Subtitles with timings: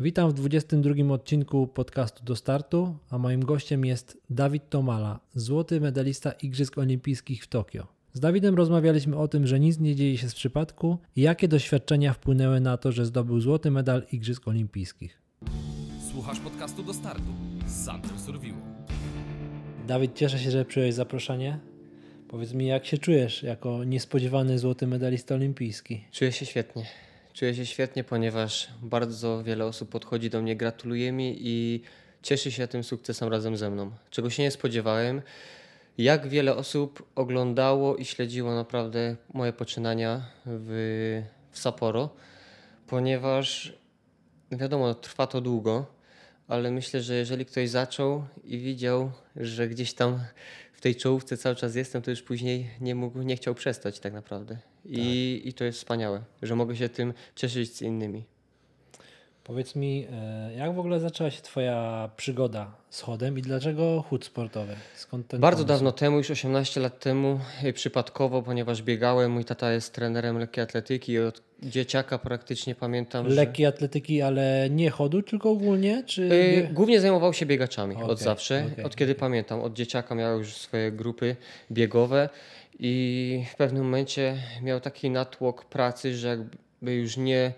[0.00, 6.32] Witam w 22 odcinku podcastu do startu, a moim gościem jest Dawid Tomala, złoty medalista
[6.32, 7.86] Igrzysk Olimpijskich w Tokio.
[8.12, 12.12] Z Dawidem rozmawialiśmy o tym, że nic nie dzieje się z przypadku i jakie doświadczenia
[12.12, 15.22] wpłynęły na to, że zdobył złoty medal Igrzysk Olimpijskich.
[16.12, 17.32] Słuchasz podcastu do startu
[17.66, 18.58] z Surviło.
[19.86, 21.58] Dawid, cieszę się, że przyjąłeś zaproszenie.
[22.28, 26.04] Powiedz mi, jak się czujesz jako niespodziewany złoty medalista olimpijski?
[26.12, 27.07] Czuję się świetnie.
[27.38, 31.82] Czuję się świetnie, ponieważ bardzo wiele osób podchodzi do mnie, gratuluje mi i
[32.22, 35.22] cieszy się tym sukcesem razem ze mną, czego się nie spodziewałem.
[35.98, 42.10] Jak wiele osób oglądało i śledziło naprawdę moje poczynania w, w Sapporo,
[42.86, 43.72] ponieważ
[44.52, 45.86] wiadomo, trwa to długo,
[46.48, 50.20] ale myślę, że jeżeli ktoś zaczął i widział, że gdzieś tam
[50.78, 54.12] w tej czołówce cały czas jestem, to już później nie mógł, nie chciał przestać tak
[54.12, 54.58] naprawdę.
[54.84, 58.24] I, I to jest wspaniałe, że mogę się tym cieszyć z innymi.
[59.48, 64.24] Powiedz mi, e, jak w ogóle zaczęła się Twoja przygoda z chodem i dlaczego chód
[64.24, 64.76] sportowy?
[64.96, 65.68] Skąd ten Bardzo pomysł?
[65.68, 70.64] dawno temu, już 18 lat temu, y, przypadkowo, ponieważ biegałem, mój tata jest trenerem lekkiej
[70.64, 73.34] atletyki i od dzieciaka praktycznie pamiętam, że...
[73.36, 76.02] Lekkiej atletyki, ale nie chodu, tylko ogólnie?
[76.06, 79.60] Czy Y, Głównie zajmował się biegaczami Okej, od zawsze, okej, od kiedy pamiętam.
[79.60, 81.36] Od dzieciaka miał już swoje grupy
[81.72, 82.28] biegowe
[82.78, 87.52] i w pewnym momencie miał taki natłok pracy, że jakby już nie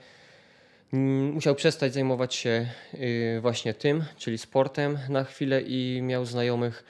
[0.92, 6.84] musiał przestać zajmować się y, właśnie tym, czyli sportem na chwilę i miał znajomych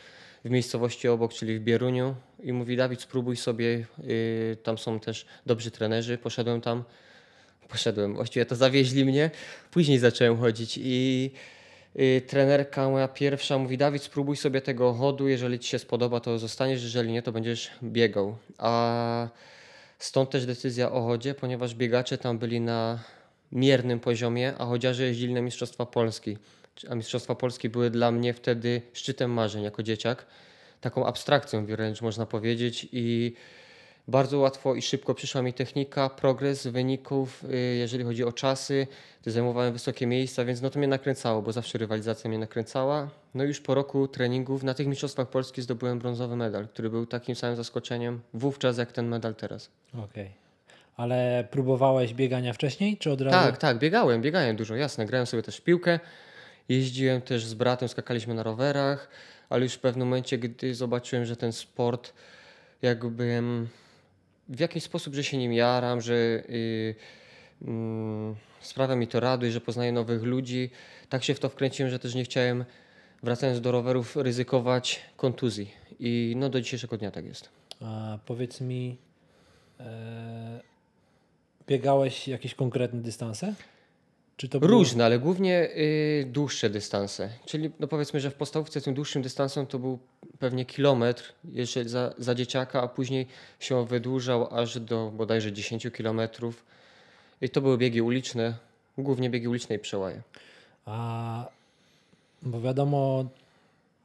[0.44, 5.26] w miejscowości obok, czyli w Bieruniu i mówi Dawid spróbuj sobie, y, tam są też
[5.46, 6.84] dobrzy trenerzy, poszedłem tam,
[7.68, 9.30] poszedłem, właściwie to zawieźli mnie,
[9.70, 11.30] później zacząłem chodzić i
[12.00, 16.38] y, trenerka moja pierwsza mówi Dawid spróbuj sobie tego chodu, jeżeli Ci się spodoba to
[16.38, 18.36] zostaniesz, jeżeli nie to będziesz biegał.
[18.58, 19.28] A
[19.98, 22.98] stąd też decyzja o chodzie, ponieważ biegacze tam byli na
[23.52, 26.36] miernym poziomie, a chodziarze jeździli na Mistrzostwa Polski.
[26.88, 30.26] A Mistrzostwa Polski były dla mnie wtedy szczytem marzeń jako dzieciak.
[30.80, 33.34] Taką abstrakcją wręcz można powiedzieć i
[34.08, 38.86] bardzo łatwo i szybko przyszła mi technika, progres wyników, y, jeżeli chodzi o czasy.
[39.26, 43.10] Zajmowałem wysokie miejsca, więc no to mnie nakręcało, bo zawsze rywalizacja mnie nakręcała.
[43.34, 47.36] No już po roku treningów na tych Mistrzostwach Polski zdobyłem brązowy medal, który był takim
[47.36, 49.70] samym zaskoczeniem wówczas jak ten medal teraz.
[50.04, 50.49] Okej.
[51.00, 53.36] Ale próbowałeś biegania wcześniej, czy od razu?
[53.36, 55.06] Tak, tak, biegałem, biegałem dużo, jasne.
[55.06, 56.00] Grałem sobie też w piłkę,
[56.68, 59.08] jeździłem też z bratem, skakaliśmy na rowerach,
[59.48, 62.12] ale już w pewnym momencie, gdy zobaczyłem, że ten sport
[62.82, 63.42] jakby
[64.48, 66.94] w jakiś sposób, że się nim jaram, że y,
[67.62, 70.70] mm, sprawia mi to radość, że poznaję nowych ludzi,
[71.08, 72.64] tak się w to wkręciłem, że też nie chciałem,
[73.22, 75.70] wracając do rowerów, ryzykować kontuzji.
[76.00, 77.48] I no do dzisiejszego dnia tak jest.
[77.80, 78.98] A powiedz mi,
[79.80, 80.70] e,
[81.70, 83.54] biegałeś jakieś konkretne dystanse?
[84.36, 87.30] Czy to było- Różne, ale głównie y, dłuższe dystanse.
[87.46, 89.98] Czyli no powiedzmy, że w podstawówce tym dłuższym dystansem to był
[90.38, 93.26] pewnie kilometr jeszcze za, za dzieciaka, a później
[93.60, 96.64] się wydłużał aż do bodajże 10 kilometrów.
[97.40, 98.54] I to były biegi uliczne,
[98.98, 100.22] głównie biegi uliczne i przełaje.
[100.86, 101.48] A,
[102.42, 103.24] bo wiadomo,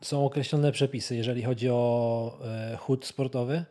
[0.02, 3.66] są określone przepisy, jeżeli chodzi o e, chód sportowy.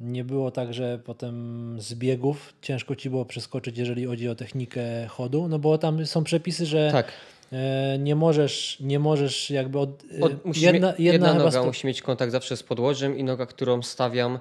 [0.00, 5.06] Nie było tak, że potem z biegów ciężko ci było przeskoczyć, jeżeli chodzi o technikę
[5.06, 7.12] chodu, no bo tam są przepisy, że Tak,
[7.52, 11.86] e, nie możesz, nie możesz jakby od, e, Od, jedna, jedna, jedna noga sto- musi
[11.86, 14.38] mieć kontakt zawsze z podłożem i noga, którą stawiam,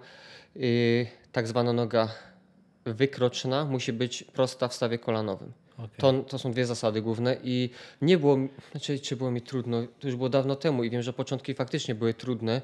[0.55, 2.09] y, tak zwana noga
[2.85, 5.51] wykroczna, musi być prosta w stawie kolanowym.
[5.77, 5.89] Okej.
[5.97, 7.69] To, to są dwie zasady główne i
[8.01, 8.37] nie było,
[8.71, 11.95] znaczy czy było mi trudno, to już było dawno temu i wiem, że początki faktycznie
[11.95, 12.61] były trudne,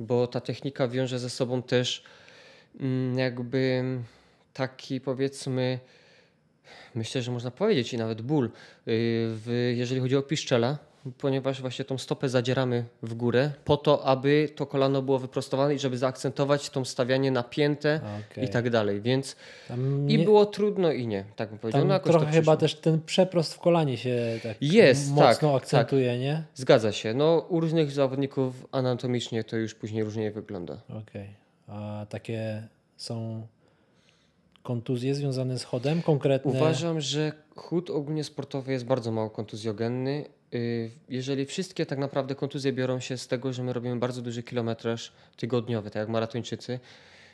[0.00, 2.02] bo ta technika wiąże ze sobą też
[3.16, 3.84] jakby
[4.52, 5.78] taki powiedzmy,
[6.94, 8.50] myślę, że można powiedzieć i nawet ból, yy,
[8.86, 10.78] w, jeżeli chodzi o piszczela,
[11.18, 15.78] ponieważ właśnie tą stopę zadzieramy w górę po to, aby to kolano było wyprostowane i
[15.78, 18.44] żeby zaakcentować tą stawianie napięte Okej.
[18.44, 19.36] i tak dalej, więc
[19.68, 21.84] Tam i nie- było trudno i nie, tak bym powiedział.
[21.84, 26.42] No trochę chyba też ten przeprost w kolanie się tak Jest, mocno tak, akcentuje, nie?
[26.54, 27.14] Zgadza się.
[27.14, 30.80] No, u różnych zawodników anatomicznie to już później różnie wygląda.
[30.88, 31.39] Okej.
[31.70, 33.46] A takie są
[34.62, 36.50] kontuzje związane z chodem konkretne?
[36.50, 40.24] Uważam, że chód ogólnie sportowy jest bardzo mało kontuzjogenny.
[40.52, 44.42] Yy, Jeżeli wszystkie tak naprawdę kontuzje biorą się z tego, że my robimy bardzo duży
[44.42, 46.80] kilometraż tygodniowy, tak jak maratończycy,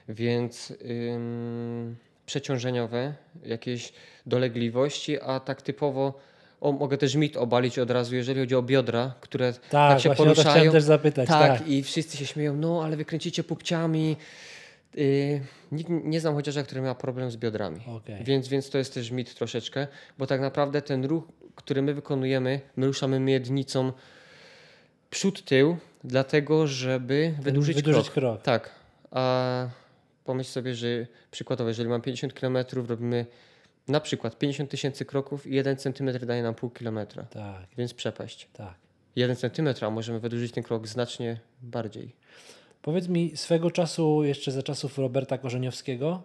[0.08, 0.72] więc
[1.14, 1.96] ym,
[2.26, 3.92] przeciążeniowe, jakieś
[4.26, 6.14] dolegliwości, a tak typowo
[6.60, 10.10] o, mogę też mit obalić od razu, jeżeli chodzi o biodra, które tak, tak się
[10.10, 10.72] o to chciałem poruszają.
[10.72, 11.28] też zapytać.
[11.28, 14.16] Tak, Tak, i wszyscy się śmieją, no ale wykręcicie pupciami.
[14.94, 15.40] Yy,
[15.72, 17.80] nikt nie znam chociaż, który miał problem z biodrami.
[17.86, 18.24] Okej.
[18.24, 19.86] Więc, więc to jest też mit troszeczkę,
[20.18, 21.24] bo tak naprawdę ten ruch
[21.56, 23.92] które my wykonujemy, my ruszamy miednicą
[25.10, 28.14] przód, tył, dlatego żeby wydłużyć, wydłużyć krok.
[28.14, 28.42] krok.
[28.42, 28.70] Tak,
[29.10, 29.68] a
[30.24, 30.86] pomyśl sobie, że
[31.30, 33.26] przykładowo, jeżeli mam 50 km, robimy
[33.88, 38.48] na przykład 50 tysięcy kroków i 1 cm daje nam pół kilometra, Tak, więc przepaść.
[38.52, 38.74] tak.
[39.16, 42.12] 1 cm, a możemy wydłużyć ten krok znacznie bardziej.
[42.82, 46.22] Powiedz mi, swego czasu, jeszcze za czasów Roberta Korzeniowskiego,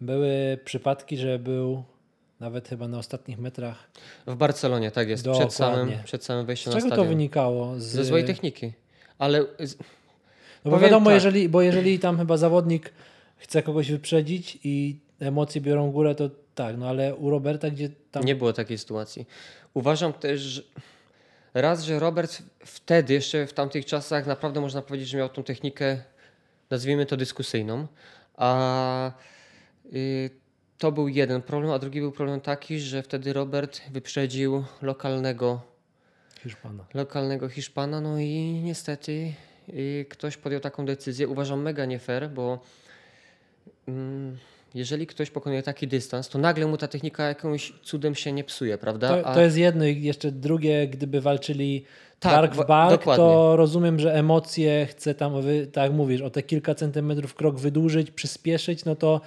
[0.00, 1.82] były przypadki, że był
[2.40, 3.90] nawet chyba na ostatnich metrach.
[4.26, 5.46] W Barcelonie, tak jest, Dokładnie.
[5.48, 7.08] przed samym, przed samym Z wejściem na czego to stadion.
[7.08, 7.80] wynikało?
[7.80, 8.72] Z, Ze złej techniki.
[9.18, 9.76] Ale z,
[10.64, 11.14] No bo wiadomo, tak.
[11.14, 12.92] jeżeli, bo jeżeli tam chyba zawodnik
[13.36, 18.24] chce kogoś wyprzedzić i emocje biorą górę, to tak, no ale u Roberta, gdzie tam.
[18.24, 19.26] Nie było takiej sytuacji.
[19.74, 20.62] Uważam też, że
[21.54, 26.02] raz, że Robert wtedy, jeszcze w tamtych czasach, naprawdę można powiedzieć, że miał tą technikę,
[26.70, 27.86] nazwijmy to dyskusyjną,
[28.36, 29.12] a
[29.92, 30.30] y,
[30.78, 35.60] to był jeden problem, a drugi był problem taki, że wtedy Robert wyprzedził lokalnego,
[36.42, 36.84] Hiszpana.
[36.94, 39.32] lokalnego Hiszpana, no i niestety
[39.68, 41.28] y, ktoś podjął taką decyzję.
[41.28, 42.58] Uważam mega nie fair, bo
[43.88, 44.38] mm,
[44.74, 48.78] jeżeli ktoś pokonuje taki dystans, to nagle mu ta technika jakimś cudem się nie psuje,
[48.78, 49.08] prawda?
[49.08, 51.84] To, A- to jest jedno i jeszcze drugie, gdyby walczyli
[52.20, 55.32] Tak, bark w bark, to rozumiem, że emocje chce tam,
[55.72, 59.20] tak mówisz, o te kilka centymetrów krok wydłużyć, przyspieszyć, no to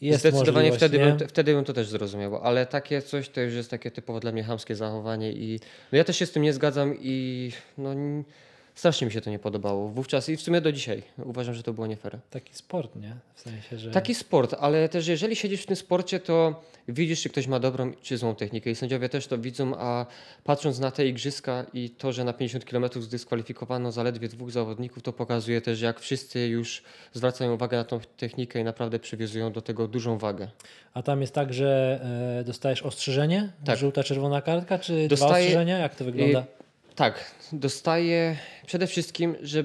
[0.00, 1.04] jest Zdecydowanie wtedy nie?
[1.04, 4.32] bym, wtedy bym to też zrozumiał, ale takie coś to już jest takie typowo dla
[4.32, 5.60] mnie chamskie zachowanie i
[5.92, 7.94] no ja też się z tym nie zgadzam i no,
[8.76, 11.72] strasznie mi się to nie podobało wówczas i w sumie do dzisiaj uważam, że to
[11.72, 12.18] było nie fair.
[12.30, 13.16] Taki sport, nie?
[13.34, 13.90] W sensie, że...
[13.90, 17.92] Taki sport, ale też jeżeli siedzisz w tym sporcie, to widzisz, czy ktoś ma dobrą
[18.02, 20.06] czy złą technikę i sędziowie też to widzą, a
[20.44, 25.12] patrząc na te igrzyska i to, że na 50 km zdyskwalifikowano zaledwie dwóch zawodników, to
[25.12, 26.82] pokazuje też, jak wszyscy już
[27.12, 30.48] zwracają uwagę na tą technikę i naprawdę przywiązują do tego dużą wagę.
[30.94, 32.00] A tam jest tak, że
[32.40, 33.52] e, dostajesz ostrzeżenie?
[33.64, 33.78] Tak.
[33.78, 35.78] Żółta, czerwona kartka, czy dwa Dostaję- ostrzeżenia?
[35.78, 36.44] Jak to wygląda?
[36.96, 39.64] Tak, dostaję przede wszystkim, że.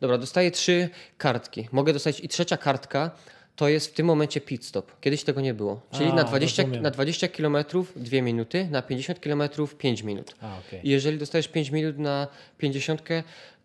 [0.00, 0.88] Dobra, dostaję trzy
[1.18, 1.68] kartki.
[1.72, 3.10] Mogę dostać i trzecia kartka
[3.56, 5.00] to jest w tym momencie pit stop.
[5.00, 5.80] Kiedyś tego nie było.
[5.90, 6.82] Czyli A, na 20, rozumiem.
[6.82, 7.56] na 20 km
[7.96, 9.42] 2 minuty, na 50 km
[9.78, 10.34] 5 minut.
[10.40, 10.80] A, okej.
[10.86, 13.02] I jeżeli dostajesz 5 minut na 50,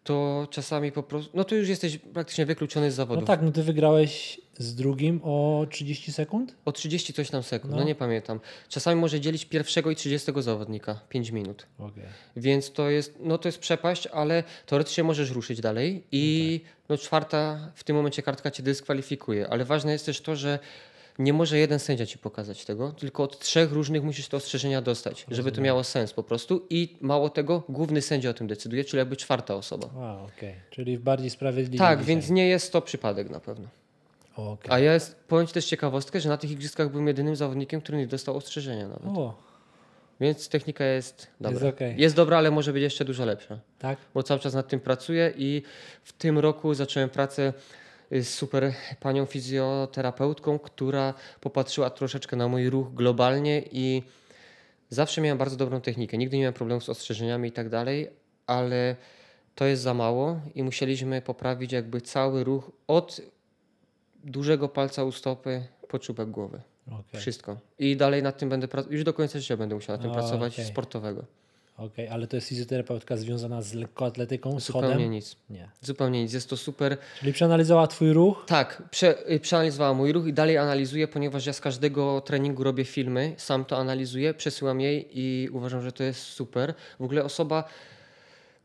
[0.08, 1.32] to czasami po prostu.
[1.34, 3.26] No to już jesteś praktycznie wykluczony z No zawodów.
[3.26, 6.56] tak, no ty wygrałeś z drugim o 30 sekund?
[6.66, 7.80] O 30 coś tam sekund, no.
[7.80, 7.86] No.
[7.86, 8.40] nie pamiętam.
[8.70, 11.68] Czasami może dzielić pierwszego i 30 zawodnika 5 minut.
[11.80, 12.04] Okej.
[12.36, 17.72] Więc to jest, no to jest przepaść, ale teoretycznie możesz ruszyć dalej i no czwarta
[17.76, 19.48] w tym momencie kartka cię dyskwalifikuje.
[19.50, 20.60] Ale ważne jest też to, że
[21.20, 25.26] nie może jeden sędzia ci pokazać tego, tylko od trzech różnych musisz te ostrzeżenia dostać,
[25.32, 26.66] żeby to miało sens po prostu.
[26.70, 29.90] I mało tego, główny sędzia o tym decyduje, czyli jakby czwarta osoba.
[30.00, 30.54] A, okej.
[30.70, 32.16] Czyli bardziej sprawiedliwie Tak, dzisiaj.
[32.16, 33.68] więc nie jest to przypadek na pewno.
[34.36, 34.72] Okej.
[34.72, 37.98] A ja jest, powiem Ci też ciekawostkę, że na tych igrzyskach byłem jedynym zawodnikiem, który
[37.98, 39.18] nie dostał ostrzeżenia nawet.
[39.18, 39.34] O,
[40.20, 41.66] Więc technika jest dobra.
[41.66, 41.96] Jest okej.
[42.02, 43.60] jest dobra, ale może być jeszcze dużo lepsza.
[43.80, 43.98] tak?
[44.14, 45.62] bo cały czas nad tym pracuję i
[46.04, 47.54] w tym roku zacząłem pracę
[48.24, 54.04] super panią fizjoterapeutką, która popatrzyła troszeczkę na mój ruch globalnie i
[54.90, 56.18] zawsze miałem bardzo dobrą technikę.
[56.18, 58.10] Nigdy nie miałem problemów z ostrzeżeniami i tak dalej,
[58.48, 58.96] ale
[59.56, 63.22] to jest za mało i musieliśmy poprawić jakby cały ruch od
[64.24, 66.62] dużego palca u stopy po czubek głowy.
[66.88, 67.22] Okej.
[67.22, 67.58] Wszystko.
[67.80, 68.94] I dalej nad tym będę pracować.
[68.94, 70.66] Już do końca życia będę musiał nad tym O, pracować okej.
[70.66, 71.24] sportowego.
[71.78, 75.12] Okej, ale to jest fizjoterapeutka związana z lekkoatletyką, Zupełnie chodem?
[75.12, 75.36] nic.
[75.50, 75.70] Nie.
[75.82, 76.34] Zupełnie nic.
[76.34, 78.44] Jest to super Czyli przeanalizowała twój ruch?
[78.48, 82.86] Tak, prze, y, przeanalizowała mój ruch i dalej analizuję, ponieważ ja z każdego treningu robię
[82.86, 86.74] filmy, sam to analizuję, przesyłam jej i uważam, że to jest super.
[87.00, 87.64] W ogóle osoba,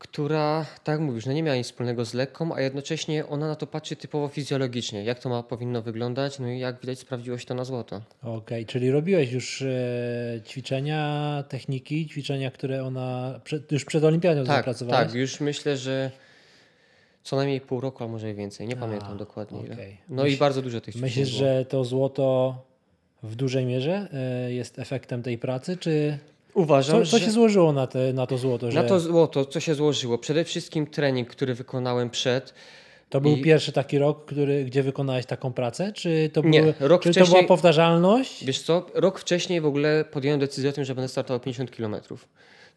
[0.03, 3.67] która, tak mówisz, no nie miała nic wspólnego z lekką, a jednocześnie ona na to
[3.67, 7.53] patrzy typowo fizjologicznie, jak to ma powinno wyglądać, no i jak widać sprawdziło się to
[7.53, 8.01] na złoto.
[8.23, 14.57] Okej, czyli robiłeś już e, ćwiczenia, techniki, ćwiczenia, które ona przed, już przed olimpiadą Tak,
[14.57, 15.07] zapracowałeś?
[15.07, 16.11] tak, już myślę, że
[17.23, 19.97] co najmniej pół roku, a może i więcej, nie A, pamiętam dokładnie okej.
[20.09, 21.39] No i bardzo dużo tych ćwiczeń Myślisz, było.
[21.39, 22.57] że to złoto
[23.23, 26.17] w dużej mierze e, jest efektem tej pracy, czy
[26.53, 27.25] Uważam, co, co że...
[27.25, 28.71] się złożyło na, te, na to złoto?
[28.71, 30.17] Że Na to złoto, co się złożyło?
[30.17, 32.53] Przede wszystkim trening, który wykonałem przed.
[33.09, 36.73] to był i- pierwszy taki rok, który, gdzie wykonałeś taką pracę, czy to, Nie, były,
[36.79, 38.45] rok czy to wcześniej- była powtarzalność?
[38.45, 38.85] Wiesz co?
[38.93, 41.95] Rok wcześniej w ogóle podjąłem decyzję o tym, że będę startował 50 km.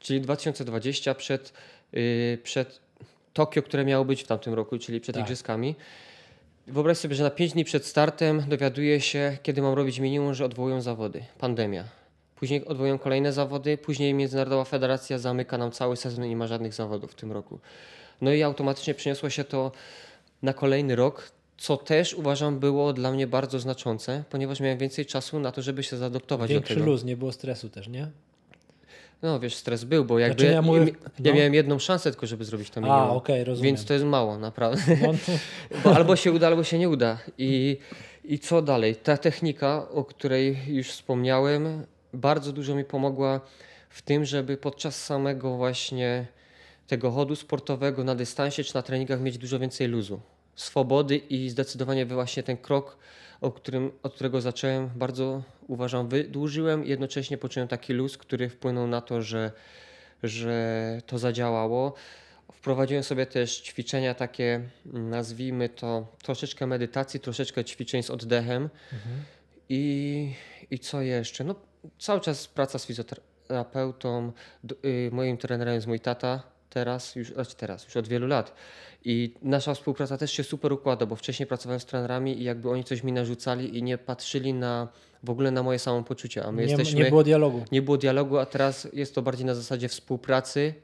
[0.01, 1.53] Czyli 2020 przed,
[1.93, 2.81] yy, przed
[3.33, 5.25] Tokio, które miało być w tamtym roku, czyli przed Tak.
[5.25, 5.75] Igrzyskami.
[6.67, 10.45] Wyobraź sobie, że na 5 dni przed startem dowiaduję się, kiedy mam robić minimum, że
[10.45, 11.25] odwołują zawody.
[11.39, 11.85] Pandemia.
[12.37, 16.75] Później odwołują kolejne zawody, później Międzynarodowa Federacja zamyka nam cały sezon i nie ma żadnych
[16.75, 17.59] zawodów w tym roku.
[18.21, 19.73] No i automatycznie przeniosło się to
[20.43, 25.41] na kolejny rok, co też uważam było dla mnie bardzo znaczące, ponieważ miałem więcej czasu
[25.41, 26.91] na to, żeby się zaadoptować Większy do tego.
[26.93, 28.11] luz, nie było stresu też, nie?
[29.23, 30.87] No wiesz, stres był, bo jakby Znaczy, ja mówię- ja,
[31.25, 31.37] ja no.
[31.39, 33.11] miałem jedną szansę tylko, żeby zrobić to A, minimum.
[33.17, 33.65] okej, rozumiem.
[33.75, 34.83] Więc to jest mało, naprawdę.
[35.03, 35.33] No, to,
[35.85, 37.19] Bo albo się uda, albo się nie uda.
[37.39, 37.79] I,
[38.25, 38.97] I co dalej?
[38.97, 43.41] Ta technika, o której już wspomniałem, bardzo dużo mi pomogła
[43.91, 46.27] w tym, żeby podczas samego właśnie
[46.87, 50.21] tego chodu sportowego na dystansie czy na treningach mieć dużo więcej luzu,
[50.55, 52.99] swobody i zdecydowanie właśnie ten krok,
[53.41, 58.87] o którym, od którego zacząłem, bardzo uważam, wydłużyłem i jednocześnie poczułem taki luz, który wpłynął
[58.87, 59.53] na to, że,
[60.23, 61.95] że to zadziałało.
[62.53, 68.69] Wprowadziłem sobie też ćwiczenia takie, nazwijmy to troszeczkę medytacji, troszeczkę ćwiczeń z oddechem.
[69.69, 70.33] I,
[70.71, 71.45] I co jeszcze?
[71.45, 71.55] No,
[71.99, 74.33] cały czas praca z fizjoterapeutą.
[74.85, 78.55] Y, moim trenerem jest mój tata teraz, już, znaczy teraz, już od wielu lat.
[79.05, 82.85] I nasza współpraca też się super układa, bo wcześniej pracowałem z trenerami i jakby oni
[82.85, 84.89] coś mi narzucali i nie patrzyli na
[85.23, 87.65] w ogóle na moje samopoczucie, a my nie, jesteśmy nie było dialogu.
[87.73, 90.75] nie było dialogu, a teraz jest to bardziej na zasadzie współpracy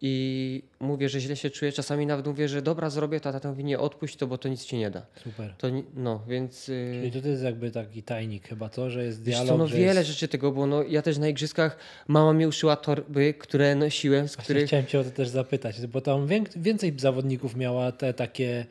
[0.00, 1.72] i mówię, że źle się czuję.
[1.72, 4.48] Czasami nawet mówię, że dobra, zrobię to, a tata mówi, nie, odpuść to, bo to
[4.48, 5.02] nic ci nie da.
[5.24, 5.54] Super.
[5.58, 6.68] To, no, więc...
[6.68, 9.66] y, Czyli to jest jakby taki tajnik chyba to, że jest Wiesz dialog, co, no
[9.68, 10.10] wiele jest...
[10.10, 10.66] rzeczy tego było.
[10.66, 11.76] No, ja też na igrzyskach
[12.08, 14.66] mama mi uszyła torby, które nosiłem, z Właśnie których...
[14.66, 18.66] Chciałem cię o to też zapytać, bo tam wię- więcej zawodników miała te takie...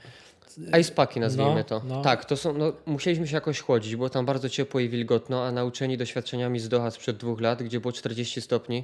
[0.81, 1.81] Ice paki nazwijmy No, to.
[1.88, 2.01] no.
[2.01, 5.51] Tak, to są, no, musieliśmy się jakoś chłodzić, było tam bardzo ciepło i wilgotno, a
[5.51, 8.84] nauczeni doświadczeniami z Doha sprzed dwóch lat, gdzie było 40 stopni,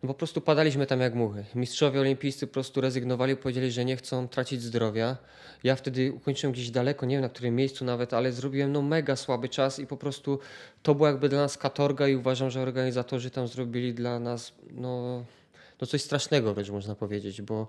[0.00, 1.44] po prostu padaliśmy tam jak muchy.
[1.54, 5.16] Mistrzowie olimpijscy po prostu rezygnowali, powiedzieli, że nie chcą tracić zdrowia.
[5.64, 9.16] Ja wtedy ukończyłem gdzieś daleko, nie wiem na którym miejscu nawet, ale zrobiłem no mega
[9.16, 10.38] słaby czas i po prostu
[10.82, 15.24] to była jakby dla nas katorga i uważam, że organizatorzy tam zrobili dla nas no,
[15.80, 17.68] no coś strasznego wręcz można powiedzieć, bo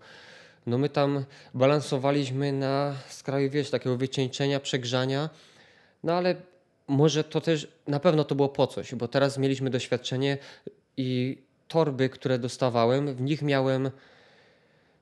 [0.66, 5.30] no my tam balansowaliśmy na skraju, wiesz, takiego wycieńczenia, przegrzania,
[6.04, 6.36] no ale
[6.88, 10.38] może to też, na pewno to było po coś, bo teraz mieliśmy doświadczenie
[10.98, 13.92] i torby, które dostawałem, w nich miałem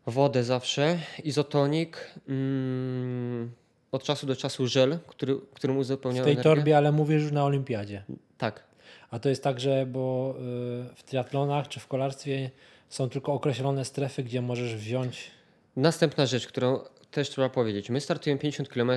[0.07, 3.51] wodę zawsze, izotonik, mm,
[3.91, 6.55] od czasu do czasu żel, który, którym W uzupełniałem tej energię.
[6.55, 8.03] torbie, ale mówisz już na olimpiadzie.
[8.37, 8.63] Tak,
[9.11, 12.51] A to jest tak, że bo y, w triatlonach czy w kolarstwie
[12.89, 15.31] są tylko określone strefy, gdzie możesz wziąć...
[15.75, 16.79] Następna rzecz, którą
[17.11, 17.89] też trzeba powiedzieć.
[17.89, 18.91] My startujemy 50 km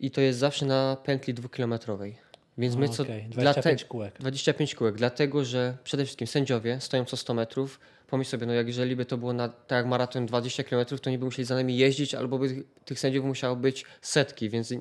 [0.00, 2.16] i to jest zawsze na pętli dwukilometrowej.
[2.60, 3.04] Więc my co.
[3.04, 4.14] dla 25 te- kółek.
[4.20, 7.80] 25 kółek, dlatego że przede wszystkim sędziowie stoją co 100 metrów.
[8.06, 11.10] Pomyśl sobie, no jak jeżeli by to było na, tak jak maraton 20 km, to
[11.10, 14.74] nie by musieli za nami jeździć, albo by tych sędziów musiało być setki, więc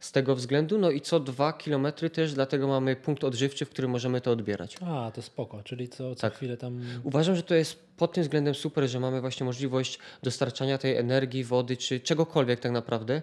[0.00, 3.90] z tego względu, no i co 2 km też, dlatego mamy punkt odżywczy, w którym
[3.90, 4.76] możemy to odbierać.
[4.86, 6.34] A, to spoko, czyli co, co Tak.
[6.34, 6.80] chwilę tam...
[7.02, 11.44] Uważam, że to jest pod tym względem super, że mamy właśnie możliwość dostarczania tej energii,
[11.44, 13.22] wody czy czegokolwiek tak naprawdę.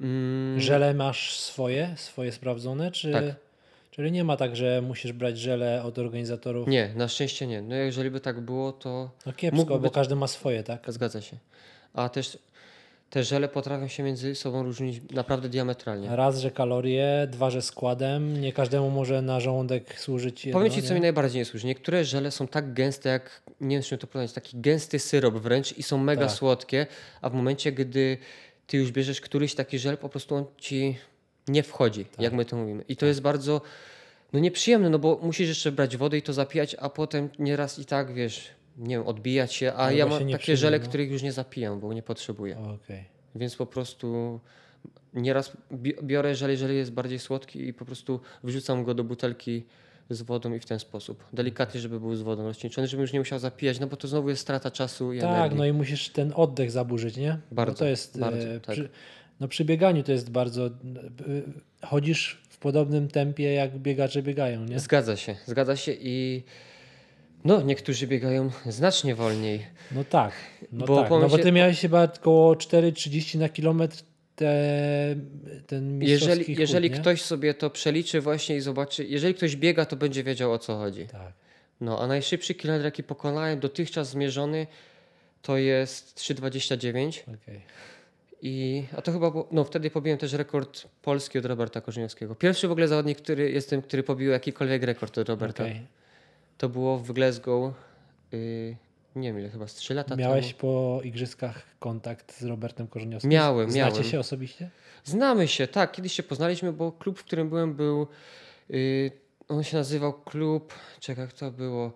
[0.00, 3.12] Mm, Żele masz swoje, swoje sprawdzone, czy...
[3.12, 3.24] Tak.
[3.90, 6.68] Czyli nie ma tak, że musisz brać żele od organizatorów?
[6.68, 7.62] Nie, na szczęście nie.
[7.62, 10.84] No jeżeli by tak było, to No kiepsko, Mógłby bo każdy ma swoje, tak?
[10.92, 11.36] zgadza się.
[11.94, 12.38] A też
[13.10, 16.16] te żele potrafią się między sobą różnić naprawdę diametralnie.
[16.16, 18.40] Raz, że kalorie, dwa, że składem.
[18.40, 20.94] Nie każdemu może na żołądek służyć jedno, Powiem Ci, co nie?
[20.94, 21.66] mi najbardziej nie służy.
[21.66, 25.78] Niektóre żele są tak gęste, jak nie wiem, czy to porównać, taki gęsty syrop wręcz
[25.78, 26.30] i są mega Tak.
[26.36, 26.86] słodkie,
[27.22, 28.18] a w momencie, gdy
[28.66, 30.96] Ty już bierzesz któryś taki żel, po prostu on Ci
[31.48, 32.20] nie wchodzi, Tak.
[32.20, 32.84] jak my to mówimy.
[32.88, 33.60] I to jest bardzo
[34.32, 37.84] no nieprzyjemne, no bo musisz jeszcze brać wodę i to zapijać, a potem nieraz i
[37.84, 40.84] tak, wiesz, nie wiem, odbijać się, a Albo ja mam takie żele, no.
[40.88, 42.58] których już nie zapijam, bo nie potrzebuję.
[42.58, 43.04] Okej.
[43.34, 44.40] Więc po prostu
[45.14, 49.64] nieraz bi- biorę żel, jeżeli jest bardziej słodki i po prostu wrzucam go do butelki
[50.10, 51.24] z wodą i w ten sposób.
[51.32, 54.28] Delikatnie, żeby był z wodą rozcieńczony, żebym już nie musiał zapijać, no bo to znowu
[54.28, 55.58] jest strata czasu i Tak, energii.
[55.58, 57.38] no i musisz ten oddech zaburzyć, nie?
[57.52, 58.74] Bardzo, to jest, bardzo, e, tak.
[58.74, 58.88] przy,
[59.40, 60.66] no przy bieganiu to jest bardzo...
[60.66, 60.70] e,
[61.86, 64.80] Chodzisz w podobnym tempie, jak biegacze biegają, nie?
[64.80, 66.42] Zgadza się, zgadza się i
[67.44, 69.66] no niektórzy biegają znacznie wolniej.
[69.92, 70.32] No tak,
[70.72, 71.10] no Bo tak.
[71.10, 74.02] No bo ty miałeś chyba około 4,30 na kilometr
[74.36, 75.16] te,
[75.66, 76.96] ten Jeżeli, chód, jeżeli nie?
[76.96, 80.76] ktoś sobie to przeliczy właśnie i zobaczy, jeżeli ktoś biega, to będzie wiedział o co
[80.76, 81.06] chodzi.
[81.06, 81.32] Tak.
[81.80, 84.66] No, a najszybszy kilometr, jaki pokonałem dotychczas zmierzony,
[85.42, 87.20] to jest 3,29.
[87.22, 87.60] Okej.
[88.42, 92.34] I, a to chyba, było, no wtedy pobiłem też rekord polski od Roberta Korzeniowskiego.
[92.34, 95.64] Pierwszy w ogóle zawodnik, który jestem, który pobił jakikolwiek rekord od Roberta.
[95.64, 95.86] Okej.
[96.58, 97.74] To było w Glasgow,
[98.32, 98.76] yy,
[99.16, 100.58] nie wiem ile, chyba z 3 lata Miałeś temu.
[100.60, 103.30] po igrzyskach kontakt z Robertem Korzeniowskim?
[103.30, 104.10] Miałem, Znacie miałem.
[104.10, 104.70] się osobiście?
[105.04, 108.06] Znamy się, tak, kiedyś się poznaliśmy, bo klub, w którym byłem był,
[108.68, 109.10] yy,
[109.48, 111.92] on się nazywał klub, czekaj jak to było,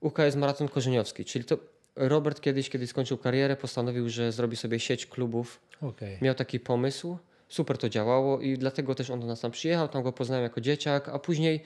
[0.00, 1.58] UKS Maraton Korzeniowski, czyli to
[1.96, 6.18] Robert kiedyś, kiedy skończył karierę, postanowił, że zrobi sobie sieć klubów Okej.
[6.22, 7.18] miał taki pomysł,
[7.48, 10.60] super to działało i dlatego też on do nas tam przyjechał, tam go poznałem jako
[10.60, 11.62] dzieciak, a później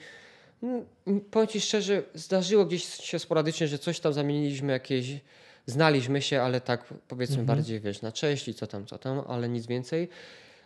[1.31, 5.05] Powiem Ci szczerze, zdarzyło gdzieś się sporadycznie, że coś tam zamieniliśmy jakieś,
[5.65, 7.57] znaliśmy się, ale tak powiedzmy Mhm.
[7.57, 10.09] bardziej, wiesz, na cześć i co tam, co tam, ale nic więcej.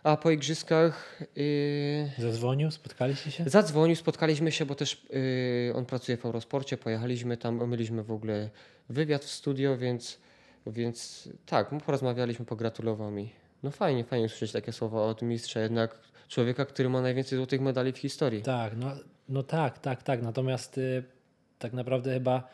[0.02, 3.44] A po igrzyskach yy, Zadzwonił, spotkaliście się?
[3.46, 5.06] zadzwonił, spotkaliśmy się, bo też
[5.66, 8.50] yy, on pracuje w Eurosporcie, pojechaliśmy tam, mieliśmy w ogóle
[8.88, 10.18] wywiad w studio, więc,
[10.66, 13.32] więc tak, porozmawialiśmy, pogratulował mi.
[13.62, 17.92] No fajnie, fajnie usłyszeć takie słowa od mistrza, jednak człowieka, który ma najwięcej złotych medali
[17.92, 18.42] w historii.
[18.42, 18.90] Tak, no,
[19.32, 20.22] no tak, tak, tak.
[20.22, 21.02] Natomiast y,
[21.58, 22.48] tak naprawdę chyba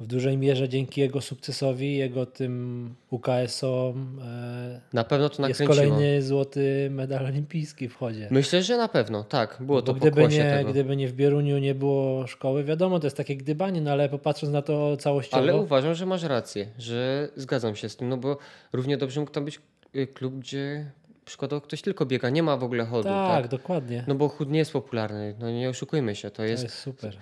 [0.00, 5.68] w dużej mierze dzięki jego sukcesowi, jego tym UKS-om e, Na pewno to jest nakręciło.
[5.90, 8.28] kolejny złoty medal olimpijski w chodzie.
[8.30, 9.56] Myślę, że na pewno, tak.
[9.60, 10.70] Było Bo to gdyby nie, tego.
[10.70, 14.52] gdyby nie w Bieruniu nie było szkoły, wiadomo, to jest takie gdybanie, no ale popatrząc
[14.52, 18.38] na to całościowo, Ale uważam, że masz rację, że zgadzam się z tym, no bo
[18.72, 19.60] równie dobrze mógł tam być
[19.96, 20.90] y, klub, gdzie
[21.32, 23.08] przykładowo ktoś tylko biega, nie ma w ogóle chodu.
[23.08, 24.04] tak, Tak, dokładnie.
[24.06, 26.62] No bo chód nie jest popularny, no nie oszukujmy się, to to jest...
[26.62, 27.16] jest super.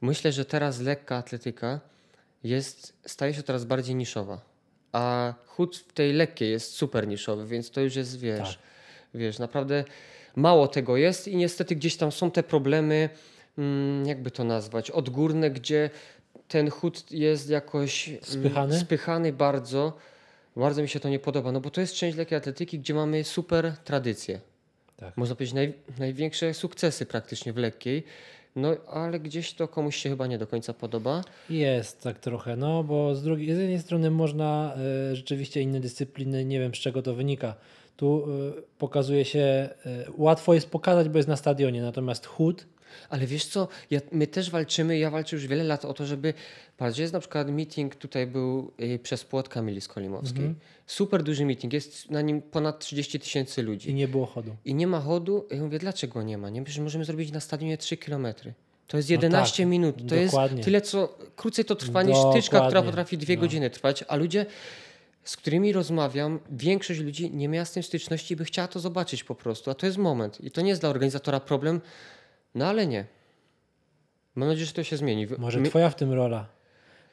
[0.00, 1.80] Myślę, że teraz lekka atletyka
[2.44, 4.40] jest, staje się coraz bardziej niszowa,
[4.92, 8.58] a chód w tej lekkiej jest super niszowy, więc to już jest, wiesz, Tak.
[9.14, 9.84] wiesz, naprawdę
[10.36, 13.08] mało tego jest i niestety gdzieś tam są te problemy,
[13.58, 15.90] mm, jakby to nazwać, odgórne, gdzie
[16.48, 18.78] ten chód jest jakoś mm, Spychany?
[18.78, 19.92] spychany bardzo.
[20.56, 23.24] Bardzo mi się to nie podoba, no bo to jest część lekkiej atletyki, gdzie mamy
[23.24, 24.40] super tradycję.
[24.96, 25.16] Tak.
[25.16, 28.04] Można powiedzieć naj, największe sukcesy praktycznie w lekkiej.
[28.56, 31.24] No ale gdzieś to komuś się chyba nie do końca podoba.
[31.50, 34.74] Jest tak trochę, no bo z, drugiej, z jednej strony można
[35.10, 37.54] e, rzeczywiście inne dyscypliny, nie wiem z czego to wynika.
[37.96, 38.24] Tu
[38.58, 39.74] e, pokazuje się, e,
[40.16, 42.66] łatwo jest pokazać, bo jest na stadionie, natomiast chód,
[43.08, 46.34] Ale wiesz co, ja, my też walczymy, ja walczę już wiele lat o to, żeby,
[46.76, 50.54] patrz, jest na przykład meeting, tutaj był y, przez płot Kamili Skolimowskiej.
[50.86, 53.90] Super duży meeting, jest na nim ponad 30 tysięcy ludzi.
[53.90, 54.56] i nie było chodu.
[54.64, 55.46] I nie ma chodu.
[55.50, 56.50] Ja mówię, dlaczego nie ma?
[56.50, 58.26] Nie, Przecież możemy zrobić na stadionie 3 km.
[58.86, 59.96] To jest No 11 tak, minut.
[59.96, 60.56] To dokładnie.
[60.56, 63.40] jest tyle, co krócej to trwa niż tyczka, która potrafi dwie No.
[63.40, 64.46] godziny trwać, a ludzie,
[65.24, 69.24] z którymi rozmawiam, większość ludzi nie miała z tym styczności i by chciała to zobaczyć
[69.24, 69.70] po prostu.
[69.70, 70.40] A to jest moment.
[70.44, 71.80] I to nie jest dla organizatora problem,
[72.54, 73.04] no ale nie.
[74.34, 75.26] Mam nadzieję, że to się zmieni.
[75.38, 76.46] Może my- twoja w tym rola.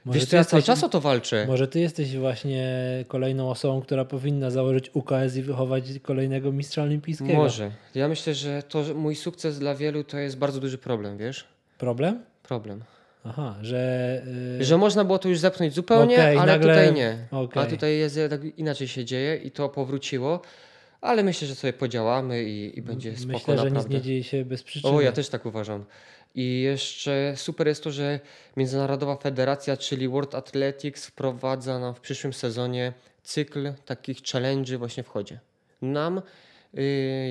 [0.05, 1.45] Może Wiesz co, ja cały jesteś- czas o to walczę.
[1.47, 2.73] Może ty jesteś właśnie
[3.07, 7.33] kolejną osobą, która powinna założyć UKS i wychować kolejnego mistrza olimpijskiego.
[7.33, 7.71] Może.
[7.95, 11.47] Ja myślę, że to, że mój sukces dla wielu to jest bardzo duży problem, wiesz?
[11.77, 12.23] Problem?
[12.43, 12.83] Problem.
[13.23, 14.21] Aha, że...
[14.61, 17.17] y, Że można było to już zepchnąć zupełnie, Okej, ale nagle- tutaj nie.
[17.31, 17.63] okej.
[17.63, 18.19] A tutaj jest
[18.57, 20.41] inaczej się dzieje i to powróciło.
[21.01, 24.45] Ale myślę, że sobie podziałamy i, i będzie spoko Myślę, że nic nie dzieje się
[24.45, 24.93] bez przyczyny.
[24.93, 25.85] O, ja też tak uważam.
[26.35, 28.19] I jeszcze super jest to, że
[28.57, 35.07] Międzynarodowa Federacja, czyli World Athletics, wprowadza nam w przyszłym sezonie cykl takich challenge'y właśnie w
[35.07, 35.39] chodzie.
[35.81, 36.21] Nam,
[36.77, 36.81] y,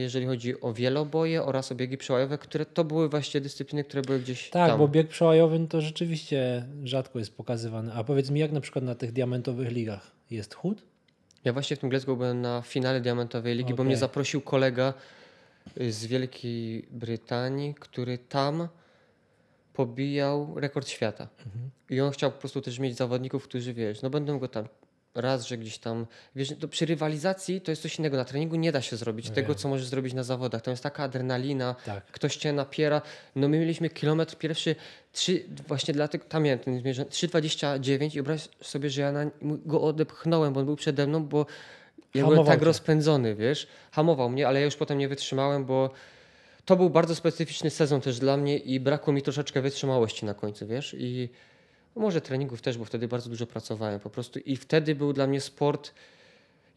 [0.00, 4.18] jeżeli chodzi o wieloboje oraz o biegi przełajowe, które to były właśnie dyscypliny, które były
[4.18, 4.78] gdzieś Tak, tam.
[4.78, 7.92] bo bieg przełajowy no to rzeczywiście rzadko jest pokazywany.
[7.94, 10.82] A powiedz mi, jak na przykład na tych diamentowych ligach jest chód?
[11.44, 13.86] Ja właśnie w tym Glasgow byłem na finale Diamentowej Ligi, bo Okej.
[13.86, 14.94] mnie zaprosił kolega
[15.76, 18.68] z Wielkiej Brytanii, który tam
[19.72, 21.28] pobijał rekord świata.
[21.46, 21.70] Mhm.
[21.90, 24.68] I on chciał po prostu też mieć zawodników, którzy wiesz, no będą go tam
[25.20, 28.16] raz, że gdzieś tam, wiesz, to przy rywalizacji to jest coś innego.
[28.16, 29.58] Na treningu nie da się zrobić tego, Wiem.
[29.58, 30.62] co możesz zrobić na zawodach.
[30.62, 32.06] To jest taka adrenalina, Tak.
[32.06, 33.02] ktoś cię napiera.
[33.36, 34.76] No my mieliśmy kilometr pierwszy,
[35.12, 39.82] 3, właśnie dlatego, tam miałem ten zmierzony, 3,29 i wyobraź sobie, że ja na, go
[39.82, 41.46] odepchnąłem, bo on był przede mną, bo
[42.14, 42.64] ja byłem tak cię.
[42.64, 43.66] rozpędzony, wiesz.
[43.92, 45.90] Hamował mnie, ale ja już potem nie wytrzymałem, bo
[46.64, 50.66] to był bardzo specyficzny sezon też dla mnie i brakło mi troszeczkę wytrzymałości na końcu,
[50.66, 50.96] wiesz.
[50.98, 51.28] I
[51.98, 55.40] może treningów też, bo wtedy bardzo dużo pracowałem po prostu i wtedy był dla mnie
[55.40, 55.94] sport.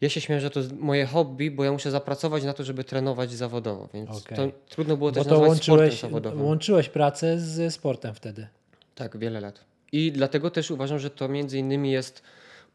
[0.00, 2.84] Ja się śmieję, że to jest moje hobby, bo ja muszę zapracować na to, żeby
[2.84, 4.36] trenować zawodowo, więc Okej.
[4.36, 6.46] to trudno było Bo też to nazwać łączyłeś, sportem zawodowym.
[6.46, 8.46] łączyłeś pracę ze sportem wtedy.
[8.94, 9.64] Tak, wiele lat.
[9.92, 12.22] I dlatego też uważam, że to między innymi jest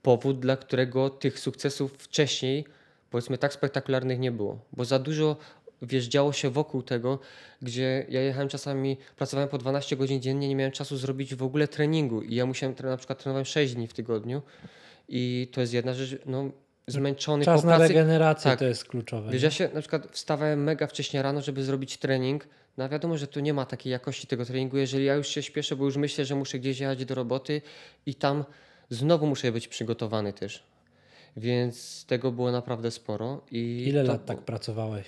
[0.01, 2.65] powód, dla którego tych sukcesów wcześniej,
[3.11, 4.59] powiedzmy tak spektakularnych nie było.
[4.73, 5.35] Bo za dużo,
[5.81, 7.19] wiesz, działo się wokół tego,
[7.61, 11.67] gdzie ja jechałem czasami, pracowałem po 12 godzin dziennie, nie miałem czasu zrobić w ogóle
[11.67, 12.21] treningu.
[12.21, 14.41] I ja musiałem, na przykład trenowałem 6 dni w tygodniu.
[15.09, 16.51] I to jest jedna rzecz, no
[16.87, 17.93] zmęczony Czas po na pracy.
[17.93, 18.59] regenerację tak.
[18.59, 19.31] to jest kluczowe.
[19.31, 22.47] Wiesz, ja się na przykład wstawałem mega wcześnie rano, żeby zrobić trening.
[22.77, 24.77] No a wiadomo, że tu nie ma takiej jakości tego treningu.
[24.77, 27.61] Jeżeli ja już się śpieszę, bo już myślę, że muszę gdzieś jechać do roboty
[28.05, 28.43] i tam
[28.89, 30.63] znowu muszę być przygotowany też.
[31.37, 33.41] Więc tego było naprawdę sporo.
[33.51, 35.05] I Ile to lat tak pracowałeś?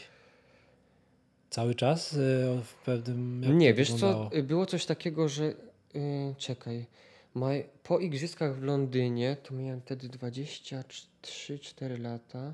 [1.50, 2.18] Cały czas y,
[2.64, 3.58] w pewnym.
[3.58, 4.36] Nie, wiesz co, wyglądało?
[4.36, 6.86] y, było coś takiego, że yy, czekaj,
[7.34, 12.54] maj, po igrzyskach w Londynie, to miałem wtedy 23-4 lata.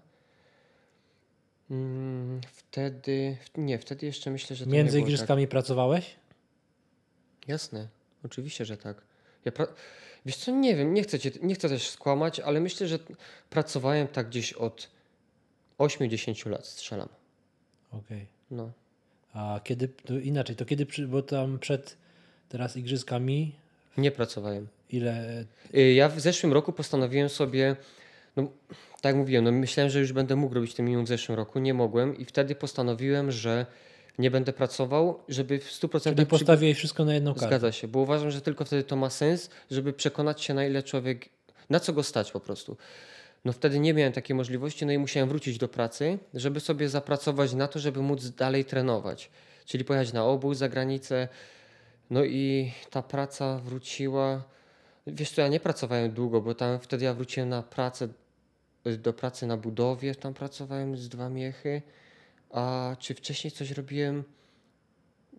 [1.71, 5.09] Mm, wtedy, nie, wtedy jeszcze myślę, że Między było tak.
[5.09, 6.15] igrzyskami pracowałeś?
[7.47, 7.87] Jasne,
[8.23, 9.01] oczywiście, że tak.
[9.45, 9.67] Ja pra...
[10.25, 12.99] Wiesz co, nie wiem, nie chcę, cię, nie chcę też skłamać, ale myślę, że
[13.49, 14.89] pracowałem tak gdzieś od
[15.77, 17.09] 8-10 lat strzelam.
[17.91, 18.27] Okej.
[18.51, 18.71] No.
[19.35, 21.97] A kiedy, to inaczej, to kiedy, przy, bo tam przed
[22.49, 23.51] teraz igrzyskami,
[23.97, 24.67] Nie pracowałem.
[24.89, 25.43] ile,
[25.75, 27.75] Y, Ja w zeszłym roku postanowiłem sobie,
[28.35, 28.43] no
[29.01, 31.59] tak jak mówiłem, no myślałem, że już będę mógł robić ten minimum w zeszłym roku,
[31.59, 33.65] nie mogłem i wtedy postanowiłem, że
[34.19, 37.47] nie będę pracował, żeby w 100% czyli przy- postawiłeś wszystko na jedną kartę.
[37.47, 40.83] Zgadza się, bo uważam, że tylko wtedy to ma sens, żeby przekonać się na ile
[40.83, 41.29] człowiek,
[41.69, 42.77] na co go stać po prostu.
[43.45, 47.53] No wtedy nie miałem takiej możliwości, no i musiałem wrócić do pracy, żeby sobie zapracować
[47.53, 49.29] na to, żeby móc dalej trenować.
[49.65, 51.27] Czyli pojechać na obóz za granicę.
[52.09, 54.43] No i ta praca wróciła.
[55.07, 58.07] Wiesz co, ja nie pracowałem długo, bo tam wtedy ja wróciłem na pracę,
[58.97, 61.81] do pracy na budowie, tam pracowałem z dwa miechy.
[62.51, 64.23] A czy wcześniej coś robiłem?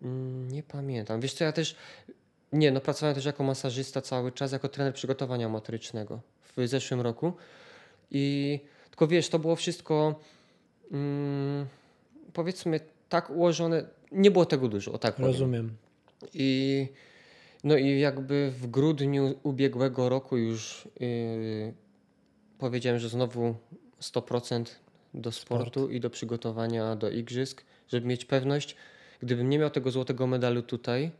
[0.01, 1.21] Mm, Nie pamiętam.
[1.21, 1.75] Wiesz co, ja też.
[2.53, 6.21] Nie, no pracowałem też jako masażysta cały czas, jako trener przygotowania motorycznego
[6.57, 7.33] w zeszłym roku.
[8.11, 10.19] I tylko wiesz, to było wszystko
[10.91, 11.65] mm,
[12.33, 13.85] powiedzmy tak ułożone.
[14.11, 15.31] Nie było tego dużo, o tak powiem.
[15.31, 15.71] Rozumiem.
[16.33, 16.87] I,
[17.63, 21.73] no i jakby w grudniu ubiegłego roku już yy,
[22.57, 23.55] powiedziałem, że znowu
[24.01, 24.65] 100%
[25.13, 28.75] do sportu i do przygotowania do igrzysk, żeby mieć pewność,
[29.19, 31.11] gdybym nie miał tego złotego medalu tutaj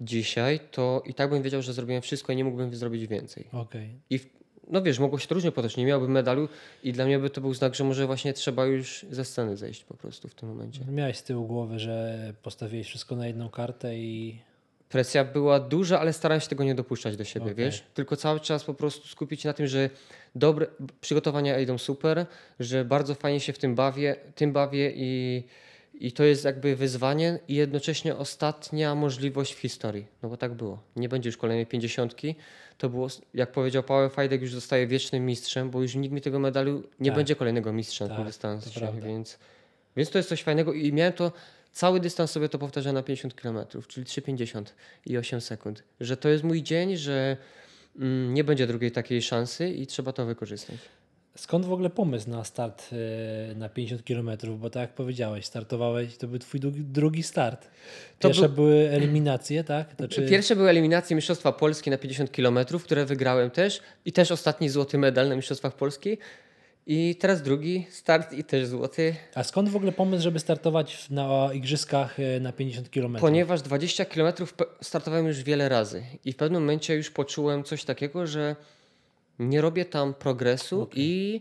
[0.00, 3.44] dzisiaj, to i tak bym wiedział, że zrobiłem wszystko i nie mógłbym zrobić więcej.
[3.52, 4.00] Okej.
[4.10, 4.26] I w,
[4.70, 6.48] no wiesz, mogło się to różnie potoczyć, nie miałbym medalu
[6.82, 9.84] i dla mnie by to był znak, że może właśnie trzeba już ze sceny zejść
[9.84, 10.80] po prostu w tym momencie.
[10.88, 14.38] Miałeś z tyłu głowy, że postawiłeś wszystko na jedną kartę i
[14.88, 17.56] Presja była duża, ale starałem się tego nie dopuszczać do siebie, Okej.
[17.56, 17.84] wiesz?
[17.94, 19.90] Tylko cały czas po prostu skupić się na tym, że
[20.34, 20.66] dobre
[21.00, 22.26] przygotowania idą super,
[22.60, 25.42] że bardzo fajnie się w tym bawię, tym bawię i,
[26.00, 30.06] i to jest jakby wyzwanie i jednocześnie ostatnia możliwość w historii.
[30.22, 30.82] No bo tak było.
[30.96, 32.34] Nie będzie już kolejnej pięćdziesiątki.
[32.78, 36.38] To było, jak powiedział Paweł Fajdek, już zostaje wiecznym mistrzem, bo już nikt mi tego
[36.38, 37.16] medalu nie Tak.
[37.16, 39.38] będzie kolejnego mistrza na Tak, to dystansie, więc,
[39.96, 41.32] więc to jest coś fajnego i miałem to
[41.72, 44.64] cały dystans sobie to powtarzałem na 50 km, czyli 3,50
[45.06, 45.82] i 8 sekund.
[46.00, 47.36] Że to jest mój dzień, że
[47.98, 50.76] mm, nie będzie drugiej takiej szansy i trzeba to wykorzystać.
[51.36, 54.30] Skąd w ogóle pomysł na start e, na 50 km?
[54.58, 57.68] Bo tak jak powiedziałeś, startowałeś, to był twój drugi, start.
[58.18, 59.94] Pierwsze był- były eliminacje, tak?
[60.28, 64.98] Pierwsze były eliminacje Mistrzostwa Polski na 50 km, które wygrałem też i też ostatni złoty
[64.98, 66.18] medal na Mistrzostwach Polski.
[66.88, 71.50] I teraz drugi start i też złoty, A skąd w ogóle pomysł, żeby startować na
[71.54, 73.16] igrzyskach e, na 50 km?
[73.20, 74.32] ponieważ 20 km
[74.80, 78.56] startowałem już wiele razy i w pewnym momencie już poczułem coś takiego, że
[79.38, 81.40] nie robię tam progresu i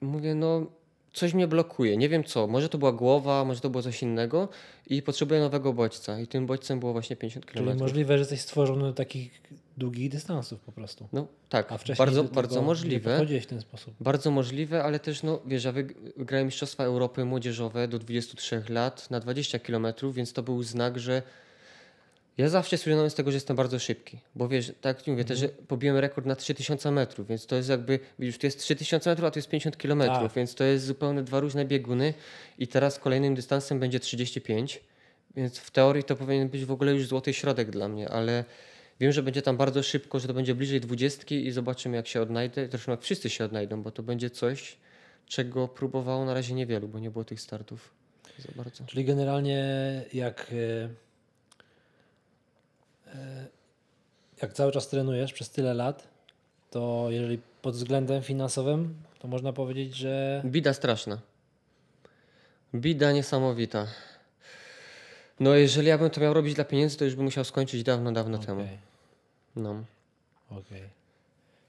[0.00, 0.66] mówię, no
[1.12, 4.48] coś mnie blokuje, nie wiem co, może to była głowa, może to było coś innego
[4.86, 7.78] i potrzebuję nowego bodźca i tym bodźcem było właśnie 50 Czyli km.
[7.78, 9.42] możliwe, że jesteś stworzony do takich
[9.76, 11.08] długich dystansów po prostu.
[11.12, 11.68] No tak,
[11.98, 13.26] bardzo, bardzo możliwe.
[13.40, 13.94] w ten sposób.
[14.00, 19.10] Bardzo możliwe, ale też, no wiesz, ja wyg- wygrałem Mistrzostwa Europy Młodzieżowe do 23 lat
[19.10, 21.22] na 20 km, więc to był znak, że
[22.38, 24.18] ja zawsze słyszałem z tego, że jestem bardzo szybki.
[24.34, 27.68] Bo wiesz, tak jak mówię, też że pobiłem rekord na 3000 metrów, więc to jest
[27.68, 30.32] jakby, widzisz, tu jest 3000 metrów, a tu jest 50 km, Tak.
[30.32, 32.14] więc to jest zupełnie dwa różne bieguny
[32.58, 34.80] i teraz kolejnym dystansem będzie 35,
[35.36, 38.44] więc w teorii to powinien być w ogóle już złoty środek dla mnie, ale
[39.00, 42.20] wiem, że będzie tam bardzo szybko, że to będzie bliżej 20 i zobaczymy jak się
[42.20, 44.76] odnajdę, zresztą jak wszyscy się odnajdą, bo to będzie coś,
[45.26, 47.90] czego próbowało na razie niewielu, bo nie było tych startów
[48.38, 48.84] za bardzo.
[48.86, 49.64] Czyli generalnie
[50.12, 50.88] jak, e,
[54.42, 56.08] jak cały czas trenujesz przez tyle lat,
[56.70, 61.18] to jeżeli pod względem finansowym, to można powiedzieć, że Bida straszna.
[62.74, 63.86] Bida niesamowita.
[65.40, 68.12] No jeżeli ja bym to miał robić dla pieniędzy, to już bym musiał skończyć dawno,
[68.12, 68.60] dawno temu.
[68.60, 68.78] Okej,
[69.56, 69.84] No.
[70.50, 70.82] okej.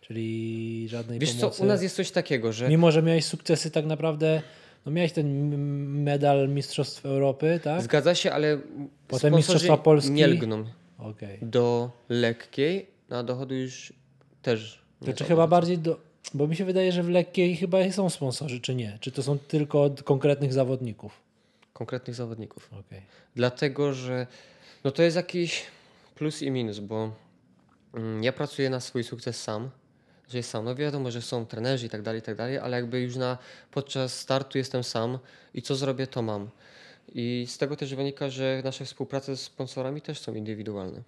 [0.02, 1.64] Czyli żadnej Wiesz co, pomocy.
[1.64, 4.42] u nas jest coś takiego, że Mimo, że miałeś sukcesy tak naprawdę,
[4.86, 5.58] no miałeś ten
[6.04, 7.82] medal Mistrzostw Europy, tak?
[7.82, 8.58] zgadza się, ale
[9.08, 10.12] Potem Mistrzostwa Polski.
[10.12, 10.66] nie lgną
[10.98, 11.40] Okej.
[11.42, 13.94] do lekkiej, a dochodu już
[14.42, 14.82] też.
[15.06, 16.00] Czy za chyba bardziej do...
[16.34, 18.98] Bo mi się wydaje, że w lekkiej chyba są sponsorzy, czy nie?
[19.02, 21.22] Czy to są tylko od konkretnych zawodników?
[21.74, 22.70] Konkretnych zawodników.
[22.80, 23.02] Okej.
[23.36, 24.28] Dlatego, że
[24.84, 25.66] no to jest jakiś
[26.16, 27.12] plus i minus, bo
[27.94, 29.70] mm, ja pracuję na swój sukces sam,
[30.30, 30.66] że jest sam.
[30.66, 33.38] No wiadomo, że są trenerzy i tak dalej, i tak dalej, ale jakby już na,
[33.72, 35.20] podczas startu jestem sam
[35.54, 36.50] i co zrobię, to mam.
[37.14, 41.04] I z tego też wynika, że nasze współprace z sponsorami też są indywidualne.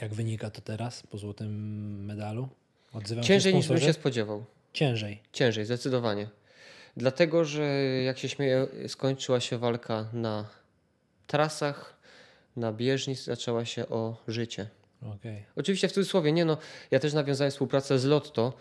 [0.00, 2.48] Jak wynika to teraz po złotym medalu?
[2.92, 4.44] Odzywają Ciężej się niż bym się spodziewał.
[4.72, 5.22] Ciężej.
[5.32, 6.28] Ciężej, zdecydowanie.
[6.96, 7.64] Dlatego, że
[8.04, 10.48] jak się śmieję, skończyła się walka na
[11.26, 12.00] trasach,
[12.56, 14.68] na bieżni zaczęła się o życie.
[15.02, 15.44] Okej.
[15.56, 16.56] Oczywiście w cudzysłowie, nie no,
[16.90, 18.52] ja też nawiązałem współpracę z Lotto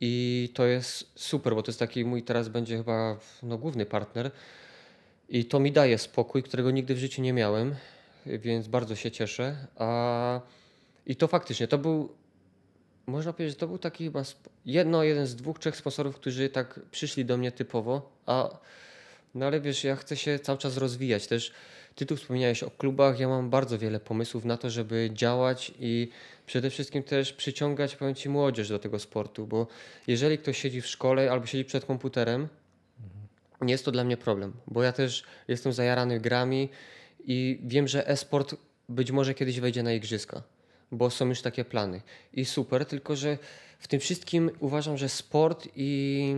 [0.00, 4.30] i to jest super, bo to jest taki mój teraz będzie chyba no, główny partner
[5.28, 7.74] i to mi daje spokój, którego nigdy w życiu nie miałem,
[8.26, 9.56] więc bardzo się cieszę.
[9.76, 10.40] A,
[11.06, 12.12] I to faktycznie, to był,
[13.06, 14.22] można powiedzieć, że to był taki chyba
[14.66, 18.58] jedno, jeden z dwóch, trzech sponsorów, którzy tak przyszli do mnie typowo, a
[19.34, 21.52] no ale wiesz, ja chcę się cały czas rozwijać też.
[21.94, 26.08] Ty tu wspomniałeś o klubach, ja mam bardzo wiele pomysłów na to, żeby działać i
[26.46, 29.66] przede wszystkim też przyciągać, powiem Ci, młodzież do tego sportu, bo
[30.06, 32.48] jeżeli ktoś siedzi w szkole albo siedzi przed komputerem,
[33.60, 36.68] nie jest to dla mnie problem, bo ja też jestem zajarany grami
[37.24, 38.54] i wiem, że e-sport
[38.88, 40.42] być może kiedyś wejdzie na igrzyska,
[40.92, 42.02] bo są już takie plany.
[42.32, 43.38] I super, tylko że
[43.78, 46.36] w tym wszystkim uważam, że sport i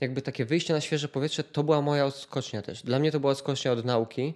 [0.00, 2.82] jakby takie wyjście na świeże powietrze to była moja odskocznia też.
[2.82, 4.34] Dla mnie to była odskocznia od nauki,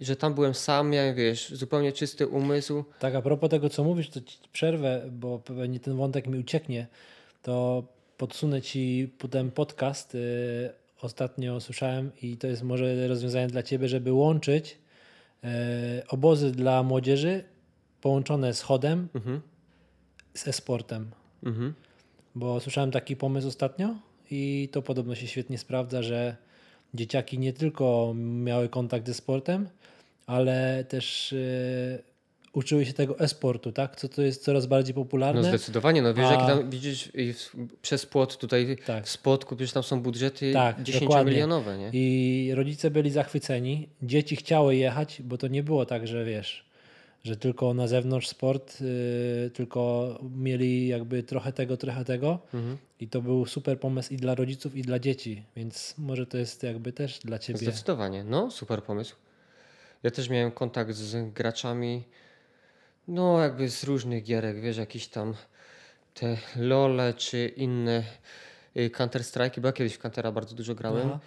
[0.00, 2.84] że tam byłem sam, miałem, wiesz, zupełnie czysty umysł.
[2.98, 6.86] Tak, a propos tego, co mówisz, to ci przerwę, bo pewnie ten wątek mi ucieknie,
[7.42, 7.82] to
[8.16, 10.16] podsunę ci potem podcast.
[11.00, 14.78] Ostatnio słyszałem i to jest może rozwiązanie dla ciebie, żeby łączyć
[15.44, 15.48] y,
[16.08, 17.44] obozy dla młodzieży
[18.00, 19.40] połączone z chodem Mhm.
[20.34, 21.10] z e-sportem.
[21.44, 21.74] Mhm.
[22.34, 23.94] Bo słyszałem taki pomysł ostatnio
[24.30, 26.36] i to podobno się świetnie sprawdza, że
[26.94, 29.68] dzieciaki nie tylko miały kontakt ze sportem,
[30.26, 32.02] ale też y,
[32.52, 33.96] uczyły się tego e-sportu, tak?
[33.96, 35.44] Co to jest coraz bardziej No popularne.
[35.44, 37.12] zdecydowanie, no wiesz, A- jak tam widzisz
[37.82, 39.06] przez płot tutaj Tak.
[39.06, 41.90] w spotku, przecież tam są budżety Tak, 10-milionowe, nie?
[41.92, 43.88] I rodzice byli zachwyceni.
[44.02, 46.64] Dzieci chciały jechać, bo to nie było tak, że wiesz,
[47.24, 52.38] że tylko na zewnątrz sport, y, tylko mieli jakby trochę tego, trochę tego.
[52.54, 52.76] Mhm.
[53.00, 56.62] I to był super pomysł i dla rodziców, i dla dzieci, więc może to jest
[56.62, 57.58] jakby też dla ciebie.
[57.58, 59.16] Zdecydowanie, no super pomysł.
[60.02, 62.02] Ja też miałem kontakt z graczami,
[63.08, 65.34] no jakby z różnych gierek, wiesz, jakieś tam
[66.14, 68.04] te LOLe czy inne
[68.76, 71.08] y, Counter Strike, bo ja kiedyś w Countera bardzo dużo grałem.
[71.08, 71.18] Aha.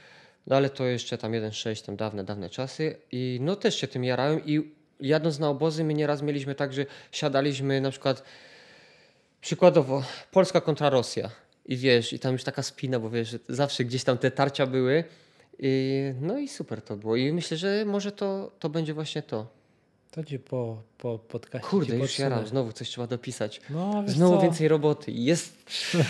[0.48, 4.04] No ale to jeszcze tam 1.6, tam dawne, dawne czasy i no też się tym
[4.04, 8.24] jarałem i jadąc na obozy my nieraz mieliśmy tak, że siadaliśmy na przykład
[9.42, 11.30] przykładowo Polska kontra Rosja
[11.66, 15.04] i wiesz, i tam już taka spina, bo wiesz, zawsze gdzieś tam te tarcia były
[15.60, 19.61] i no i super to było i myślę, że może to, to będzie właśnie to.
[20.12, 22.30] To ci po, po podcaście Kurde, już podsunę.
[22.30, 23.62] jaram, znowu coś trzeba dopisać.
[23.70, 24.42] No, Znowu co?
[24.42, 25.12] więcej roboty.
[25.12, 25.58] Jest.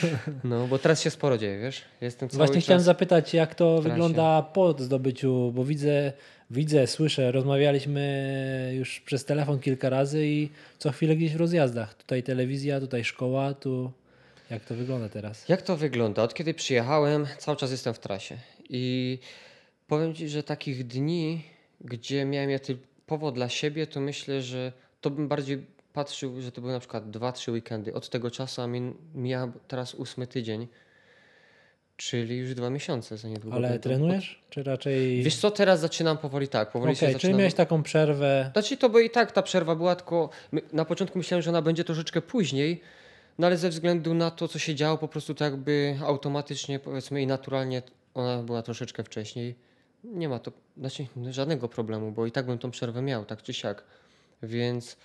[0.44, 1.82] No, bo teraz się sporo dzieje, wiesz?
[2.02, 6.14] Jestem cały Właśnie chciałem zapytać, jak to wygląda po zdobyciu, bo widzę,
[6.52, 11.94] widzę, słyszę, rozmawialiśmy już przez telefon kilka razy i co chwilę gdzieś w rozjazdach.
[11.94, 13.92] Tutaj telewizja, tutaj szkoła, tu
[14.50, 15.50] jak to wygląda teraz?
[15.50, 16.24] Jak to wygląda?
[16.24, 18.38] Od kiedy przyjechałem, cały czas jestem w trasie.
[18.70, 19.20] I
[19.88, 21.44] powiem Ci, że takich dni,
[21.82, 22.60] gdzie miałem ja
[23.12, 24.72] typowo dla siebie, to myślę, że
[25.02, 27.94] to bym bardziej patrzył, że to były na przykład 2-3 weekendy.
[27.94, 28.68] Od tego czasu, a
[29.16, 30.68] mija teraz ósmy tydzień,
[31.98, 33.56] czyli już dwa miesiące za niedługo.
[33.58, 34.44] Ale trenujesz?
[34.50, 35.24] Czy raczej...
[35.24, 37.38] Wiesz co, teraz zaczynam powoli tak, powoli Okej, się czyli zaczynam...
[37.38, 38.50] miałeś taką przerwę.
[38.54, 40.30] Znaczy to by i tak ta przerwa była, tylko
[40.74, 42.82] na początku myślałem, że ona będzie troszeczkę później,
[43.40, 47.22] no ale ze względu na to, co się działo, po prostu tak jakby automatycznie, powiedzmy
[47.22, 47.82] i naturalnie
[48.14, 49.71] ona była troszeczkę wcześniej.
[50.04, 53.54] Nie ma to znaczy, żadnego problemu, bo i tak bym tą przerwę miał, tak czy
[53.54, 53.84] siak.
[54.44, 54.98] Więc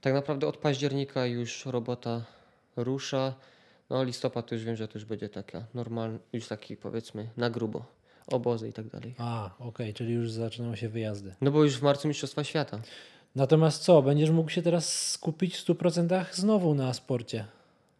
[0.00, 2.24] tak naprawdę od października już robota
[2.76, 3.34] rusza.
[3.90, 7.50] No listopad to już wiem, że to już będzie taka normalna, już taki powiedzmy na
[7.50, 7.84] grubo.
[8.26, 9.14] Obozy i tak dalej.
[9.18, 11.34] A, okej, czyli już zaczynają się wyjazdy.
[11.40, 12.80] No bo już w marcu Mistrzostwa Świata.
[13.34, 17.44] Natomiast co, będziesz mógł się teraz skupić w 100% znowu na sporcie?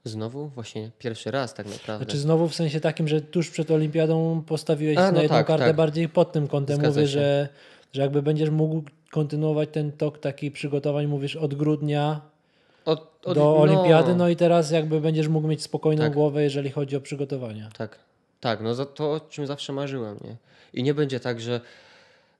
[0.06, 0.48] Znowu?
[0.48, 2.04] Właśnie pierwszy raz tak naprawdę.
[2.04, 5.46] Znaczy znowu w sensie takim, że tuż przed olimpiadą postawiłeś A, na no jedną tak,
[5.46, 5.76] kartę tak.
[5.76, 6.76] bardziej pod tym kątem.
[6.76, 7.12] Zgadza Mówię, się.
[7.12, 7.48] że,
[7.92, 12.20] że jakby będziesz mógł kontynuować ten tok takich przygotowań, mówisz od grudnia
[12.84, 16.12] Od, od, do no, olimpiady, no i teraz jakby będziesz mógł mieć spokojną Tak.
[16.12, 17.68] głowę, jeżeli chodzi o przygotowania.
[17.78, 17.98] Tak,
[18.40, 20.36] tak, no to, o czym zawsze marzyłem, nie?
[20.74, 21.60] I nie będzie tak, że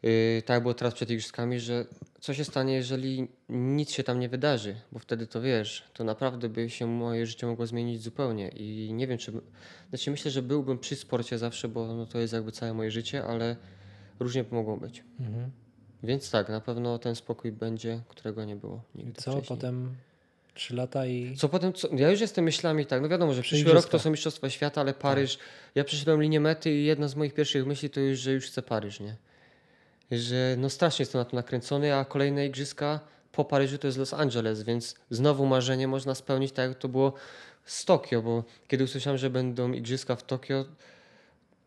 [0.02, 1.86] yy, tak było teraz przed igrzyskami, że
[2.20, 6.48] co się stanie, jeżeli nic się tam nie wydarzy, bo wtedy to wiesz, to naprawdę
[6.48, 9.32] by się moje życie mogło zmienić zupełnie i nie wiem, czy...
[9.88, 13.24] Znaczy myślę, że byłbym przy sporcie zawsze, bo no, to jest jakby całe moje życie,
[13.24, 13.56] ale
[14.20, 15.04] różnie by mogło być.
[15.20, 15.50] Mhm.
[16.02, 19.58] Więc tak, na pewno ten spokój będzie, którego nie było I nigdy co, wcześniej.
[19.58, 19.94] potem
[20.54, 21.36] trzy lata i...
[21.36, 23.98] Co potem, co, ja już jestem myślami tak, no wiadomo, że Przy przyszły rok to
[23.98, 25.38] są Mistrzostwa Świata, ale Paryż,
[25.74, 28.62] ja przeszedłem linię mety i jedna z moich pierwszych myśli to już, że już chcę
[28.62, 29.16] Paryż, nie?
[30.10, 33.00] Że no strasznie jestem na to nakręcony, a kolejne igrzyska
[33.32, 37.12] po Paryżu to jest Los Angeles, więc znowu marzenie można spełnić tak jak to było
[37.64, 40.64] z Tokio, bo kiedy usłyszałem, że będą igrzyska w Tokio,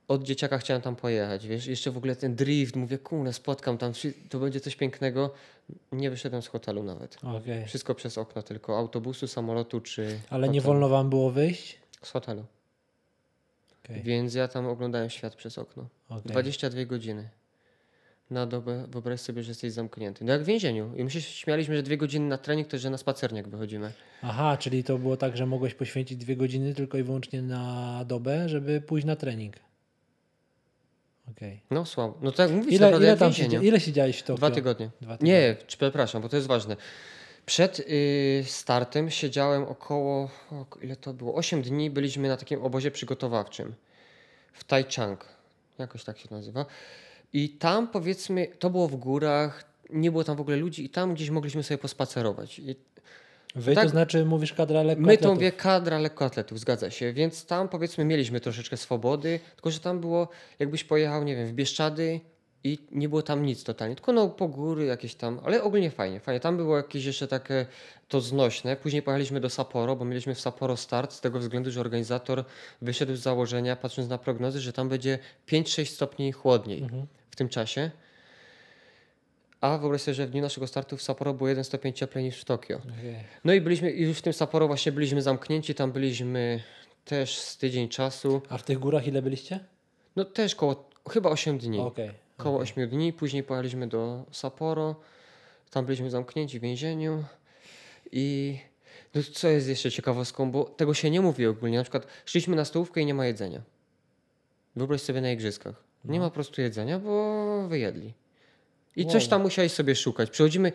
[0.07, 3.93] od dzieciaka chciałem tam pojechać, wiesz, jeszcze w ogóle ten drift, mówię, kurde, spotkam tam,
[4.29, 5.33] to będzie coś pięknego.
[5.91, 7.17] Nie wyszedłem z hotelu nawet.
[7.23, 7.65] Okej.
[7.65, 10.73] Wszystko przez okno, tylko autobusu, samolotu czy Ale nie hotelu.
[10.73, 11.79] wolno wam było wyjść?
[12.03, 12.45] z hotelu.
[13.85, 14.01] Okej.
[14.03, 15.85] Więc ja tam oglądałem świat przez okno.
[16.09, 16.21] okej.
[16.31, 17.29] 22 godziny.
[18.29, 20.25] Na dobę, wyobraź sobie, że jesteś zamknięty.
[20.25, 20.95] No jak w więzieniu.
[20.95, 23.91] I my się śmialiśmy, że dwie godziny na trening to, że na spacerniak wychodzimy.
[24.21, 28.49] Aha, czyli to było tak, że mogłeś poświęcić dwie godziny tylko i wyłącznie na dobę,
[28.49, 29.55] żeby pójść na trening.
[31.31, 31.61] Okej.
[31.71, 32.17] No słabo.
[32.21, 33.51] No tak mówisz, Ile, naprawdę ile tam więzieniu.
[33.51, 34.37] siedzie, ile siedziałeś w Tokio?
[34.37, 34.89] Dwa tygodnie.
[35.01, 35.31] Dwa tygodnie.
[35.31, 36.75] Nie, przepraszam, bo to jest ważne.
[37.45, 40.29] Przed y, startem siedziałem około,
[40.81, 41.35] ile to było?
[41.35, 43.73] 8 dni byliśmy na takim obozie przygotowawczym
[44.53, 45.25] w Taichung.
[45.79, 46.65] Jakoś tak się nazywa.
[47.33, 51.13] I tam powiedzmy, to było w górach, nie było tam w ogóle ludzi i tam
[51.13, 52.59] gdzieś mogliśmy sobie pospacerować.
[52.59, 52.75] I
[53.55, 57.13] Wy tak- to znaczy mówisz kadra lekko My to mówię kadra lekkoatletów, zgadza się.
[57.13, 60.27] Więc tam powiedzmy mieliśmy troszeczkę swobody, tylko że tam było,
[60.59, 62.19] jakbyś pojechał, nie wiem, w Bieszczady
[62.63, 63.95] i nie było tam nic totalnie.
[63.95, 66.39] Tylko no po góry jakieś tam, ale ogólnie fajnie, fajnie.
[66.39, 67.65] Tam było jakieś jeszcze takie
[68.07, 68.75] to znośne.
[68.75, 72.43] Później pojechaliśmy do Sapporo, bo mieliśmy w Sapporo start z tego względu, że organizator
[72.81, 77.07] wyszedł z założenia, patrząc na prognozy, że tam będzie 5-6 stopni chłodniej Mhm.
[77.39, 77.91] W tym czasie.
[79.61, 82.41] A wyobraź sobie, że w dniu naszego startu w Sapporo było 1 stopień cieplej niż
[82.41, 82.81] w Tokio.
[83.43, 86.63] No i byliśmy, i już w tym Sapporo właśnie byliśmy zamknięci, tam byliśmy
[87.05, 88.41] też z tydzień czasu.
[88.49, 89.59] A w tych górach ile byliście?
[90.15, 91.79] No też koło, chyba 8 dni.
[91.79, 92.11] Okej.
[92.37, 94.95] Koło 8 dni, później pojechaliśmy do Sapporo,
[95.69, 97.23] tam byliśmy zamknięci w więzieniu
[98.11, 98.57] i
[99.15, 102.65] no co jest jeszcze ciekawostką, bo tego się nie mówi ogólnie, na przykład szliśmy na
[102.65, 103.61] stołówkę i nie ma jedzenia.
[104.75, 105.88] Wyobraź sobie na igrzyskach.
[106.05, 106.25] Nie No.
[106.25, 108.13] ma po prostu jedzenia, bo wyjedli.
[108.95, 109.11] I Wow.
[109.11, 110.29] coś tam musiałeś sobie szukać.
[110.29, 110.71] Przychodzimy,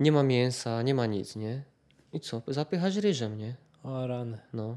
[0.00, 1.62] nie ma mięsa, nie ma nic, nie?
[2.12, 2.42] I co?
[2.46, 3.54] Zapychasz ryżem, nie?
[3.82, 4.38] O rany.
[4.52, 4.76] No.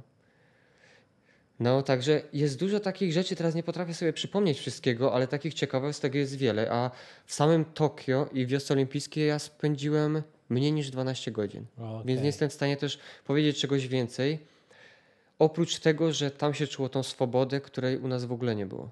[1.60, 6.16] No, także jest dużo takich rzeczy, teraz nie potrafię sobie przypomnieć wszystkiego, ale takich ciekawostek
[6.16, 6.72] jest wiele.
[6.72, 6.92] A
[7.26, 11.66] w samym Tokio i wiosce olimpijskiej ja spędziłem mniej niż 12 godzin.
[11.78, 12.06] Okej.
[12.06, 14.40] Więc nie jestem w stanie też powiedzieć czegoś więcej.
[15.40, 18.90] Oprócz tego, że tam się czuło tą swobodę, której u nas w ogóle nie było.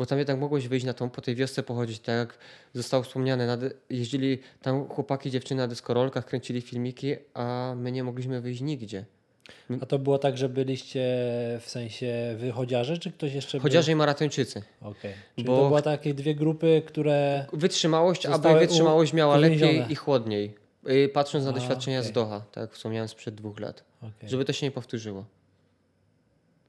[0.00, 2.38] Bo tam jednak mogłeś wyjść na tą, po tej wiosce pochodzić, tak jak
[2.74, 3.58] zostało wspomniane,
[3.90, 9.04] jeździli tam chłopaki, dziewczyny na deskorolkach, kręcili filmiki, a my nie mogliśmy wyjść nigdzie.
[9.80, 11.00] A to było tak, że byliście
[11.60, 14.62] w sensie wychodziarze, czy ktoś jeszcze Chociaż i maratończycy.
[14.80, 15.12] Okej.
[15.36, 17.46] Czyli bo- to były takie dwie grupy, które...
[17.52, 19.72] Wytrzymałość, aby wytrzymałość miała uwięzione.
[19.72, 20.54] lepiej i chłodniej.
[20.86, 22.14] Yy, Patrząc na A, doświadczenia z okej.
[22.14, 23.84] Doha, tak jak wspomniałem sprzed dwóch lat.
[23.98, 24.28] Okej.
[24.28, 25.24] Żeby to się nie powtórzyło.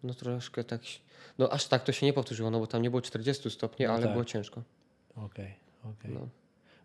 [0.03, 0.81] No troszkę tak.
[1.37, 3.93] No aż tak to się nie powtórzyło, no bo tam nie było 40 stopni, No
[3.93, 4.11] ale tak.
[4.11, 4.61] było ciężko.
[5.15, 6.11] Okej, okej.
[6.13, 6.27] No.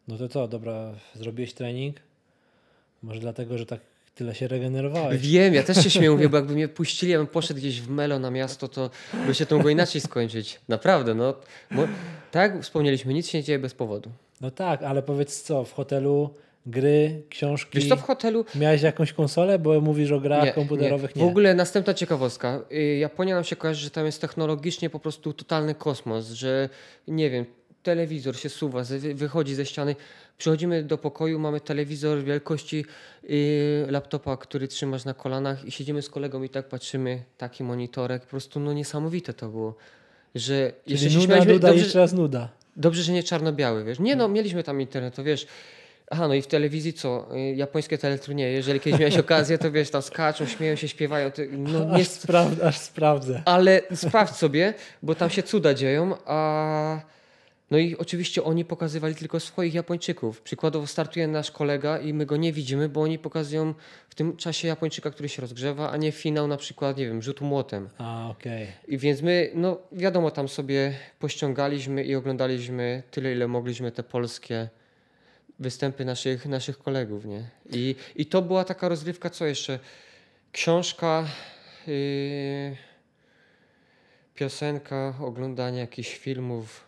[0.09, 1.97] No to co, dobra, zrobiłeś trening?
[3.03, 3.81] Może dlatego, że tak
[4.15, 5.21] tyle się regenerowałeś.
[5.21, 7.89] Wiem, ja też się śmieję, mówię, bo jakby mnie puścili, ja bym poszedł gdzieś w
[7.89, 8.91] Melo na miasto, to
[9.27, 10.61] by się to mogło inaczej skończyć.
[10.69, 11.35] Naprawdę, no.
[11.71, 11.89] Bo,
[12.31, 14.11] tak jak wspomnieliśmy, nic się nie dzieje bez powodu.
[14.41, 16.35] No tak, ale powiedz co, w hotelu
[16.67, 17.79] gry, książki...
[17.79, 21.17] Wiesz co, w hotelu Miałeś jakąś konsolę, bo mówisz o grach komputerowych?
[21.17, 21.25] Nie.
[21.25, 22.61] W ogóle następna ciekawostka.
[22.73, 26.69] Y, Japonia nam się kojarzy, że tam jest technologicznie po prostu totalny kosmos, że
[27.09, 27.45] nie wiem,
[27.83, 28.83] telewizor się suwa,
[29.15, 29.97] wychodzi ze ściany.
[30.39, 32.85] Przychodzimy do pokoju, mamy telewizor wielkości
[33.31, 38.23] y, laptopa, który trzymasz na kolanach i siedzimy z kolegą i tak patrzymy, taki monitorek.
[38.23, 39.77] Po prostu no niesamowite to było.
[40.35, 42.49] Że jeszcze Czyli się nuda, śmialiśmy- nuda, dobrze, jeszcze raz nuda.
[42.77, 43.99] Dobrze, że nie czarno-biały, wiesz.
[43.99, 45.47] Nie no, mieliśmy tam internet, to wiesz.
[46.11, 47.29] Aha, no i w telewizji co?
[47.37, 48.53] Y, Japońskie teleturnieje.
[48.53, 51.31] Jeżeli kiedyś miałeś okazję, to wiesz, tam skaczą, śmieją się, śpiewają.
[51.53, 53.43] No nie, Aż, sprawd- aż sprawdzę.
[53.45, 57.01] ale sprawdź sobie, bo tam się cuda dzieją, a
[57.71, 60.41] no i oczywiście oni pokazywali tylko swoich Japończyków.
[60.43, 63.75] Przykładowo startuje nasz kolega i my go nie widzimy, bo oni pokazują
[64.09, 67.45] w tym czasie Japończyka, który się rozgrzewa, a nie finał na przykład, nie wiem, rzutu
[67.45, 67.89] młotem.
[67.99, 68.67] A, okej.
[68.89, 74.69] I więc my, no wiadomo, tam sobie pościągaliśmy i oglądaliśmy tyle, ile mogliśmy te polskie
[75.59, 77.45] występy naszych, naszych kolegów, nie?
[77.73, 79.79] I, I to była taka rozrywka, co jeszcze?
[80.53, 81.29] Książka,
[81.87, 82.77] yy,
[84.35, 86.85] piosenka, oglądanie jakichś filmów.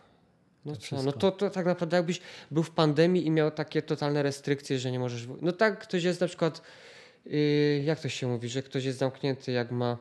[0.65, 1.03] No To co?
[1.03, 4.91] No to, to tak naprawdę jakbyś był w pandemii i miał takie totalne restrykcje, że
[4.91, 5.27] nie możesz...
[5.41, 6.61] No tak, ktoś jest na przykład,
[7.25, 9.97] yy, jak to się mówi, że ktoś jest zamknięty, jak ma...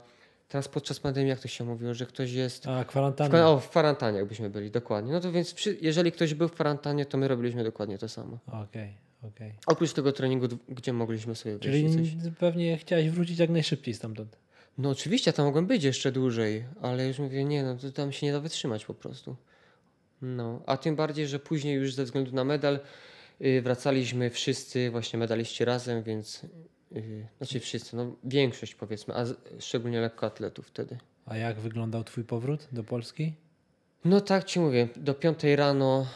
[0.49, 3.31] Teraz podczas pandemii, jak to się mówiło, że ktoś jest A, w, kwarantanna.
[3.31, 5.13] kwa- o, w kwarantannie, jakbyśmy byli, dokładnie.
[5.13, 8.39] No to więc, przy, jeżeli ktoś był w kwarantannie, to my robiliśmy dokładnie to samo.
[8.47, 9.55] Okej, okej.
[9.67, 12.33] Oprócz tego treningu, gdzie mogliśmy sobie Czyli coś.
[12.39, 14.37] pewnie chciałeś wrócić jak najszybciej stamtąd.
[14.79, 18.27] No oczywiście, tam mogłem być jeszcze dłużej, ale już mówię, nie, no to tam się
[18.27, 19.37] nie da wytrzymać po prostu.
[20.23, 22.81] No, a tym bardziej, że później już ze względu na medal
[23.41, 26.43] yy, wracaliśmy wszyscy właśnie medaliści razem, więc
[27.37, 29.25] znaczy wszyscy, no większość powiedzmy, a
[29.59, 30.99] szczególnie lekkoatletów wtedy.
[31.27, 33.33] A jak wyglądał twój powrót do Polski?
[34.05, 36.07] No tak ci mówię, do piątej rano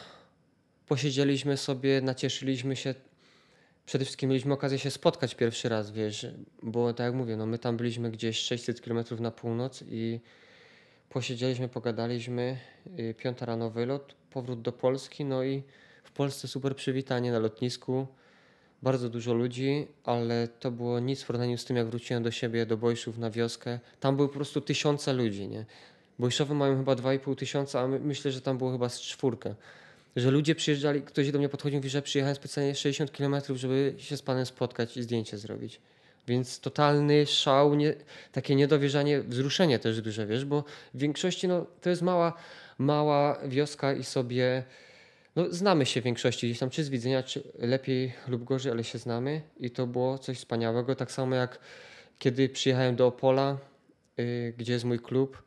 [0.86, 2.94] posiedzieliśmy sobie, nacieszyliśmy się.
[3.86, 6.26] Przede wszystkim mieliśmy okazję się spotkać pierwszy raz, wiesz,
[6.62, 10.20] bo tak jak mówię, no my tam byliśmy gdzieś 600 km na północ i
[11.08, 12.58] posiedzieliśmy, pogadaliśmy.
[12.98, 15.62] y, Piąta rano wylot, powrót do Polski, no i
[16.04, 18.06] w Polsce super przywitanie na lotnisku.
[18.82, 22.66] Bardzo dużo ludzi, ale to było nic w porównaniu z tym, jak wróciłem do siebie,
[22.66, 23.78] do Bojszów na wioskę.
[24.00, 25.64] Tam były po prostu tysiące ludzi, nie?
[26.18, 29.54] Bojszowy mają chyba 2,5 tysiąca, a my, myślę, że tam było chyba z czwórkę.
[30.16, 33.94] Że ludzie przyjeżdżali, ktoś do mnie podchodził i mówi, że przyjechałem specjalnie 60 km, żeby
[33.98, 35.80] się z panem spotkać i zdjęcie zrobić.
[36.28, 37.94] Więc totalny szał, nie,
[38.32, 40.64] takie niedowierzanie, wzruszenie też duże, wiesz, bo
[40.94, 42.32] w większości no, to jest mała,
[42.78, 44.64] mała wioska i sobie
[45.36, 48.84] no, znamy się w większości gdzieś tam, czy z widzenia, czy lepiej lub gorzej, ale
[48.84, 50.94] się znamy i to było coś wspaniałego.
[50.94, 51.58] Tak samo jak
[52.18, 53.56] kiedy przyjechałem do Opola,
[54.18, 55.42] y, gdzie jest mój klub,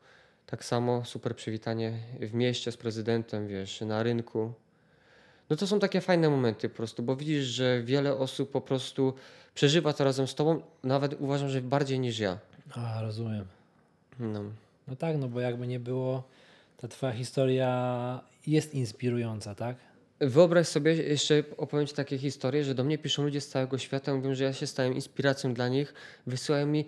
[0.45, 4.53] tak samo super przywitanie w mieście z prezydentem, wiesz, na rynku.
[5.49, 9.13] No to są takie fajne momenty po prostu, bo widzisz, że wiele osób po prostu
[9.53, 12.38] przeżywa to razem z tobą, nawet uważam, że bardziej niż ja.
[12.71, 13.45] A, rozumiem.
[14.19, 14.41] No.
[14.88, 16.23] No tak, no bo jakby nie było,
[16.77, 19.76] ta twoja historia jest inspirująca, tak?
[20.20, 24.16] Wyobraź sobie, jeszcze opowiem Ci takie historie, że do mnie piszą ludzie z całego świata,
[24.16, 25.93] mówią, że ja się stałem inspiracją dla nich.
[26.28, 26.86] Wysyłają mi,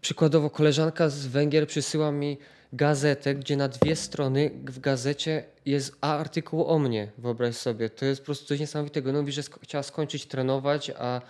[0.00, 2.38] przykładowo koleżanka z Węgier przysyła mi
[2.72, 7.08] gazetę, gdzie na dwie strony w gazecie jest artykuł o mnie.
[7.18, 9.12] Wyobraź sobie, to jest po prostu coś niesamowitego.
[9.12, 11.20] No mówi, że sk- chciała skończyć trenować, a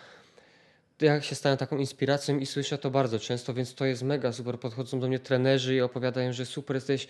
[1.01, 4.59] ja się stałem taką inspiracją i słyszę to bardzo często, więc to jest mega super.
[4.59, 7.09] Podchodzą do mnie trenerzy i opowiadają, że super jesteś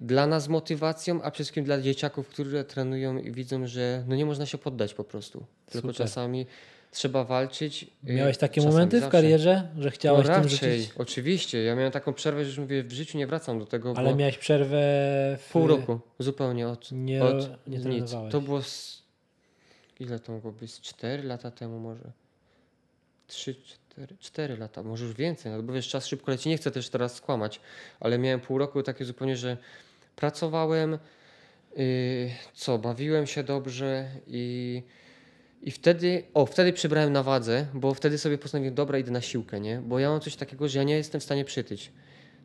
[0.00, 4.26] dla nas motywacją, a przede wszystkim dla dzieciaków, które trenują i widzą, że no nie
[4.26, 5.46] można się poddać po prostu.
[5.66, 5.96] Tylko Super.
[5.96, 6.46] czasami
[6.90, 7.86] trzeba walczyć.
[8.08, 9.12] y, Miałeś takie czasami momenty w zawsze.
[9.18, 10.94] karierze, że chciałeś no tym raczej, rzucić?
[10.98, 11.62] oczywiście.
[11.62, 14.38] Ja miałem taką przerwę, że już mówię, w życiu nie wracam do tego, Ale miałeś
[14.38, 14.78] przerwę
[15.40, 15.48] w...
[15.52, 18.14] pół roku zupełnie od, Nie, od nie nic.
[18.30, 19.02] To było z,
[20.00, 20.80] ile to mogło być?
[20.80, 22.10] 4 lata temu może.
[23.26, 23.78] 3, 4,
[24.20, 26.48] 4 lata, może już więcej, no bo wiesz, czas szybko leci.
[26.48, 27.60] Nie chcę też teraz skłamać,
[28.00, 29.56] ale miałem pół roku takie zupełnie, że
[30.16, 30.98] pracowałem,
[31.76, 34.82] yy, co, bawiłem się dobrze i,
[35.62, 39.60] i wtedy, o, wtedy przybrałem na wadze, bo wtedy sobie postanowiłem, dobra, idę na siłkę,
[39.60, 39.78] nie?
[39.78, 41.92] Bo ja mam coś takiego, że ja nie jestem w stanie przytyć.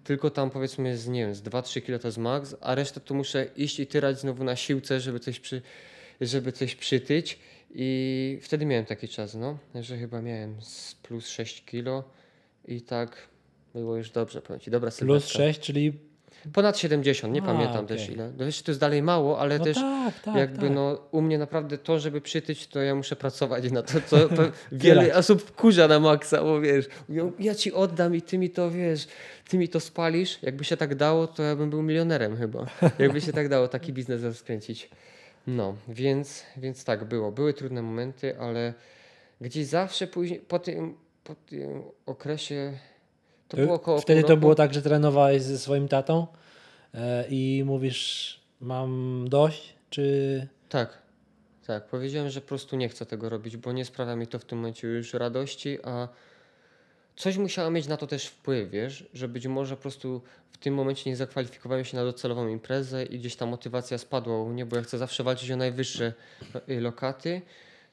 [0.04, 3.14] Tylko tam powiedzmy z, nie wiem, z 2-3 kilo to jest max, a resztę to
[3.14, 5.62] muszę iść i tyrać znowu na siłce, żeby coś, przy,
[6.22, 7.40] żeby coś przytyć.
[7.72, 12.04] I wtedy miałem taki czas, no, że chyba miałem z plus 6 kilo
[12.66, 13.30] i tak
[13.74, 15.30] było już dobrze, powiem Ci, dobra Plus sylwetka.
[15.30, 15.94] 6, czyli...
[16.54, 17.98] Ponad 70, nie A, pamiętam okej.
[17.98, 18.32] też ile.
[18.38, 20.76] No wiesz, to jest dalej mało, ale No też tak, tak, jakby tak.
[20.76, 24.18] no u mnie naprawdę to, żeby przytyć, to ja muszę pracować na to, co
[24.72, 28.72] wiele osób wkurza na maksa, bo wiesz, mówią, ja ci oddam i ty mi to
[28.72, 29.08] wiesz,
[29.50, 30.40] ty mi to spalisz.
[30.42, 32.66] Jakby się tak dało, to ja bym był milionerem chyba.
[33.00, 34.90] Jakby się tak dało taki biznes rozkręcić.
[35.48, 37.32] No, więc, więc tak było.
[37.32, 38.74] Były trudne momenty, ale
[39.42, 42.74] gdzieś zawsze później, po tym, po tym okresie,
[43.48, 46.28] to było około Wtedy to było tak, że trenowałeś ze swoim tatą
[46.94, 50.48] e, i mówisz, mam dość, czy...
[50.70, 50.98] Tak,
[51.68, 51.86] tak.
[51.86, 54.58] Powiedziałem, że po prostu nie chcę tego robić, bo nie sprawia mi to w tym
[54.58, 56.08] momencie już radości, a
[57.20, 60.74] coś musiało mieć na to też wpływ, wiesz, że być może po prostu w tym
[60.74, 64.76] momencie nie zakwalifikowałem się na docelową imprezę i gdzieś ta motywacja spadła u mnie, bo
[64.76, 66.14] ja chcę zawsze walczyć o najwyższe
[66.70, 67.42] y, lokaty,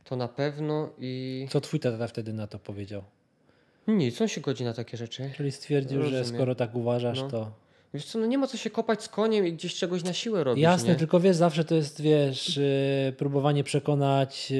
[0.04, 3.02] to na pewno i Co twój tata wtedy na to powiedział?
[3.88, 5.30] nic, on się godzi na takie rzeczy.
[5.36, 6.24] Czyli stwierdził, że Rozumiem.
[6.40, 7.28] skoro tak uważasz, No.
[7.30, 7.52] to...
[7.96, 10.44] Wiesz co, no nie ma co się kopać z koniem i gdzieś czegoś na siłę
[10.44, 10.94] robić, Jasne, nie?
[10.96, 14.56] tylko wiesz, zawsze to jest, wiesz, yy, próbowanie przekonać, yy,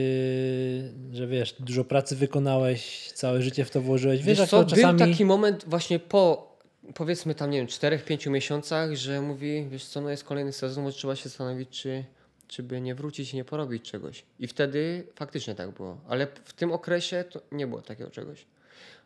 [1.13, 4.23] że wiesz, dużo pracy wykonałeś, całe życie w to włożyłeś.
[4.23, 4.99] Wiesz, Wiesz co, czasami...
[4.99, 6.57] był taki moment właśnie po
[6.95, 10.97] powiedzmy tam, nie wiem, 4-5 miesiącach, że mówi, wiesz co, no jest kolejny sezon, może
[10.97, 12.05] trzeba się zastanowić, czy,
[12.49, 14.25] czy by nie wrócić i nie porobić czegoś.
[14.39, 15.99] I wtedy faktycznie tak było.
[16.09, 18.47] Ale w tym okresie to nie było takiego czegoś.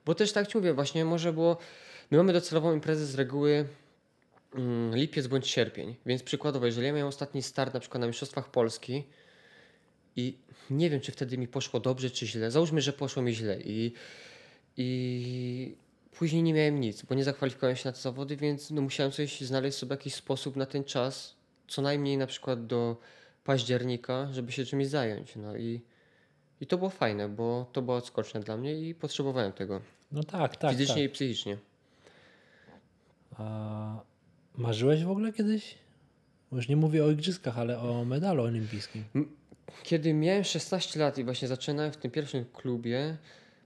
[0.06, 1.56] Bo też tak ci mówię, właśnie może było,
[2.10, 3.64] my mamy docelową imprezę z reguły
[4.92, 9.04] lipiec bądź sierpień, więc przykładowo, jeżeli ja miałem ostatni start na przykład na Mistrzostwach Polski
[10.16, 10.38] i
[10.70, 12.50] nie wiem, czy wtedy mi poszło dobrze, czy źle.
[12.50, 13.92] Załóżmy, że poszło mi źle i,
[14.76, 15.76] i
[16.12, 19.40] później nie miałem nic, bo nie zakwalifikowałem się na te zawody, więc no, musiałem coś
[19.40, 21.34] znaleźć sobie jakiś sposób na ten czas,
[21.68, 22.96] co najmniej na przykład do
[23.44, 25.36] października, żeby się czymś zająć.
[25.36, 25.80] No i,
[26.60, 29.80] i to było fajne, bo to była odskocznia dla mnie i potrzebowałem tego
[30.12, 31.04] No tak, tak, fizycznie tak.
[31.04, 31.56] i psychicznie.
[33.38, 34.09] A
[34.58, 35.74] marzyłeś w ogóle kiedyś?
[36.52, 39.04] Już nie mówię o igrzyskach, ale o medalu olimpijskim.
[39.82, 43.16] Kiedy miałem 16 lat i właśnie zaczynałem w tym pierwszym klubie,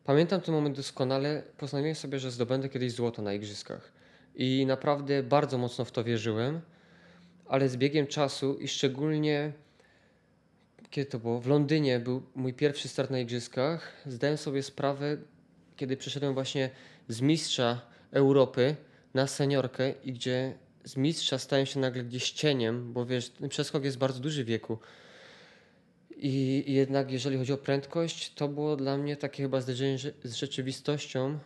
[0.05, 1.43] pamiętam ten moment doskonale.
[1.59, 3.93] Postanowiłem sobie, że zdobędę kiedyś złoto na igrzyskach.
[4.35, 6.61] I naprawdę bardzo mocno w to wierzyłem.
[7.49, 9.53] ale z biegiem czasu i szczególnie
[10.95, 11.41] kiedy to było?
[11.41, 13.93] W Londynie był mój pierwszy start na igrzyskach.
[14.07, 15.16] Zdałem sobie sprawę,
[15.76, 16.70] kiedy przeszedłem właśnie
[17.09, 17.80] z mistrza
[18.11, 18.76] Europy
[19.14, 20.55] na seniorkę i gdzie
[20.85, 24.47] z mistrza stałem się nagle gdzieś cieniem, bo wiesz, ten przeskok jest bardzo duży w
[24.47, 24.78] wieku.
[26.16, 30.35] I jednak jeżeli chodzi o prędkość, to było dla mnie takie chyba zderzenie rze- z
[30.35, 31.39] rzeczywistością,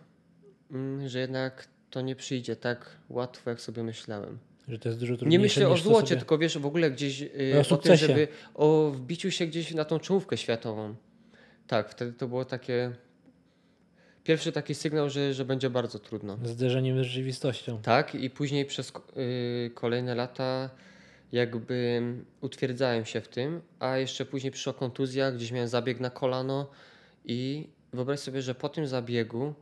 [0.71, 4.39] mm, że jednak to nie przyjdzie tak łatwo, jak sobie myślałem.
[4.69, 6.19] Że to jest dużo Nie myślę o złocie, sobie...
[6.19, 9.85] tylko wiesz w ogóle gdzieś yy, O o, tym, żeby o wbiciu się gdzieś na
[9.85, 10.95] tą czołówkę światową.
[11.67, 12.93] Tak, wtedy to było takie
[14.29, 16.39] pierwszy taki sygnał, że, że będzie bardzo trudno.
[16.45, 17.83] Zderzeniem z rzeczywistością.
[17.83, 20.71] Tak, i później przez yy, kolejne lata
[21.33, 22.03] jakby
[22.41, 26.71] utwierdzałem się w tym, a jeszcze później przyszła kontuzja, gdzieś miałem zabieg na kolano
[27.25, 29.55] i wyobraź sobie, że po tym zabiegu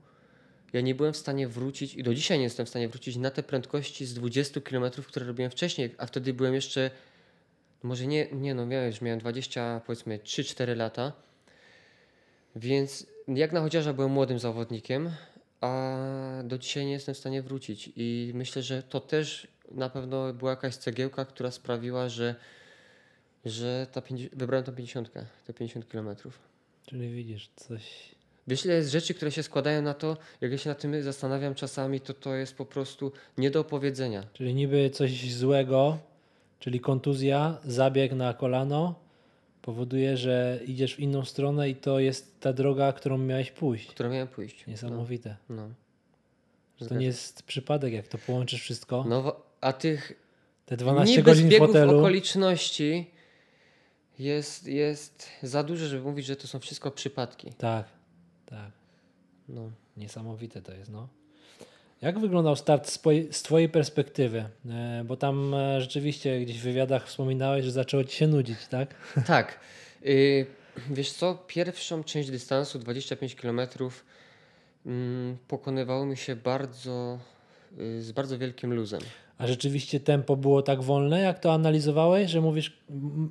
[0.72, 3.30] ja nie byłem w stanie wrócić i do dzisiaj nie jestem w stanie wrócić na
[3.30, 6.90] te prędkości z 20 km, które robiłem wcześniej, a wtedy byłem jeszcze,
[7.82, 11.12] może nie, nie no, miałem, już miałem 20, powiedzmy 3-4 lata,
[12.56, 15.10] więc jak na chociaża byłem młodym zawodnikiem,
[15.60, 15.96] a
[16.44, 17.90] do dzisiaj nie jestem w stanie wrócić.
[17.96, 22.34] I myślę, że to też na pewno była jakaś cegiełka, która sprawiła, że,
[23.44, 25.12] że ta 50, wybrałem tą 50,
[25.46, 26.38] te 50 kilometrów.
[26.86, 28.14] Czyli widzisz, coś...
[28.48, 31.54] Wiesz, ile jest rzeczy, które się składają na to, jak ja się nad tym zastanawiam
[31.54, 34.24] czasami, to to jest po prostu nie do opowiedzenia.
[34.32, 35.98] Czyli niby coś złego,
[36.58, 39.05] czyli kontuzja, zabieg na kolano
[39.66, 43.86] powoduje, że idziesz w inną stronę i to jest ta droga, którą miałeś pójść.
[43.86, 44.66] Które miałem pójść.
[44.66, 45.36] Niesamowite.
[45.48, 45.56] No.
[45.56, 45.74] no.
[46.80, 49.04] Że to nie jest przypadek, jak to połączysz wszystko.
[49.08, 50.12] No, a tych
[50.66, 51.98] Te 12 niby godzin w hotelu.
[51.98, 53.10] okoliczności
[54.18, 57.52] jest, jest za dużo, żeby mówić, że to są wszystko przypadki.
[57.52, 57.86] Tak,
[58.46, 58.70] tak.
[59.48, 59.70] No.
[59.96, 61.08] Niesamowite to jest, no.
[62.02, 62.88] Jak wyglądał start
[63.30, 64.44] z, Twojej perspektywy?
[64.70, 68.94] E, bo tam e, rzeczywiście gdzieś w wywiadach wspominałeś, że zaczęło Ci się nudzić, tak?
[69.26, 69.60] Tak.
[70.06, 70.46] Y,
[70.90, 73.60] wiesz co, pierwszą część dystansu, 25 km,
[74.86, 77.18] mm, pokonywało mi się bardzo,
[77.78, 79.00] y, z bardzo wielkim luzem.
[79.38, 82.76] A rzeczywiście tempo było tak wolne, jak to analizowałeś, że mówisz,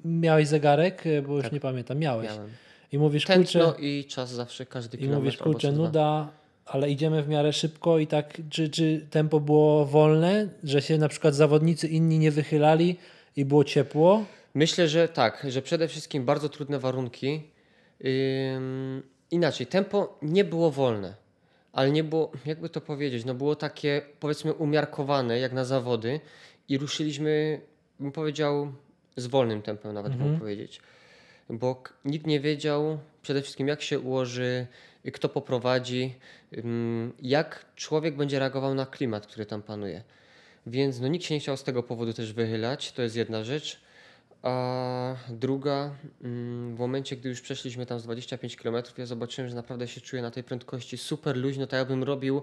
[0.05, 1.51] miałeś zegarek, e, bo już Tak.
[1.53, 2.27] nie pamiętam, miałeś.
[2.29, 2.49] Miałem.
[2.91, 5.19] I mówisz, kurczę, Tętno i czas zawsze, każdy i kilometr.
[5.23, 6.31] mówisz, albo kurczę, nuda,
[6.65, 11.07] ale idziemy w miarę szybko i tak, czy, czy tempo było wolne, że się na
[11.09, 12.95] przykład zawodnicy inni nie wychylali
[13.35, 14.25] i było ciepło?
[14.53, 17.41] Myślę, że tak, że przede wszystkim bardzo trudne warunki.
[19.31, 21.13] Inaczej, tempo nie było wolne,
[21.73, 26.19] ale nie było, jakby to powiedzieć, no było takie powiedzmy umiarkowane jak na zawody
[26.69, 27.61] i ruszyliśmy,
[27.99, 28.71] bym powiedział,
[29.17, 30.31] z wolnym tempem nawet Mhm.
[30.31, 30.81] bym powiedzieć.
[31.49, 34.67] Bo nikt nie wiedział przede wszystkim jak się ułoży,
[35.11, 36.15] kto poprowadzi,
[37.21, 40.03] jak człowiek będzie reagował na klimat, który tam panuje.
[40.67, 43.81] Więc no, nikt się nie chciał z tego powodu też wychylać, to jest jedna rzecz.
[44.41, 49.87] A druga, w momencie, gdy już przeszliśmy tam z 25 km, ja zobaczyłem, że naprawdę
[49.87, 52.41] się czuję na tej prędkości super luźno, tak jakbym robił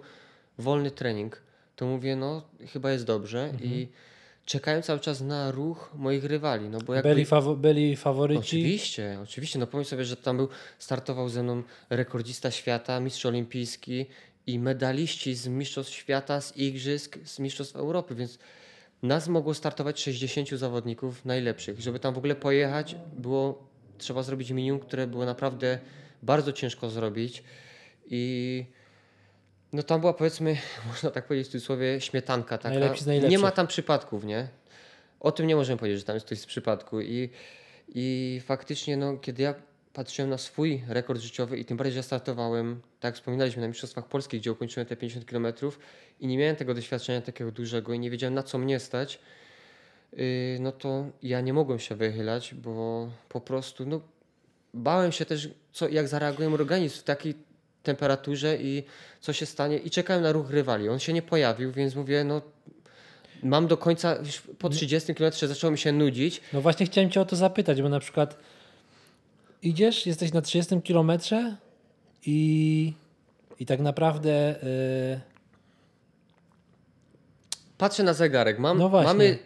[0.59, 1.43] wolny trening.
[1.77, 2.43] To mówię, no
[2.73, 3.89] chyba jest dobrze i
[4.45, 7.09] czekałem cały czas na ruch moich rywali, no bo jakby...
[7.09, 8.41] Byli, fawo- byli faworyci?
[8.41, 9.59] Oczywiście, oczywiście.
[9.59, 14.07] No pomyśl sobie, że tam był, startował ze mną rekordzista świata, mistrz olimpijski
[14.47, 18.39] i medaliści z mistrzostw świata, z igrzysk, z mistrzostw Europy, więc
[19.03, 21.81] nas mogło startować 60 zawodników najlepszych.
[21.81, 23.69] Żeby tam w ogóle pojechać, było
[23.99, 25.79] trzeba zrobić minimum, które było naprawdę
[26.23, 27.43] bardzo ciężko zrobić
[28.07, 28.65] i
[29.73, 30.57] no tam była powiedzmy,
[30.89, 32.79] można tak powiedzieć w cudzysłowie, śmietanka taka.
[32.79, 34.49] Najlepsi z nie ma tam przypadków, nie?
[35.21, 37.31] O tym nie możemy powiedzieć, że tam jest ktoś z przypadku i,
[37.89, 39.55] i faktycznie no, kiedy ja
[39.93, 43.69] patrzyłem na swój rekord życiowy i tym bardziej, że ja startowałem, tak jak wspominaliśmy, na
[43.69, 45.47] Mistrzostwach Polskich, gdzie ukończyłem te 50 km
[46.21, 49.19] i nie miałem tego doświadczenia takiego dużego i nie wiedziałem na co mnie stać,
[50.13, 50.27] yy,
[50.61, 54.01] no to ja nie mogłem się wychylać, bo po prostu no,
[54.75, 57.35] bałem się też, co, jak zareaguje mój organizm w takiej
[57.83, 58.83] temperaturze i
[59.21, 60.89] co się stanie i czekałem na ruch rywali.
[60.89, 62.43] On się nie pojawił, więc mówię, no
[63.43, 66.41] mam do końca, już po 30 km zaczęło mi się nudzić.
[66.53, 68.37] No właśnie chciałem Cię o to zapytać, bo na przykład
[69.63, 71.57] idziesz, jesteś na 30 kilometrze
[72.27, 72.93] i,
[73.59, 75.33] i tak naprawdę yy,
[77.83, 79.39] Patrzę na zegarek, mam, No mamy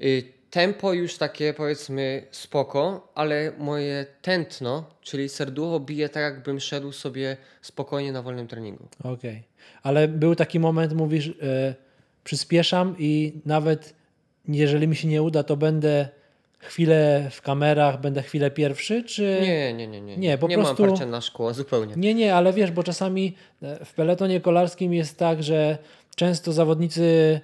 [0.00, 6.92] y, tempo już takie powiedzmy spoko, ale moje tętno, czyli serducho bije tak jakbym szedł
[6.92, 8.88] sobie spokojnie na wolnym treningu.
[9.04, 9.42] okej.
[9.82, 11.34] Ale był taki moment, mówisz, yy,
[12.24, 13.94] przyspieszam i nawet
[14.48, 16.08] jeżeli mi się nie uda, to będę
[16.58, 19.38] chwilę w kamerach, będę chwilę pierwszy, czy...
[19.42, 20.16] Nie, nie, nie, nie.
[20.16, 21.94] Nie, po nie prostu- mam parcia na szkło, zupełnie.
[21.96, 25.78] Nie, nie, ale wiesz, bo czasami e, w peletonie kolarskim jest tak, że
[26.16, 27.40] często zawodnicy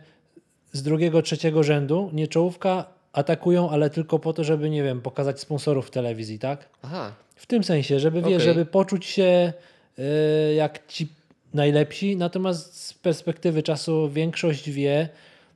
[0.75, 5.41] z drugiego, trzeciego rzędu, nie czołówka, atakują, ale tylko po to, żeby, nie wiem, pokazać
[5.41, 6.69] sponsorów w telewizji, tak?
[6.83, 8.41] Aha, W tym sensie, żeby, wiesz, Okej.
[8.41, 9.53] żeby poczuć się
[9.99, 11.09] y, jak ci
[11.55, 15.09] najlepsi, natomiast z perspektywy czasu większość wie,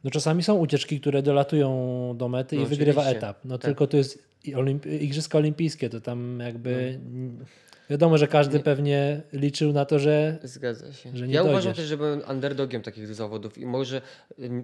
[0.04, 3.18] no czasami są ucieczki, które dolatują do mety No i wygrywa oczywiście.
[3.18, 3.38] etap.
[3.44, 3.64] No Tak.
[3.64, 6.70] tylko to jest olimp- Igrzyska Olimpijskie, to tam jakby
[7.06, 7.44] mm,
[7.91, 8.64] wiadomo, że każdy Nie.
[8.64, 11.16] pewnie liczył na to, że zgadza się.
[11.16, 11.76] Że nie ja uważam dojdziesz.
[11.76, 14.01] też, że byłem underdogiem takich zawodów i może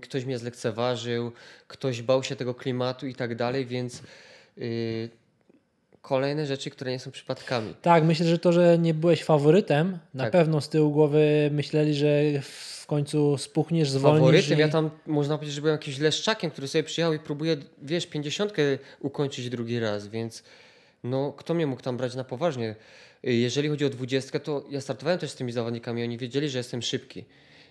[0.03, 1.33] ktoś mnie zlekceważył,
[1.69, 4.03] ktoś bał się tego klimatu i tak dalej, więc
[4.57, 4.65] yy,
[6.03, 7.75] kolejne rzeczy, które nie są przypadkami.
[7.83, 10.33] tak, myślę, że to, że nie byłeś faworytem, na Tak.
[10.33, 14.21] pewno z tyłu głowy myśleli, że w końcu spuchniesz, zwolnisz.
[14.21, 14.61] Faworytem, i...
[14.61, 18.63] ja tam można powiedzieć, że byłem jakimś leszczakiem, który sobie przyjechał i próbuje, wiesz, pięćdziesiątkę
[19.01, 20.43] ukończyć drugi raz, więc
[21.05, 22.75] no kto mnie mógł tam brać na poważnie?
[23.33, 26.83] Jeżeli chodzi o dwudziestkę, to ja startowałem też z tymi zawodnikami, oni wiedzieli, że jestem
[26.83, 27.25] szybki.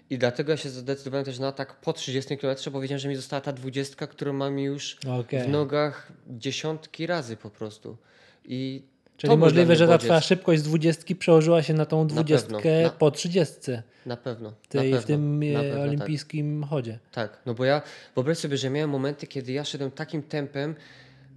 [0.10, 3.16] I dlatego ja się zdecydowałem też na atak po 30 km, bo wiedziałem, że mi
[3.16, 5.44] została ta dwudziestka, którą mam już Okej.
[5.44, 7.98] w nogach dziesiątki razy po prostu.
[8.46, 8.84] I
[9.18, 12.82] Czyli możliwe, że ta twoja szybkość z dwudziestki przełożyła się na tą dwudziestkę pewno.
[12.84, 13.84] Na- po trzydziestce.
[14.06, 14.50] Na pewno.
[14.50, 15.88] na tej, pewno, w tym na e, pewno, tak.
[15.88, 17.00] olimpijskim chodzie.
[17.12, 17.82] Tak, no bo ja
[18.16, 20.76] wyobraź sobie, że miałem momenty, kiedy ja szedłem takim tempem,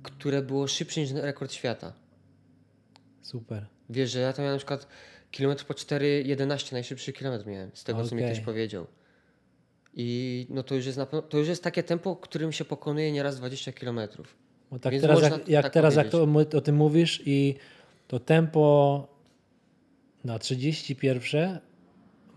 [0.02, 1.92] które było szybsze niż rekord świata.
[3.22, 3.66] Super.
[3.90, 4.86] Wiesz, że ja to miałem na przykład
[5.30, 8.86] kilometr po 4,11, najszybszy kilometr miałem, z tego co mi ktoś powiedział.
[9.94, 13.36] I no to już jest na to już jest takie tempo, którym się pokonuje nieraz
[13.36, 14.36] 20 kilometrów.
[14.70, 16.26] Bo tak Więc teraz, jak, jak, tak teraz jak to,
[16.56, 17.54] o tym mówisz i
[18.08, 19.08] to tempo
[20.24, 21.58] na 31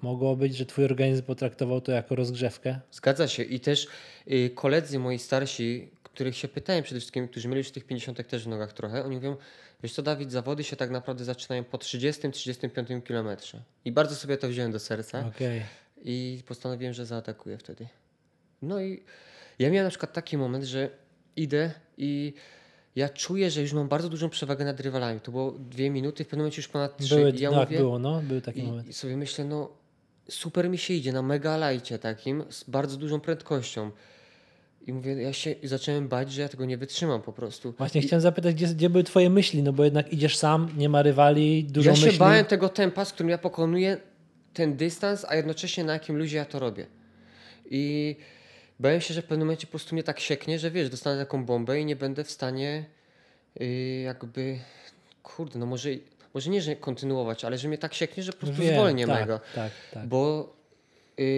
[0.01, 2.79] mogło być, że twój organizm potraktował to jako rozgrzewkę.
[2.91, 3.43] Zgadza się.
[3.43, 3.87] I też
[4.31, 5.89] y, koledzy moi starsi,
[6.19, 9.15] których się pytałem przede wszystkim, którzy mieli już tych 50 też w nogach trochę, oni
[9.15, 9.37] mówią,
[9.83, 13.61] wiesz co Dawid, zawody się tak naprawdę zaczynają po 30-35 kilometrze.
[13.85, 15.25] I bardzo sobie to wziąłem do serca.
[15.27, 15.61] Okej.
[16.03, 17.87] I postanowiłem, że zaatakuję wtedy.
[18.61, 19.03] No i
[19.59, 20.89] ja miałem na przykład taki moment, że
[21.35, 22.33] idę i
[22.95, 25.19] ja czuję, że już mam bardzo dużą przewagę nad rywalami.
[25.19, 27.15] To było dwie minuty, w pewnym momencie już ponad trzy.
[27.15, 28.87] Były, I ja tak, mówię, było, no, był taki i, moment.
[28.87, 29.69] I sobie myślę, no
[30.29, 33.91] super mi się idzie na mega lajcie takim, z bardzo dużą prędkością.
[34.89, 37.73] I mówię, ja się zacząłem bać, że ja tego nie wytrzymam po prostu.
[37.77, 40.89] Właśnie I, chciałem zapytać, gdzie, gdzie były twoje myśli, no bo jednak idziesz sam, nie
[40.89, 42.19] ma rywali, dużo ja się myśli.
[42.19, 43.97] bałem tego tempa, z którym ja pokonuję
[44.53, 46.85] ten dystans, a jednocześnie na jakim luzie ja to robię.
[47.69, 48.15] I
[48.79, 51.45] bałem się, że w pewnym momencie po prostu mnie tak sieknie, że wiesz, dostanę taką
[51.45, 52.85] bombę i nie będę w stanie
[53.59, 53.67] yy,
[54.01, 54.59] jakby,
[55.23, 55.89] kurde, no może,
[56.33, 59.19] może nie, że kontynuować, ale że mnie tak sieknie, że po prostu Wiem, zwolnię tak,
[59.19, 59.39] mega.
[59.55, 60.07] Tak, tak.
[60.07, 60.53] Bo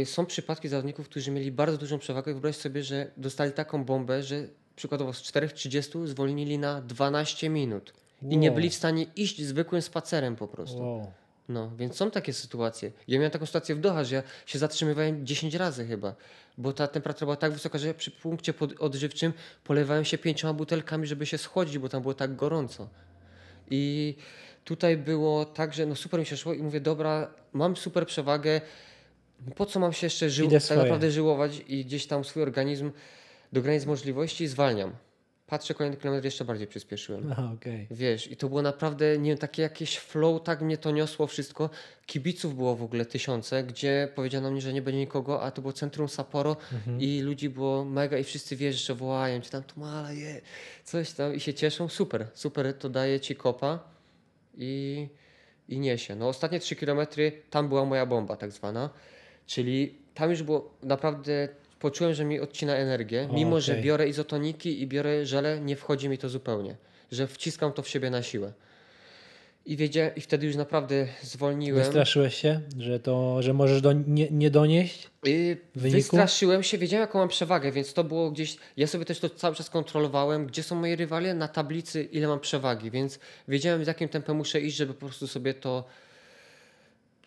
[0.05, 2.33] są przypadki zawodników, którzy mieli bardzo dużą przewagę.
[2.33, 7.93] Wyobraź sobie, że dostali taką bombę, że przykładowo z 4.30 zwolnili na 12 minut.
[8.29, 8.55] I nie Wow.
[8.55, 10.79] byli w stanie iść zwykłym spacerem po prostu.
[10.81, 11.11] Wow.
[11.49, 12.91] No, więc są takie sytuacje.
[13.07, 16.15] Ja miałem taką sytuację w Doha, że ja się zatrzymywałem 10 razy chyba,
[16.57, 21.25] bo ta temperatura była tak wysoka, że przy punkcie odżywczym polewałem się pięcioma butelkami, żeby
[21.25, 22.89] się schłodzić, bo tam było tak gorąco.
[23.69, 24.15] I
[24.65, 28.61] tutaj było tak, że no super mi się szło i mówię, dobra, mam super przewagę,
[29.55, 30.79] po co mam się jeszcze żył, Idę tak swoje.
[30.79, 32.91] naprawdę żyłować i gdzieś tam swój organizm
[33.53, 34.91] do granic możliwości zwalniam.
[35.47, 37.31] Patrzę, kolejny kilometr jeszcze bardziej przyspieszyłem.
[37.31, 37.87] Aha, okej.
[37.91, 41.69] Wiesz, i to było naprawdę, nie wiem, takie jakieś flow, tak mnie to niosło wszystko.
[42.05, 45.73] Kibiców było w ogóle tysiące, gdzie powiedziano mi, że nie będzie nikogo, a to było
[45.73, 46.57] centrum Sapporo
[46.99, 50.41] i ludzi było mega i wszyscy wiesz, że wołają ci tam, to mala je,
[50.83, 51.87] coś tam i się cieszą.
[51.89, 53.79] Super, super, to daje ci kopa
[54.57, 55.07] i,
[55.69, 56.15] i niesie.
[56.15, 58.89] No ostatnie 3 kilometry, tam była moja bomba tak zwana,
[59.47, 63.83] czyli tam już było naprawdę, poczułem, że mi odcina energię, O, mimo że okej.
[63.83, 66.75] biorę izotoniki i biorę żele, nie wchodzi mi to zupełnie,
[67.11, 68.53] że wciskam to w siebie na siłę.
[69.65, 71.83] I, wiedzia, I wtedy już naprawdę zwolniłem.
[71.83, 75.09] Wystraszyłeś się, że, to, że możesz do, nie, nie donieść?
[75.23, 75.61] Wyniku?
[75.75, 78.57] wystraszyłem się, wiedziałem jaką mam przewagę, więc to było gdzieś.
[78.77, 82.39] Ja sobie też to cały czas kontrolowałem, gdzie są moi rywale na tablicy, ile mam
[82.39, 85.83] przewagi, więc wiedziałem z jakim tempem muszę iść, żeby po prostu sobie to.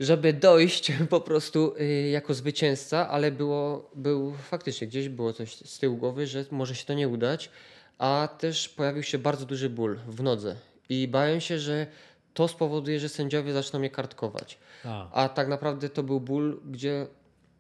[0.01, 5.79] Żeby dojść po prostu y, jako zwycięzca, ale było, był faktycznie gdzieś było coś z
[5.79, 7.51] tyłu głowy, że może się to nie udać,
[7.99, 10.57] a też pojawił się bardzo duży ból w nodze
[10.89, 11.87] i bałem się, że
[12.35, 14.59] to spowoduje, że sędziowie zaczną mnie kartkować.
[14.85, 17.07] A, A tak naprawdę to był ból, gdzie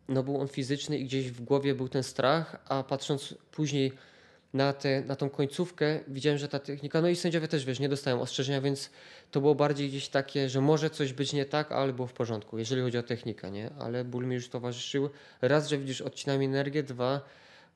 [0.08, 3.92] no był on fizyczny i gdzieś w głowie był ten strach, a patrząc później
[4.54, 7.88] na, te, na tą końcówkę, widziałem, że ta technika, no i sędziowie też, wiesz, nie
[7.88, 8.90] dostają ostrzeżenia, więc
[9.30, 12.58] to było bardziej gdzieś takie, że może coś być nie tak, ale było w porządku,
[12.58, 13.70] jeżeli chodzi o technikę, nie?
[13.78, 15.10] Ale ból mi już towarzyszył.
[15.42, 17.20] Raz, że widzisz, odcina mi energię, dwa,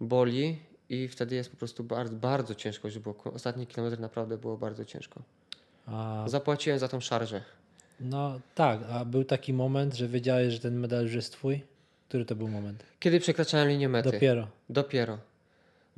[0.00, 0.58] boli
[0.88, 4.84] i wtedy jest po prostu bardzo, bardzo ciężko, że było, ostatni kilometr naprawdę było bardzo
[4.84, 5.22] ciężko.
[5.86, 7.42] a, Zapłaciłem za tą szarżę.
[8.00, 11.62] no tak, a był taki moment, że wiedziałeś, że ten medal już jest twój?
[12.08, 12.84] Który to był moment?
[13.00, 14.12] Kiedy przekraczałem linię mety.
[14.12, 14.48] Dopiero.
[14.68, 15.18] Dopiero.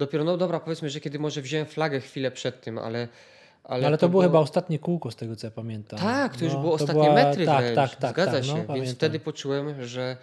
[0.00, 3.08] Dopiero, no dobra, powiedzmy, że kiedy może wziąłem flagę chwilę przed tym, ale...
[3.64, 5.98] Ale, ale to, to, było chyba ostatnie kółko z tego, co ja pamiętam.
[5.98, 7.14] Tak, to już no, było to ostatnie była...
[7.14, 7.74] metry tak, wręcz.
[7.74, 8.94] tak, tak, Zgadza tak, się, no, więc pamiętam.
[8.94, 10.16] wtedy poczułem, że,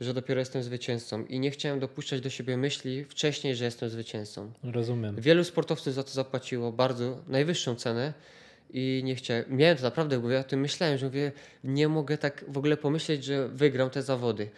[0.00, 4.52] że dopiero jestem zwycięzcą i nie chciałem dopuszczać do siebie myśli wcześniej, że jestem zwycięzcą.
[4.64, 5.16] Rozumiem.
[5.20, 8.12] Wielu sportowców za to zapłaciło bardzo, najwyższą cenę
[8.72, 11.32] i nie chciałem, miałem to naprawdę, bo ja o tym myślałem, że mówię,
[11.64, 14.50] nie mogę tak w ogóle pomyśleć, że wygram te zawody.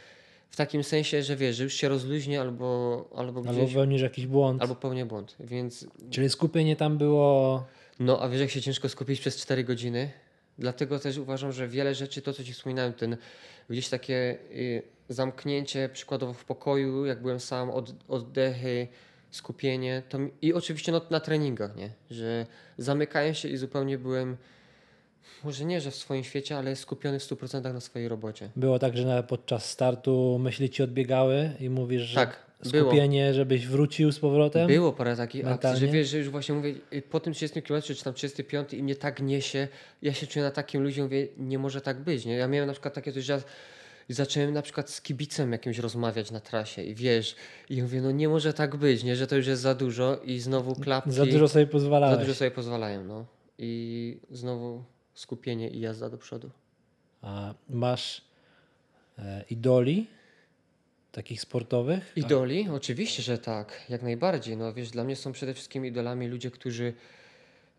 [0.52, 3.56] W takim sensie, że wiesz, że już się rozluźnię albo, albo gdzieś...
[3.56, 4.62] Albo popełnisz jakiś błąd.
[4.62, 5.86] Albo pełnię błąd, więc...
[6.10, 7.64] Czyli skupienie tam było...
[8.00, 10.10] No, a wiesz, jak się ciężko skupić przez 4 godziny?
[10.58, 13.16] Dlatego też uważam, że wiele rzeczy, to co Ci wspominałem, ten
[13.70, 18.88] gdzieś takie y, zamknięcie przykładowo w pokoju, jak byłem sam, od, oddechy,
[19.30, 21.90] skupienie to, mi- i oczywiście no, na treningach, nie?
[22.10, 22.46] Że
[22.78, 24.36] zamykałem się i zupełnie byłem,
[25.44, 28.50] może nie, że w swoim świecie, ale skupiony w 100% na swojej robocie.
[28.56, 32.36] Było tak, że nawet podczas startu myśli ci odbiegały i mówisz, że Tak,
[32.70, 32.84] było.
[32.90, 34.66] skupienie, żebyś wrócił z powrotem.
[34.68, 35.74] Było parę takich Mentalnie?
[35.74, 38.74] akcji, że wiesz, że już właśnie mówię, y, po tym 30 km, czy tam 35
[38.74, 39.68] i mnie tak niesie,
[40.02, 42.34] ja się czuję na takim ludziom, mówię, nie może tak być, nie?
[42.36, 43.42] Ja miałem na przykład takie coś, że
[44.08, 47.36] zacząłem na przykład z kibicem jakimś rozmawiać na trasie i wiesz,
[47.70, 49.16] i mówię, no nie może tak być, nie?
[49.16, 51.12] Że to już jest za dużo i znowu klapki.
[51.12, 52.18] Za dużo sobie za pozwalałeś.
[52.18, 53.26] dużo sobie pozwalają, no.
[53.58, 54.84] I znowu
[55.14, 56.50] skupienie i jazda do przodu.
[57.22, 58.22] A masz
[59.18, 60.06] e, idoli
[61.12, 62.12] takich sportowych?
[62.16, 62.68] Idoli?
[62.68, 64.56] Oczywiście, że tak, jak najbardziej.
[64.56, 66.94] No wiesz, dla mnie są przede wszystkim idolami ludzie, którzy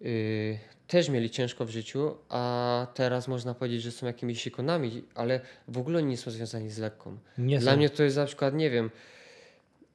[0.01, 5.41] yy, też mieli ciężko w życiu, a teraz można powiedzieć, że są jakimiś ikonami, ale
[5.67, 7.17] w ogóle nie są związani z lekką.
[7.37, 7.77] Nie Dla są.
[7.77, 8.91] mnie to jest na przykład, nie wiem,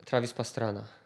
[0.04, 0.97] Travis Pastrana.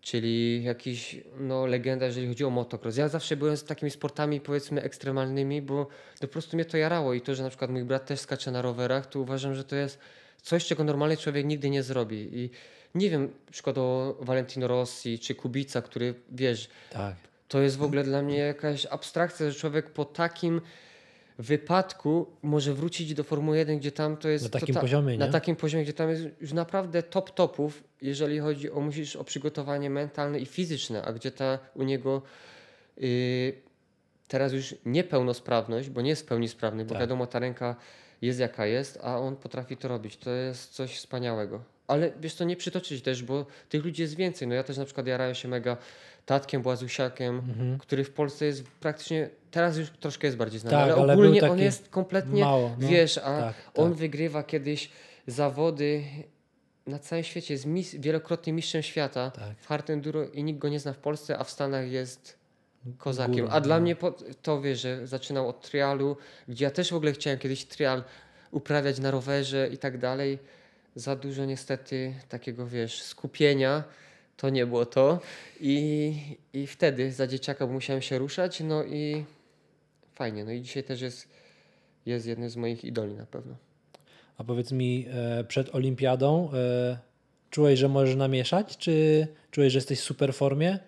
[0.00, 2.96] Czyli jakiś, no, legenda, jeżeli chodzi o motocross.
[2.96, 5.86] Ja zawsze byłem z takimi sportami, powiedzmy, ekstremalnymi, bo
[6.20, 7.14] po prostu mnie to jarało.
[7.14, 9.76] I to, że na przykład mój brat też skacze na rowerach, to uważam, że to
[9.76, 9.98] jest
[10.42, 12.28] coś, czego normalny człowiek nigdy nie zrobi.
[12.32, 12.50] I
[12.94, 17.14] nie wiem, przykładowo Valentino Rossi czy Kubica, który, wiesz, Tak.
[17.48, 20.60] to jest w ogóle dla mnie jakaś abstrakcja, że człowiek po takim
[21.38, 24.44] wypadku może wrócić do Formuły 1, gdzie tam to jest...
[24.44, 25.32] Na takim tota- poziomie, Na nie?
[25.32, 29.90] takim poziomie, gdzie tam jest już naprawdę top topów, jeżeli chodzi o, musisz o przygotowanie
[29.90, 32.22] mentalne i fizyczne, a gdzie ta u niego
[32.96, 33.08] yy,
[34.28, 37.00] teraz już niepełnosprawność, bo nie jest w pełni sprawny, bo Tak.
[37.00, 37.76] wiadomo, ta ręka
[38.22, 40.16] jest jaka jest, a on potrafi to robić.
[40.16, 41.62] To jest coś wspaniałego.
[41.88, 44.48] Ale wiesz, to nie przytoczyć też, bo tych ludzi jest więcej.
[44.48, 45.76] No ja też na przykład jarałem się mega
[46.26, 47.78] Tatkiem Błazusiakiem, Mhm.
[47.78, 51.50] który w Polsce jest praktycznie, teraz już troszkę jest bardziej znany, Tak, ale ale ogólnie
[51.50, 52.76] on jest kompletnie, Mało.
[52.78, 52.88] No.
[52.88, 53.98] wiesz, a tak, on tak.
[53.98, 54.90] wygrywa kiedyś
[55.26, 56.04] zawody
[56.86, 59.56] na całym świecie, jest mis, wielokrotnie mistrzem świata Tak.
[59.58, 62.38] w hard enduro i nikt go nie zna w Polsce, a w Stanach jest
[62.98, 63.34] kozakiem.
[63.34, 63.82] Górą, a dla no.
[63.82, 63.96] mnie
[64.42, 66.16] to wiesz, że zaczynał od trialu,
[66.48, 68.02] gdzie ja też w ogóle chciałem kiedyś trial
[68.50, 70.38] uprawiać na rowerze i tak dalej.
[70.98, 73.84] Za dużo niestety takiego, wiesz, skupienia.
[74.36, 75.20] To nie było to.
[75.60, 76.14] I,
[76.52, 79.24] I wtedy za dzieciaka musiałem się ruszać, no i
[80.14, 80.44] fajnie.
[80.44, 81.28] No i dzisiaj też jest,
[82.06, 83.56] jest jednym z moich idoli na pewno.
[84.38, 86.98] A powiedz mi, e, przed olimpiadą e,
[87.50, 90.78] czułeś, że możesz namieszać, czy czułeś, że jesteś w super formie?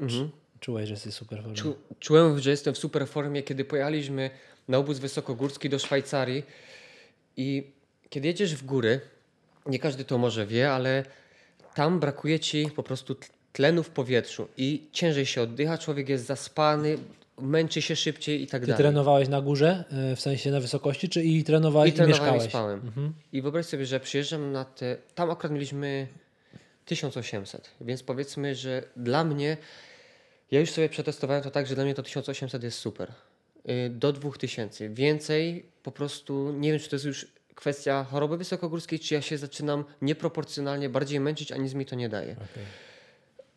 [0.00, 0.30] Mhm.
[0.60, 1.56] Czułeś, że jesteś w super formie.
[1.56, 4.30] Czu, czułem, że jestem w super formie, kiedy pojechaliśmy
[4.68, 6.42] na obóz wysokogórski do Szwajcarii
[7.36, 7.72] i
[8.10, 9.00] kiedy jedziesz w góry,
[9.66, 11.04] nie każdy to może wie, ale
[11.74, 13.16] tam brakuje ci po prostu
[13.52, 16.98] tlenu w powietrzu i ciężej się oddycha, człowiek jest zaspany,
[17.40, 18.78] męczy się szybciej i tak Ty dalej.
[18.82, 22.38] trenowałeś na górze, e, w sensie na wysokości, czy i trenowałeś I i, trenowałem i
[22.38, 22.50] mieszkałeś?
[22.50, 22.80] spałem.
[22.80, 23.12] Mhm.
[23.32, 24.96] I wyobraź sobie, że przyjeżdżam na te.
[25.14, 26.06] Tam akurat mieliśmy
[26.86, 29.56] 1800, więc powiedzmy, że dla mnie.
[30.50, 33.12] Ja już sobie przetestowałem to tak, że dla mnie to 1800 jest super.
[33.68, 34.88] Y, Do 2000.
[34.88, 39.38] Więcej po prostu nie wiem, czy to jest już kwestia choroby wysokogórskiej, czy ja się
[39.38, 42.32] zaczynam nieproporcjonalnie bardziej męczyć, a nic mi to nie daje.
[42.32, 42.64] Okej.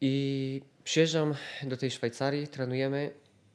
[0.01, 1.33] I przyjeżdżam
[1.63, 3.11] do tej Szwajcarii, trenujemy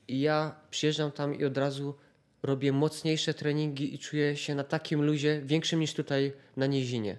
[0.09, 1.95] i ja przyjeżdżam tam i od razu
[2.43, 7.19] robię mocniejsze treningi i czuję się na takim luzie, większym niż tutaj na nizinie.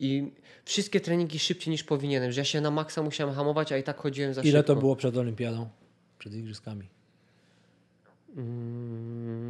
[0.00, 0.32] I
[0.64, 3.96] wszystkie treningi szybciej niż powinienem, że ja się na maksa musiałem hamować, a i tak
[3.96, 4.74] chodziłem za Ile szybko.
[4.74, 5.68] to było przed olimpiadą?
[6.18, 6.88] Przed igrzyskami?
[8.36, 9.45] Mm,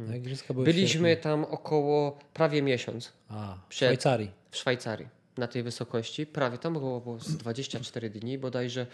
[0.00, 1.22] Na igrzyska były Byliśmy sierpniu.
[1.22, 4.30] tam około prawie miesiąc A, w Szwajcarii.
[4.50, 6.26] w Szwajcarii na tej wysokości.
[6.26, 8.86] Prawie tam było, było z 24 dni bodajże.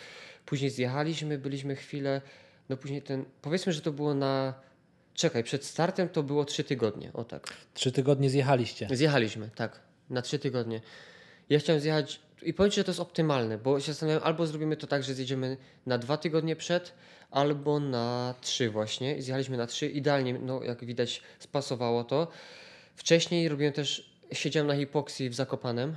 [0.47, 2.21] Później zjechaliśmy, byliśmy chwilę.
[2.69, 3.25] No później ten.
[3.43, 4.55] Powiedzmy, że to było na.
[5.15, 7.13] Czekaj, przed startem to było 3 tygodnie.
[7.13, 7.55] O tak.
[7.75, 8.89] Trzy tygodnie zjechaliście.
[8.93, 9.81] Zjechaliśmy, tak.
[10.11, 10.81] Na 3 tygodnie.
[11.51, 12.21] Ja chciałem zjechać.
[12.43, 15.15] I powiem ci, że to jest optymalne, bo się zastanawiam, albo zrobimy to tak, że
[15.15, 16.95] zjedziemy na dwa tygodnie przed,
[17.31, 19.23] albo na trzy właśnie.
[19.23, 19.87] Zjechaliśmy na trzy.
[19.87, 22.29] Idealnie, no jak widać, spasowało to.
[22.97, 25.97] Wcześniej robiłem też siedziałem na hipoksji w Zakopanem.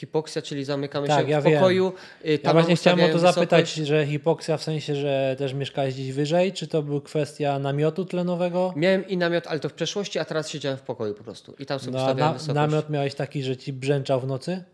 [0.00, 1.54] Hipoksja, czyli zamykamy Tak, się ja w wiem.
[1.54, 1.92] pokoju.
[2.24, 3.88] y, Ja właśnie chciałem o to ustawiałem zapytać, wysokość.
[3.88, 8.72] że hipoksja w sensie, że też mieszkałeś gdzieś wyżej, czy to był kwestia namiotu tlenowego?
[8.76, 11.54] Miałem i namiot, ale to w przeszłości, a teraz siedziałem w pokoju po prostu.
[11.58, 12.54] I tam sobie No, na, wysokość.
[12.54, 14.64] namiot miałeś taki, że ci brzęczał w nocy?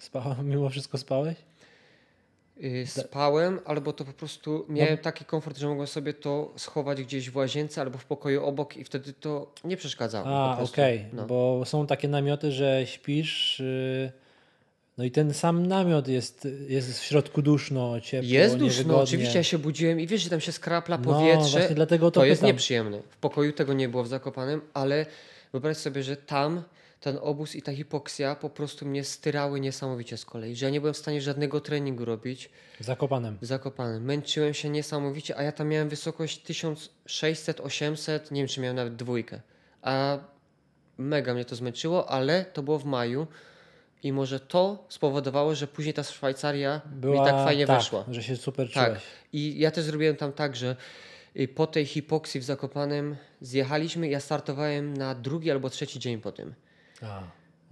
[0.00, 1.36] Spał, mimo wszystko spałeś?
[2.64, 5.02] Y, Spałem, albo to po prostu miałem No.
[5.02, 8.84] taki komfort, że mogłem sobie to schować gdzieś w łazience albo w pokoju obok i
[8.84, 10.26] wtedy to nie przeszkadzało.
[10.28, 11.26] A, okej, No.
[11.26, 14.12] bo są takie namioty, że śpisz, yy,
[14.98, 19.02] no i ten sam namiot jest, jest w środku duszno, ciepło, Jest duszno, niewygodnie.
[19.02, 21.58] oczywiście ja się budziłem i wiesz, że tam się skrapla No, powietrze.
[21.58, 23.00] właśnie dlatego to to jest nieprzyjemne.
[23.10, 25.06] W pokoju tego nie było w Zakopanem, ale
[25.52, 26.62] wyobraź sobie, że tam
[27.00, 30.80] ten obóz i ta hipoksja po prostu mnie styrały niesamowicie z kolei, że ja nie
[30.80, 33.38] byłem w stanie żadnego treningu robić Zakopanem.
[33.40, 34.04] Zakopanem.
[34.04, 38.96] Męczyłem się niesamowicie, a ja tam miałem wysokość 1600, 800, nie wiem czy miałem nawet
[38.96, 39.40] dwójkę.
[39.82, 40.18] A
[40.98, 43.26] mega mnie to zmęczyło, ale to było w maju
[44.02, 48.04] i może to spowodowało, że później ta Szwajcaria Była, mi tak fajnie weszła.
[48.10, 48.86] że się super Tak.
[48.88, 49.02] czułeś.
[49.32, 50.76] I ja też zrobiłem tam tak, że
[51.36, 56.32] y, po tej hipoksji w Zakopanem zjechaliśmy, ja startowałem na drugi albo trzeci dzień po
[56.32, 56.54] tym.
[57.02, 57.22] A,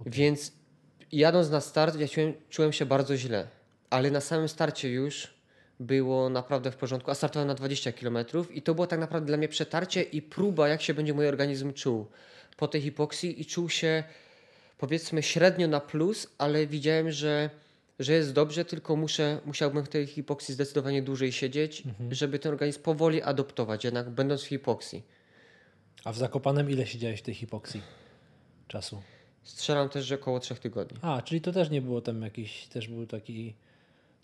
[0.05, 0.51] Więc
[1.11, 3.47] jadąc na start, ja czułem, czułem się bardzo źle.
[3.89, 5.33] Ale na samym starcie już
[5.79, 8.17] było naprawdę w porządku, a startowałem na 20 km
[8.53, 11.73] i to było tak naprawdę dla mnie przetarcie i próba, jak się będzie mój organizm
[11.73, 12.07] czuł
[12.57, 14.03] po tej hipoksji i czuł się
[14.79, 17.49] powiedzmy średnio na plus, ale widziałem, że,
[17.99, 22.81] że jest dobrze, tylko muszę, musiałbym w tej hipoksji zdecydowanie dłużej siedzieć, żeby ten organizm
[22.81, 25.03] powoli adoptować, jednak będąc w hipoksji.
[26.03, 27.81] A w Zakopanem ile siedziałeś w tej hipoksji
[28.67, 29.01] czasu?
[29.43, 30.97] Strzelam też, że około 3 tygodni.
[31.01, 33.55] A, czyli to też nie było tam jakiś, też był taki,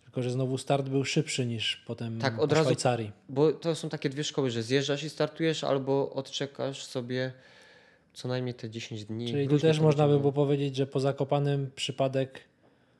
[0.03, 3.11] tylko że znowu start był szybszy niż potem Tak, od razu- Szwajcarii.
[3.29, 7.33] Bo to są takie dwie szkoły, że zjeżdżasz i startujesz, albo odczekasz sobie
[8.15, 9.31] co najmniej te 10 dni.
[9.31, 12.39] Czyli tu też można by było powiedzieć, że po Zakopanem przypadek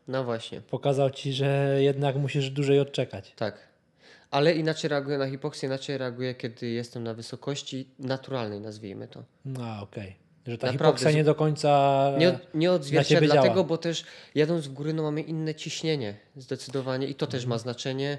[0.08, 3.34] No właśnie, pokazał ci, że jednak musisz dłużej odczekać.
[3.36, 3.76] tak.
[4.32, 9.24] Ale inaczej reaguję na hipoksję, inaczej reaguję, kiedy jestem na wysokości naturalnej, nazwijmy to.
[9.64, 10.16] A, okej.
[10.48, 12.12] Że ta Naprawdę, hipoksja nie do końca...
[12.18, 13.48] Nie, nie odzwierciedla działa.
[13.48, 14.06] tego, bo też
[14.36, 17.50] jadąc w góry no mamy inne ciśnienie zdecydowanie i to też Mhm.
[17.50, 18.18] ma znaczenie.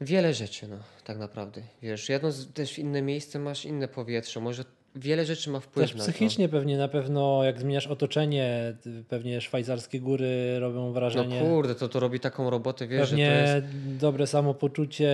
[0.00, 1.62] Wiele rzeczy, no tak naprawdę.
[1.82, 4.64] Wiesz, jadąc też w inne miejsce masz inne powietrze, może
[4.94, 6.10] wiele rzeczy ma wpływ Też na to.
[6.10, 8.76] psychicznie pewnie, na pewno jak zmieniasz otoczenie,
[9.08, 11.40] pewnie szwajcarskie góry robią No wrażenie.
[11.40, 13.96] kurde, to to robi taką robotę, wiesz, że to pewnie jest...
[13.96, 15.10] dobre samopoczucie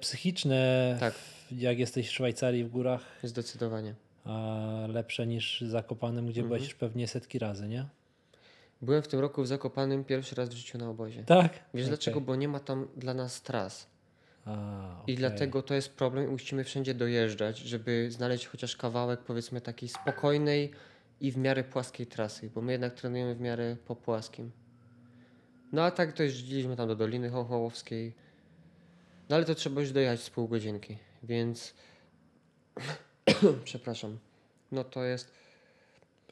[0.00, 1.14] psychiczne, Tak.
[1.52, 3.94] jak jesteś w Szwajcarii w górach, Zdecydowanie.
[4.24, 4.58] a
[4.88, 6.48] lepsze niż Zakopanem, gdzie Mhm.
[6.48, 7.84] byłeś już pewnie setki razy, nie?
[8.82, 11.24] Byłem w tym roku w Zakopanym pierwszy raz w życiu na obozie.
[11.24, 11.52] Tak?
[11.52, 11.84] Wiesz Okej.
[11.88, 12.20] dlaczego?
[12.20, 13.86] Bo nie ma tam dla nas tras.
[14.44, 14.52] A,
[15.00, 15.16] I okej.
[15.16, 20.70] dlatego to jest problem i musimy wszędzie dojeżdżać, żeby znaleźć chociaż kawałek powiedzmy takiej spokojnej
[21.20, 24.50] i w miarę płaskiej trasy, bo my jednak trenujemy w miarę po płaskim.
[25.72, 28.14] No a tak to jeździliśmy tam do Doliny Hochołowskiej.
[29.28, 31.74] No ale to trzeba już dojechać z pół godzinki, więc
[33.64, 34.18] przepraszam.
[34.72, 35.32] No to jest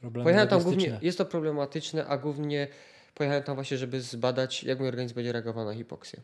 [0.00, 2.68] Pojechałem tam głównie, jest to problematyczne, a głównie
[3.14, 6.20] pojechałem tam właśnie, żeby zbadać, jak mój organizm będzie reagował na hipoksję.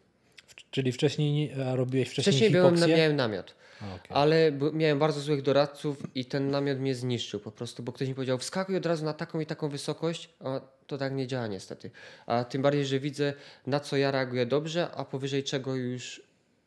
[0.74, 4.10] Czyli wcześniej, nie- a robiłeś wcześniej, Wcześniej byłem, miałem namiot, A, okej.
[4.10, 8.14] ale miałem bardzo złych doradców i ten namiot mnie zniszczył po prostu, bo ktoś mi
[8.14, 11.90] powiedział, wskakuj od razu na taką i taką wysokość, a to tak nie działa niestety.
[12.26, 13.32] A tym bardziej, że widzę,
[13.66, 16.22] na co ja reaguję dobrze, a powyżej czego już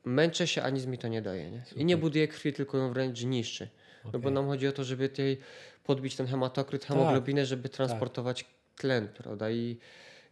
[0.05, 1.51] męczę się, a nic mi to nie daje.
[1.51, 1.63] Nie?
[1.75, 3.69] I nie buduję krwi, tylko ją wręcz niszczy.
[4.13, 5.37] No bo nam chodzi o to, żeby tej
[5.83, 6.97] podbić ten hematokryt, Tak.
[6.97, 8.45] hemoglobinę, żeby transportować
[8.75, 9.51] tlen, prawda?
[9.51, 9.77] I,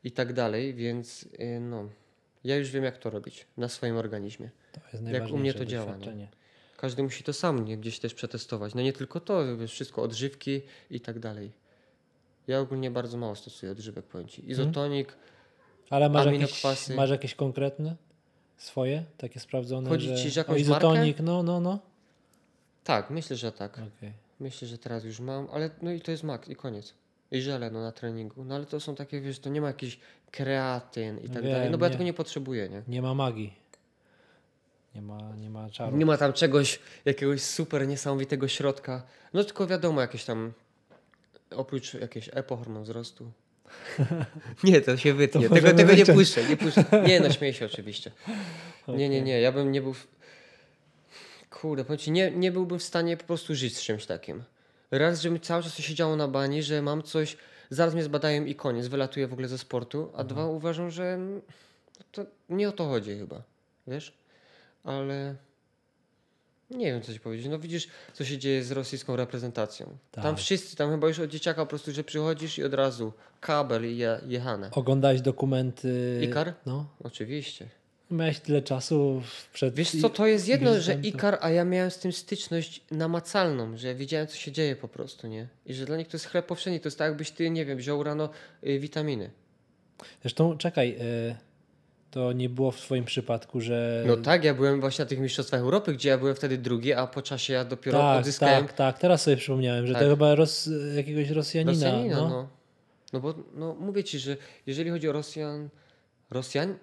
[0.03, 1.89] I tak dalej, więc y, no,
[2.45, 4.49] ja już wiem, jak to robić na swoim organizmie.
[4.71, 6.27] To jest jak u mnie to działa, doświadczenie.
[6.77, 8.75] Każdy musi to sam gdzieś też przetestować.
[8.75, 11.51] No nie tylko to, wiesz, wszystko, odżywki i tak dalej.
[12.47, 14.49] Ja ogólnie bardzo mało stosuję odżywek, powiem ci.
[14.49, 15.17] Izotonik,
[15.89, 16.63] Ale masz jakieś,
[16.95, 17.95] masz jakieś konkretne
[18.57, 21.79] swoje, takie sprawdzone, Chodzi ci, że o, jakąś izotonik, no, no, no.
[22.83, 23.73] tak, myślę, że tak.
[23.73, 24.11] Okej.
[24.39, 26.93] Myślę, że teraz już mam, ale no i to jest mak i koniec.
[27.32, 28.43] I żele no, na treningu.
[28.43, 29.99] No ale to są takie, wiesz, to nie ma jakiś
[30.32, 31.71] kreatyn i tak Wiem, dalej.
[31.71, 31.93] No bo ja nie.
[31.93, 32.84] tego nie potrzebuję, nie?
[32.88, 33.53] Nie ma magii.
[34.95, 35.97] Nie ma, nie ma czaru.
[35.97, 39.03] Nie ma tam czegoś, jakiegoś super niesamowitego środka.
[39.34, 40.53] No tylko wiadomo, jakieś tam,
[41.51, 43.32] oprócz jakiegoś EPO, hormon wzrostu.
[44.63, 45.49] nie, to się wytnie.
[45.49, 46.86] To tego tego nie puszczę, nie puszczę.
[47.07, 48.11] Nie, no śmieję się oczywiście.
[48.88, 49.93] Nie, nie, nie, ja bym nie był...
[49.93, 50.07] W...
[51.49, 54.43] Kurde, powiem ci, nie, nie byłbym w stanie po prostu żyć z czymś takim.
[54.91, 57.38] Raz, że mi cały czas to się działo na bani, że mam coś,
[57.69, 61.19] zaraz mnie zbadają i koniec, wylatuję w ogóle ze sportu, a dwa, uważam, że
[62.11, 63.43] to nie o to chodzi chyba,
[63.88, 64.13] wiesz?
[64.83, 65.36] Ale
[66.69, 67.47] Nie wiem, co ci powiedzieć.
[67.47, 69.97] No widzisz, co się dzieje z rosyjską reprezentacją.
[70.11, 70.23] Tak.
[70.23, 73.93] Tam wszyscy, tam chyba już od dzieciaka po prostu, że przychodzisz i od razu kabel
[73.93, 74.69] i je, jechane.
[74.71, 76.19] Oglądałeś dokumenty.
[76.23, 76.53] Ikar?
[76.65, 76.86] No.
[77.03, 77.69] Oczywiście.
[78.12, 79.22] Miałeś tyle czasu
[79.53, 79.76] przed.
[79.76, 83.95] Wiesz co, to jest jedno, że Ikar, a ja miałem z tym styczność namacalną, że
[83.95, 85.47] wiedziałem, co się dzieje po prostu, nie?
[85.66, 86.80] I że dla nich to jest chleb powszedni.
[86.80, 88.30] To jest tak, jakbyś ty, nie wiem, wziął rano
[88.68, 89.32] y, witaminy.
[90.22, 90.97] Zresztą czekaj,
[91.32, 91.36] y,
[92.12, 94.03] to nie było w Twoim przypadku, że.
[94.08, 97.08] No tak, ja byłem właśnie na tych Mistrzostwach Europy, gdzie ja byłem wtedy drugi, a
[97.08, 98.99] po czasie ja dopiero tak, odzyskałem tak, tak.
[98.99, 100.01] Teraz sobie przypomniałem, że Tak.
[100.01, 101.72] to chyba Ros, jakiegoś Rosjanina.
[101.72, 102.30] Rosjanina, no.
[102.30, 102.47] no.
[103.14, 103.20] no.
[103.20, 105.70] bo no, mówię ci, że jeżeli chodzi o Rosjan...
[106.30, 106.78] Rosjan?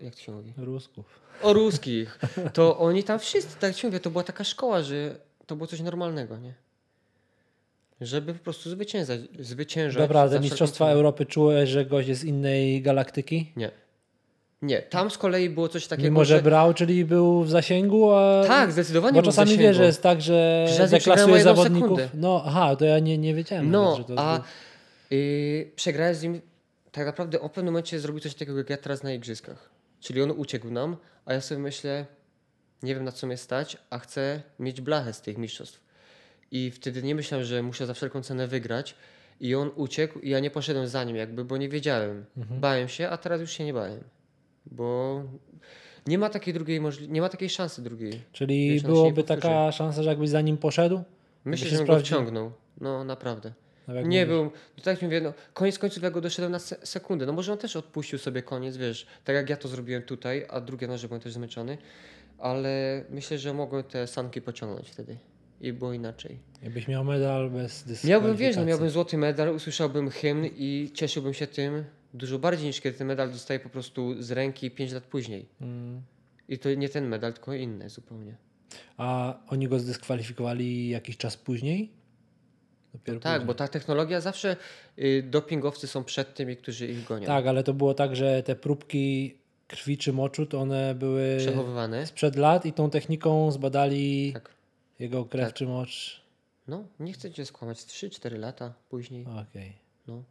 [0.00, 0.52] Jak to się mówi?
[0.56, 1.04] Rusków.
[1.42, 2.18] O ruskich.
[2.52, 5.16] To oni tam wszyscy, tak jak ci mówię, to była taka szkoła, że
[5.46, 6.54] to było coś normalnego, nie?
[8.00, 9.20] Żeby po prostu zwyciężać.
[9.38, 10.92] zwyciężać Dobra, za Mistrzostwa cenę.
[10.92, 13.52] Europy czułeś, że gość jest z innej galaktyki?
[13.56, 13.70] Nie.
[14.62, 16.42] Nie, tam z kolei było coś takiego, Mimo, że że...
[16.42, 18.44] brał, czyli był w zasięgu, a...
[18.46, 19.68] Tak, zdecydowanie Bo był w czasami zasięgu.
[19.68, 21.82] wiesz, że jest tak, że deklasuje zawodników.
[21.98, 22.08] sekundę.
[22.14, 26.14] No, aha, to ja nie, nie wiedziałem No, nawet, że to a był- yy, przegrałem
[26.14, 26.40] z nim,
[26.96, 29.70] tak naprawdę on w pewnym momencie zrobił coś takiego jak ja teraz na igrzyskach.
[30.00, 32.06] Czyli on uciekł nam, a ja sobie myślę,
[32.82, 35.80] nie wiem na co mnie stać, a chcę mieć blachę z tych mistrzostw.
[36.50, 38.94] I wtedy nie myślałem, że muszę za wszelką cenę wygrać.
[39.40, 42.24] I on uciekł i ja nie poszedłem za nim jakby, bo nie wiedziałem.
[42.36, 42.60] Mhm.
[42.60, 44.00] Bałem się, a teraz już się nie bałem.
[44.66, 45.22] Bo
[46.06, 48.22] nie ma takiej drugiej możli- nie ma takiej szansy drugiej.
[48.32, 51.02] Czyli wiesz, byłoby taka szansa, że jakbyś za nim poszedł?
[51.44, 52.52] Myślę, że bym go wciągnął.
[52.80, 53.52] No naprawdę.
[53.88, 54.26] Nie mówisz.
[54.26, 57.26] był, no tak mówię, no, koniec końców ja go doszedłem na se sekundę.
[57.26, 60.60] No może on też odpuścił sobie koniec, wiesz, tak jak ja to zrobiłem tutaj, a
[60.60, 61.78] drugie noże byłem też zmęczony,
[62.38, 65.18] ale myślę, że mogłem te sanki pociągnąć wtedy
[65.60, 66.38] i było inaczej.
[66.62, 68.10] Jakbyś miał medal bez dyskwalifikacji.
[68.10, 71.84] Miałbym, wiesz, no, miałbym złoty medal, usłyszałbym hymn i cieszyłbym się tym
[72.14, 75.48] dużo bardziej niż kiedy ten medal dostaję po prostu z ręki 5 lat później.
[75.60, 76.02] Mm.
[76.48, 78.36] I to nie ten medal, tylko inny zupełnie.
[78.96, 81.92] A oni go zdyskwalifikowali jakiś czas później?
[82.98, 83.46] Dopiero Tak, później.
[83.46, 84.56] bo ta technologia zawsze,
[84.98, 87.26] y, dopingowcy są przed tymi, którzy ich gonią.
[87.26, 89.34] Tak, ale to było tak, że te próbki
[89.68, 92.06] krwi czy moczu, to one były Przechowywane.
[92.06, 94.50] sprzed lat i tą techniką zbadali Tak.
[94.98, 95.54] jego krew Tak.
[95.54, 96.20] czy mocz.
[96.68, 99.26] No, nie chcę cię skłamać, 3-4 lata później.
[99.50, 99.72] Okej,
[100.06, 100.22] No.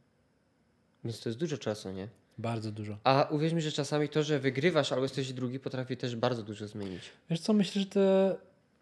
[1.03, 2.07] Więc to jest dużo czasu, nie?
[2.37, 2.97] bardzo dużo.
[3.03, 6.67] A uwierz mi, że czasami to, że wygrywasz albo jesteś drugi, potrafi też bardzo dużo
[6.67, 7.01] zmienić.
[7.29, 7.99] Wiesz co, myślę, że to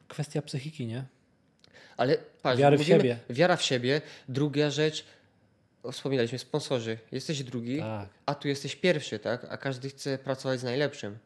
[0.07, 1.05] kwestia psychiki, nie?
[1.97, 3.17] Ale patrz, Wiary w mówimy, siebie.
[3.29, 4.01] Wiara w siebie.
[4.29, 5.05] Druga rzecz,
[5.91, 6.97] wspominaliśmy, sponsorzy.
[7.11, 8.09] Jesteś drugi, Tak.
[8.25, 9.45] a tu jesteś pierwszy, tak?
[9.49, 11.17] A każdy chce pracować z najlepszym.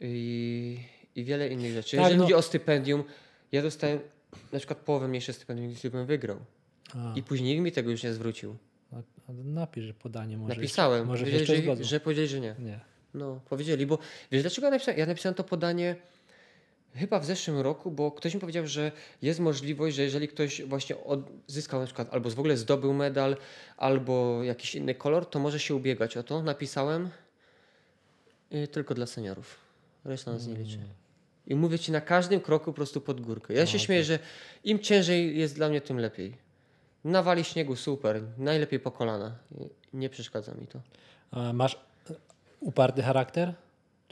[0.00, 0.78] I,
[1.14, 1.96] i wiele innych rzeczy.
[1.96, 2.24] Tak, Jeżeli no.
[2.24, 3.04] chodzi o stypendium,
[3.52, 4.00] ja dostałem
[4.52, 6.36] na przykład połowę mniejsze stypendium, niż gdybym wygrał.
[6.96, 8.56] A, I później nikt mi tego już nie zwrócił.
[9.44, 12.54] napisz, że podanie może Napisałem, może powiedzieli, że, że powiedzieli, że nie.
[12.58, 12.80] Nie.
[13.14, 13.98] No, powiedzieli, bo
[14.30, 15.00] wiesz dlaczego ja napisałem?
[15.00, 15.96] Ja napisałem to podanie
[16.94, 20.96] chyba w zeszłym roku, bo ktoś mi powiedział, że jest możliwość, że jeżeli ktoś właśnie
[21.04, 23.36] odzyskał na przykład albo w ogóle zdobył medal,
[23.76, 26.42] albo jakiś inny kolor, to może się ubiegać o to.
[26.42, 27.10] Napisałem
[28.72, 29.56] tylko dla seniorów.
[30.04, 30.78] Reszta nas nie liczy.
[31.46, 33.54] I mówię ci na każdym kroku po prostu pod górkę.
[33.54, 34.18] Ja się śmieję, że
[34.64, 36.36] im ciężej jest dla mnie, tym lepiej.
[37.04, 38.22] Nawali śniegu, super.
[38.38, 39.38] Najlepiej po kolana.
[39.92, 40.80] Nie przeszkadza mi to.
[41.30, 41.78] A masz
[42.60, 43.54] uparty charakter?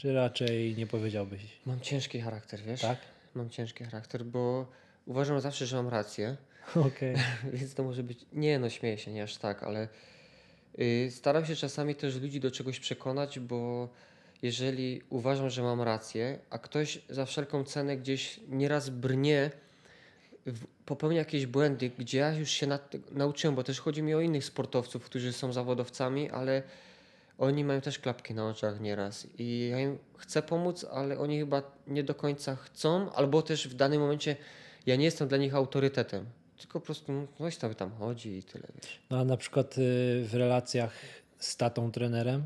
[0.01, 1.41] Czy raczej nie powiedziałbyś?
[1.65, 2.81] Mam ciężki charakter, wiesz?
[2.81, 2.97] Tak?
[3.35, 4.67] Mam ciężki charakter, bo
[5.05, 6.37] uważam zawsze, że mam rację,
[6.75, 7.15] Okej.
[7.53, 8.25] więc to może być.
[8.33, 9.87] Nie, no śmieję się, nie aż tak, ale
[10.77, 13.89] yy, staram się czasami też ludzi do czegoś przekonać, bo
[14.41, 19.51] jeżeli uważam, że mam rację, a ktoś za wszelką cenę gdzieś nieraz brnie,
[20.85, 24.45] popełnia jakieś błędy, gdzie ja już się nad, nauczyłem, bo też chodzi mi o innych
[24.45, 26.63] sportowców, którzy są zawodowcami, ale
[27.41, 31.61] oni mają też klapki na oczach nieraz i ja im chcę pomóc, ale oni chyba
[31.87, 34.35] nie do końca chcą, albo też w danym momencie
[34.85, 36.25] ja nie jestem dla nich autorytetem,
[36.57, 38.99] tylko po prostu ktoś tam tam chodzi i tyle, wiesz.
[39.09, 39.81] No a na przykład y,
[40.25, 40.93] w relacjach
[41.39, 42.43] z tatą trenerem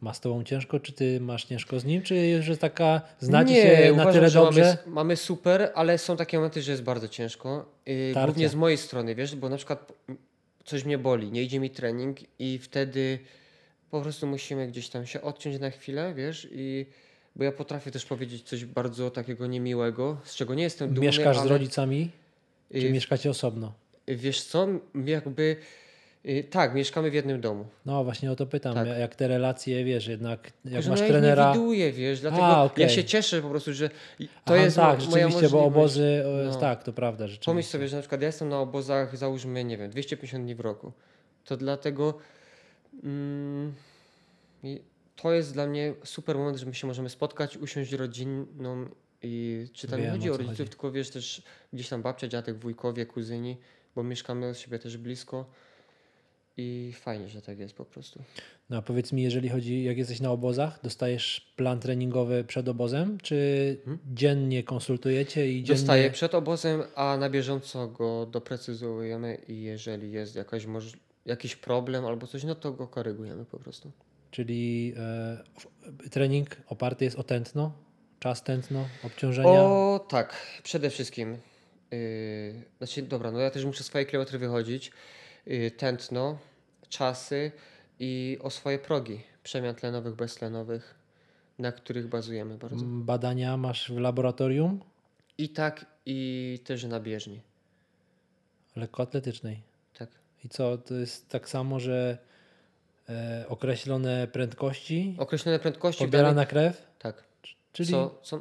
[0.00, 3.62] ma z tobą ciężko, czy ty masz ciężko z nim, czy jest taka, znacie nie,
[3.62, 4.62] się na uważam, tyle dobrze?
[4.62, 7.72] Mamy, mamy super, ale są takie momenty, że jest bardzo ciężko.
[7.86, 9.92] Yy, głównie z mojej strony, wiesz, bo na przykład
[10.64, 13.18] coś mnie boli, nie idzie mi trening i wtedy
[13.90, 16.86] po prostu musimy gdzieś tam się odciąć na chwilę, wiesz, i
[17.36, 21.36] bo ja potrafię też powiedzieć coś bardzo takiego niemiłego, z czego nie jestem dumny, Mieszkasz
[21.36, 22.10] ale, z rodzicami,
[22.72, 23.72] czy yy, mieszkacie osobno?
[24.08, 24.68] Wiesz co,
[25.04, 25.56] jakby
[26.24, 27.66] yy, tak, mieszkamy w jednym domu.
[27.86, 28.88] No właśnie o to pytam, Tak.
[28.98, 31.48] jak te relacje, wiesz, jednak jak masz ja ich trenera...
[31.48, 32.82] nie widuję, wiesz, dlatego A, okej.
[32.82, 33.94] ja się cieszę po prostu, że to
[34.44, 36.54] Aha, jest tak, mo- moja rzeczywiście, bo obozy, No.
[36.54, 37.50] tak, to prawda, rzeczywiście.
[37.50, 40.60] Pomyśl sobie, że na przykład ja jestem na obozach, załóżmy, nie wiem, 250 dni w
[40.60, 40.92] roku.
[41.44, 42.18] To dlatego
[45.16, 48.86] to jest dla mnie super moment, że my się możemy spotkać, usiąść rodziną
[49.22, 50.70] I czy tam Wiem, nie chodzi o o rodziców, chodzi.
[50.70, 53.56] tylko wiesz też gdzieś tam babcia, dziadek, wujkowie, kuzyni,
[53.94, 55.50] bo mieszkamy od siebie też blisko.
[56.56, 58.22] I fajnie, że tak jest po prostu.
[58.70, 63.18] No a powiedz mi, jeżeli chodzi, jak jesteś na obozach, dostajesz plan treningowy przed obozem,
[63.22, 63.36] czy
[64.14, 65.66] dziennie konsultujecie i dziennie...
[65.66, 65.78] Hmm?
[65.80, 70.96] Dostaję przed obozem, a na bieżąco go doprecyzujemy i jeżeli jest jakaś moż-
[71.28, 73.90] jakiś problem albo coś, no to go korygujemy po prostu.
[74.30, 77.72] Czyli e, trening oparty jest o tętno,
[78.20, 79.62] czas tętno, obciążenia.
[79.62, 81.36] O tak, przede wszystkim.
[81.90, 84.92] Yy, znaczy, dobra, no ja też muszę swoje kilometry wychodzić.
[85.46, 86.38] Yy, tętno,
[86.88, 87.52] czasy
[88.00, 90.94] i o swoje progi przemian tlenowych, beztlenowych,
[91.58, 92.84] na których bazujemy bardzo.
[92.86, 94.80] Badania masz w laboratorium
[95.38, 97.40] I tak, i też na bieżni.
[98.76, 99.62] lekkoatletycznej.
[100.44, 102.18] I co, to jest tak samo, że
[103.08, 106.04] e, określone prędkości, Określone prędkości.
[106.04, 107.24] pobierana krew, Tak.
[107.72, 107.92] czyli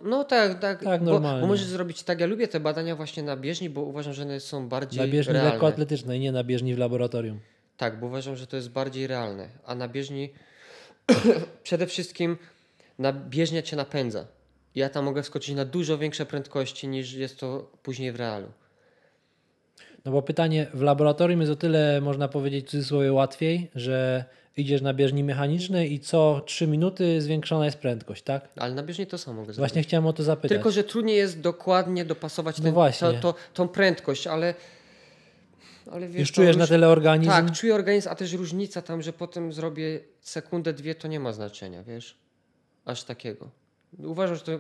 [0.04, 0.84] no tak, tak.
[0.84, 1.42] Tak, bo, normalnie.
[1.42, 2.20] bo możesz zrobić tak.
[2.20, 5.34] Ja lubię te badania właśnie na bieżni, bo uważam, że one są bardziej na bieżni
[5.34, 5.52] realne.
[5.52, 7.40] lekkoatletycznej, nie na bieżni w laboratorium.
[7.78, 9.50] Tak, bo uważam, że to jest bardziej realne.
[9.66, 10.30] A na bieżni
[11.64, 12.38] przede wszystkim
[13.00, 14.28] na bieżnia cię napędza.
[14.76, 18.48] Ja tam mogę wskoczyć na dużo większe prędkości niż jest to później w realu.
[20.06, 24.26] No bo pytanie, w laboratorium jest o tyle, można powiedzieć w cudzysłowie, łatwiej, że
[24.58, 28.50] idziesz na bieżni mechanicznej i co 3 minuty zwiększona jest prędkość, tak?
[28.56, 29.58] Ale na bieżni to samo mogę zrobić.
[29.58, 30.50] Właśnie chciałem o to zapytać.
[30.50, 33.08] Tylko, że trudniej jest dokładnie dopasować No ten, właśnie.
[33.08, 34.54] to, to, tą prędkość, ale,
[35.92, 37.32] ale wiesz, Już czujesz na już- tyle organizm?
[37.32, 41.34] Tak, czuję organizm, a też różnica tam, że potem zrobię sekundę, dwie, to nie ma
[41.34, 42.18] znaczenia, wiesz?
[42.86, 43.50] Aż takiego.
[44.00, 44.52] Uważam, że to...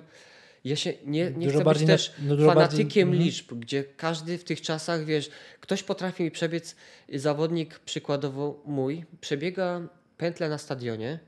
[0.67, 3.25] Ja się nie, nie Dużo chcę bardziej być na- też no dużo bardziej- fanatykiem mhm.
[3.25, 6.75] liczb, gdzie każdy w tych czasach, wiesz, ktoś potrafi mi przebiec,
[7.13, 9.81] zawodnik przykładowo mój, przebiega
[10.17, 11.19] pętlę na stadionie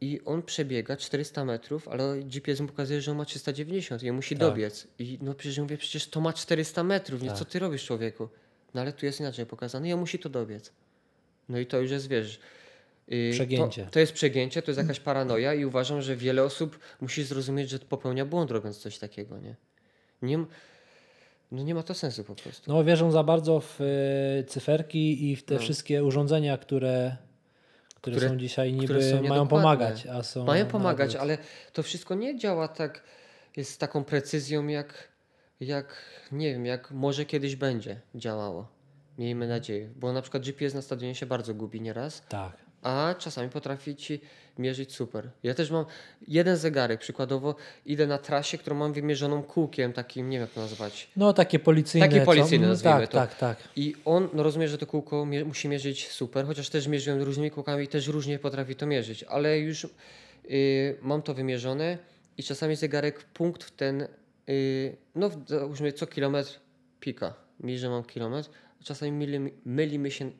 [0.00, 4.16] i on przebiega 400 metrów, ale GPS mu pokazuje, że on ma 390 i on
[4.16, 4.40] musi Tak.
[4.40, 4.86] dobiec.
[4.98, 7.28] I no przecież mówię, przecież to ma 400 metrów, nie?
[7.28, 7.38] Tak.
[7.38, 8.28] Co ty robisz człowieku?
[8.74, 10.72] No ale tu jest inaczej pokazane i on musi to dobiec.
[11.48, 12.38] No i to już jest, wiesz...
[13.08, 13.84] yy, Przegięcie.
[13.84, 17.70] To, to jest przegięcie, to jest jakaś paranoja i uważam, że wiele osób musi zrozumieć,
[17.70, 19.56] że popełnia błąd robiąc coś takiego, nie?
[20.22, 20.38] Nie,
[21.52, 22.72] no nie ma to sensu po prostu.
[22.72, 25.60] No wierzą za bardzo w y, cyferki i w te No.
[25.60, 27.16] wszystkie urządzenia, które,
[27.94, 31.22] które, Które- są dzisiaj niby które są mają pomagać, a są Mają pomagać, odwrót.
[31.22, 31.38] ale
[31.72, 33.02] to wszystko nie działa tak
[33.62, 35.08] z taką precyzją, jak,
[35.60, 35.96] jak
[36.32, 38.68] nie wiem, jak może kiedyś będzie działało.
[39.18, 39.90] Miejmy nadzieję.
[39.96, 42.56] Bo na przykład GPS na stadionie się bardzo gubi nieraz, Tak.
[42.86, 44.20] A czasami potrafi ci
[44.58, 45.30] mierzyć super.
[45.42, 45.84] Ja też mam
[46.28, 47.54] jeden zegarek, przykładowo
[47.86, 51.08] idę na trasie, którą mam wymierzoną kółkiem takim, nie wiem jak to nazwać.
[51.16, 52.08] No takie policyjne.
[52.08, 53.18] Takie policyjne, mm, nazwijmy tak, to.
[53.18, 53.68] Tak, tak.
[53.76, 57.50] I on, no rozumie, że to kółko mie- musi mierzyć super, chociaż też mierzyłem różnymi
[57.50, 59.84] kółkami i też różnie potrafi to mierzyć, ale już
[60.50, 61.98] y, mam to wymierzone
[62.38, 64.06] i czasami zegarek punkt w ten,
[64.48, 66.60] y, no w- załóżmy co kilometr
[67.00, 68.48] pika, mi, że mam kilometr,
[68.84, 70.30] czasami myli, myli mi się,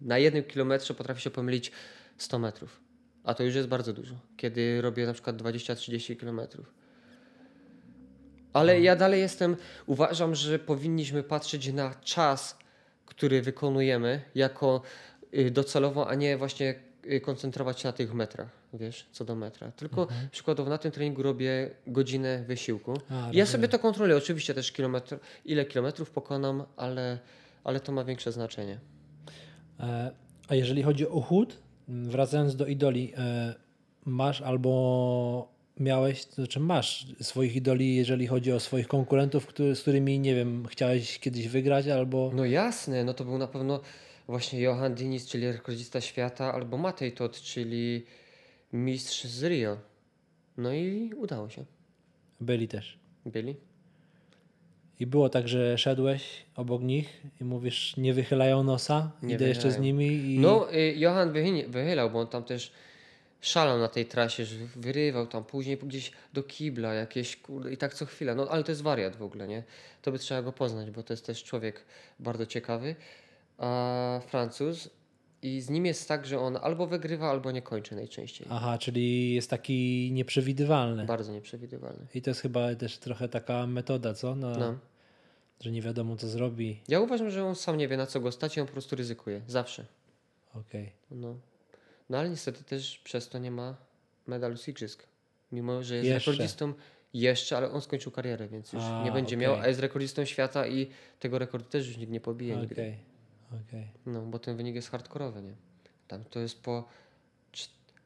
[0.00, 1.72] na jednym kilometrze potrafi się pomylić
[2.18, 2.80] 100 metrów,
[3.24, 6.72] a to już jest bardzo dużo, kiedy robię na przykład 20-30 kilometrów.
[8.52, 12.58] Ale ja dalej jestem, uważam, że powinniśmy patrzeć na czas,
[13.06, 14.82] który wykonujemy jako
[15.34, 16.74] y, docelowo, a nie właśnie
[17.12, 19.72] y, koncentrować się na tych metrach, wiesz, co do metra.
[19.72, 22.92] Tylko przykładowo na tym treningu robię godzinę wysiłku.
[22.92, 23.46] A, ja rozumiem.
[23.46, 27.18] sobie to kontroluję, oczywiście też kilometr, ile kilometrów pokonam, ale,
[27.64, 28.78] ale to ma większe znaczenie.
[29.80, 30.10] E,
[30.48, 31.58] A jeżeli chodzi o chód,
[31.88, 33.54] wracając do idoli, e,
[34.04, 35.48] masz albo
[35.80, 40.34] miałeś, to znaczy masz swoich idoli, jeżeli chodzi o swoich konkurentów, który, z którymi, nie
[40.34, 43.80] wiem, chciałeś kiedyś wygrać, albo No jasne, no to był na pewno
[44.26, 48.04] właśnie Johan Diniz, czyli rekordzista świata, albo Matej Tot, czyli
[48.72, 49.76] mistrz z Rio.
[50.56, 51.64] No i udało się.
[52.40, 52.98] byli też.
[53.26, 53.56] Byli?
[55.00, 56.22] I było tak, że szedłeś
[56.56, 59.82] obok nich i mówisz, nie wychylają nosa, Nie idę jeszcze z wychylają.
[59.82, 61.32] nimi i No, y, Johan
[61.68, 62.72] wychylał, bo on tam też
[63.40, 67.94] szalał na tej trasie, że wyrywał tam później gdzieś do kibla jakieś, kurde, i tak
[67.94, 68.34] co chwilę.
[68.34, 69.62] No, ale to jest wariat w ogóle, nie?
[70.02, 71.84] To by trzeba go poznać, bo to jest też człowiek
[72.20, 72.94] bardzo ciekawy.
[73.58, 74.90] A Francuz
[75.42, 78.46] i z nim jest tak, że on albo wygrywa, albo nie kończy najczęściej.
[78.50, 81.04] Aha, czyli jest taki nieprzewidywalny.
[81.04, 82.06] Bardzo nieprzewidywalny.
[82.14, 84.34] I to jest chyba też trochę taka metoda, co?
[84.34, 84.78] Na, No.
[85.60, 86.80] Że nie wiadomo, co zrobi.
[86.88, 88.96] Ja uważam, że on sam nie wie na co go stać i on po prostu
[88.96, 89.42] ryzykuje.
[89.46, 89.84] Zawsze.
[90.54, 90.92] Okej.
[91.10, 91.34] No.
[92.10, 93.76] no ale niestety też przez to nie ma
[94.26, 95.06] medalu z igrzysk.
[95.52, 96.30] Mimo, że jest Jeszcze.
[96.30, 96.72] rekordzistą
[97.14, 99.48] jeszcze, ale on skończył karierę, więc już A, nie będzie okej.
[99.48, 100.90] miał, a jest rekordzistą świata i
[101.20, 102.62] tego rekordu też już nikt nie pobije Okej.
[102.68, 102.94] nigdy.
[103.48, 103.90] Okej.
[104.06, 105.54] No, bo ten wynik jest hardkorowy, nie?
[106.08, 106.88] Tam to jest po...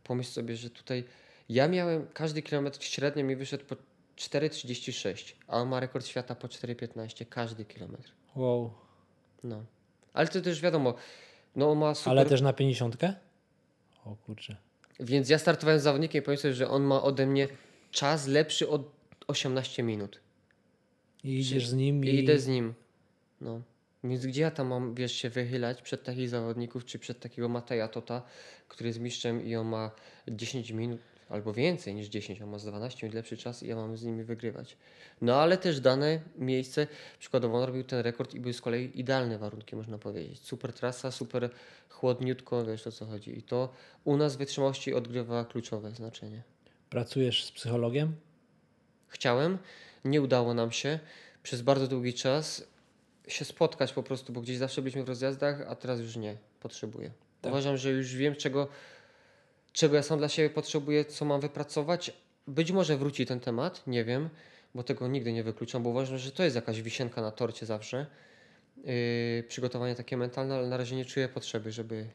[0.04, 1.04] Pomyśl sobie, że tutaj
[1.48, 3.76] ja miałem, każdy kilometr średnio mi wyszedł po
[4.16, 8.12] 4,36, a on ma rekord świata po 4,15 każdy kilometr.
[8.36, 8.74] Wow.
[9.44, 9.64] No.
[10.12, 10.94] Ale to też wiadomo,
[11.56, 12.10] no on ma super...
[12.10, 12.96] Ale też na 50?
[14.04, 14.56] O kurczę.
[15.00, 17.48] Więc ja startowałem z zawodnikiem i sobie, że on ma ode mnie
[17.90, 18.90] czas lepszy od
[19.26, 20.20] 18 minut.
[21.24, 22.08] I idziesz z nim i...
[22.08, 22.74] I idę z nim.
[23.40, 23.60] No.
[24.04, 27.88] Więc gdzie ja tam mam, wiesz, się wychylać przed takich zawodników, czy przed takiego Mateja
[27.88, 28.22] Tota,
[28.68, 29.90] który jest mistrzem i on ma
[30.28, 33.76] 10 minut, albo więcej niż 10, on ma z 12 minut lepszy czas i ja
[33.76, 34.76] mam z nimi wygrywać.
[35.20, 36.86] No ale też dane miejsce,
[37.18, 40.40] przykładowo on robił ten rekord i były z kolei idealne warunki, można powiedzieć.
[40.40, 41.50] Super trasa, super
[41.88, 43.38] chłodniutko, wiesz o co chodzi.
[43.38, 43.72] I to
[44.04, 46.42] u nas wytrzymałości odgrywa kluczowe znaczenie.
[46.90, 48.16] Pracujesz z psychologiem?
[49.08, 49.58] Chciałem,
[50.04, 50.98] nie udało nam się
[51.42, 52.71] przez bardzo długi czas
[53.28, 57.10] się spotkać po prostu, bo gdzieś zawsze byliśmy w rozjazdach, a teraz już nie, potrzebuję.
[57.40, 57.52] Tak.
[57.52, 58.68] Uważam, że już wiem, czego,
[59.72, 62.12] czego ja sam dla siebie potrzebuję, co mam wypracować.
[62.46, 64.28] Być może wróci ten temat, nie wiem,
[64.74, 68.06] bo tego nigdy nie wykluczam, bo uważam, że to jest jakaś wisienka na torcie zawsze.
[68.76, 72.06] Yy, przygotowanie takie mentalne, ale na razie nie czuję potrzeby, żeby,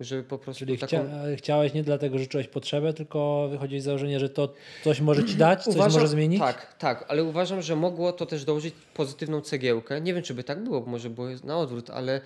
[0.00, 0.86] żeby po prostu Czyli taką...
[0.86, 4.54] chcia, chciałeś nie dlatego, że czułeś potrzebę, tylko wychodzi z założenia, że to
[4.84, 6.40] coś może ci dać, coś może zmienić?
[6.40, 10.00] Tak, tak, ale uważam, że mogło to też dołożyć pozytywną cegiełkę.
[10.00, 12.20] Nie wiem, czy by tak było, bo może było na odwrót, ale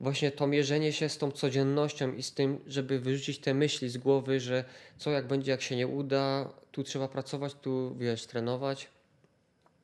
[0.00, 3.98] właśnie to mierzenie się z tą codziennością i z tym, żeby wyrzucić te myśli z
[3.98, 4.64] głowy, że
[4.98, 8.88] co jak będzie, jak się nie uda, tu trzeba pracować, tu wiesz, trenować.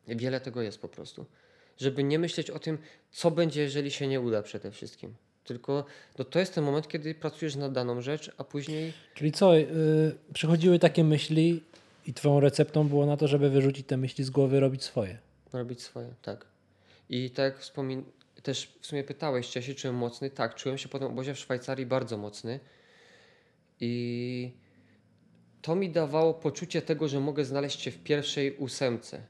[0.09, 1.27] Wiele tego jest po prostu.
[1.79, 2.79] Żeby nie myśleć o tym,
[3.11, 5.15] co będzie, jeżeli się nie uda przede wszystkim.
[5.45, 5.85] Tylko
[6.19, 9.67] no to jest ten moment, kiedy pracujesz na daną rzecz, a później Czyli co, yy,
[10.35, 11.63] przychodziły takie myśli
[12.07, 15.19] i twoją receptą było na to, żeby wyrzucić te myśli z głowy, robić swoje.
[15.53, 16.47] robić swoje, tak.
[17.11, 18.05] I tak jak wspomin...
[18.43, 20.31] też w sumie pytałeś, czy ja się czułem mocny.
[20.31, 22.61] Tak, czułem się po tym obozie w Szwajcarii bardzo mocny.
[23.81, 24.53] I
[25.63, 29.23] to mi dawało poczucie tego, że mogę znaleźć się w pierwszej ósemce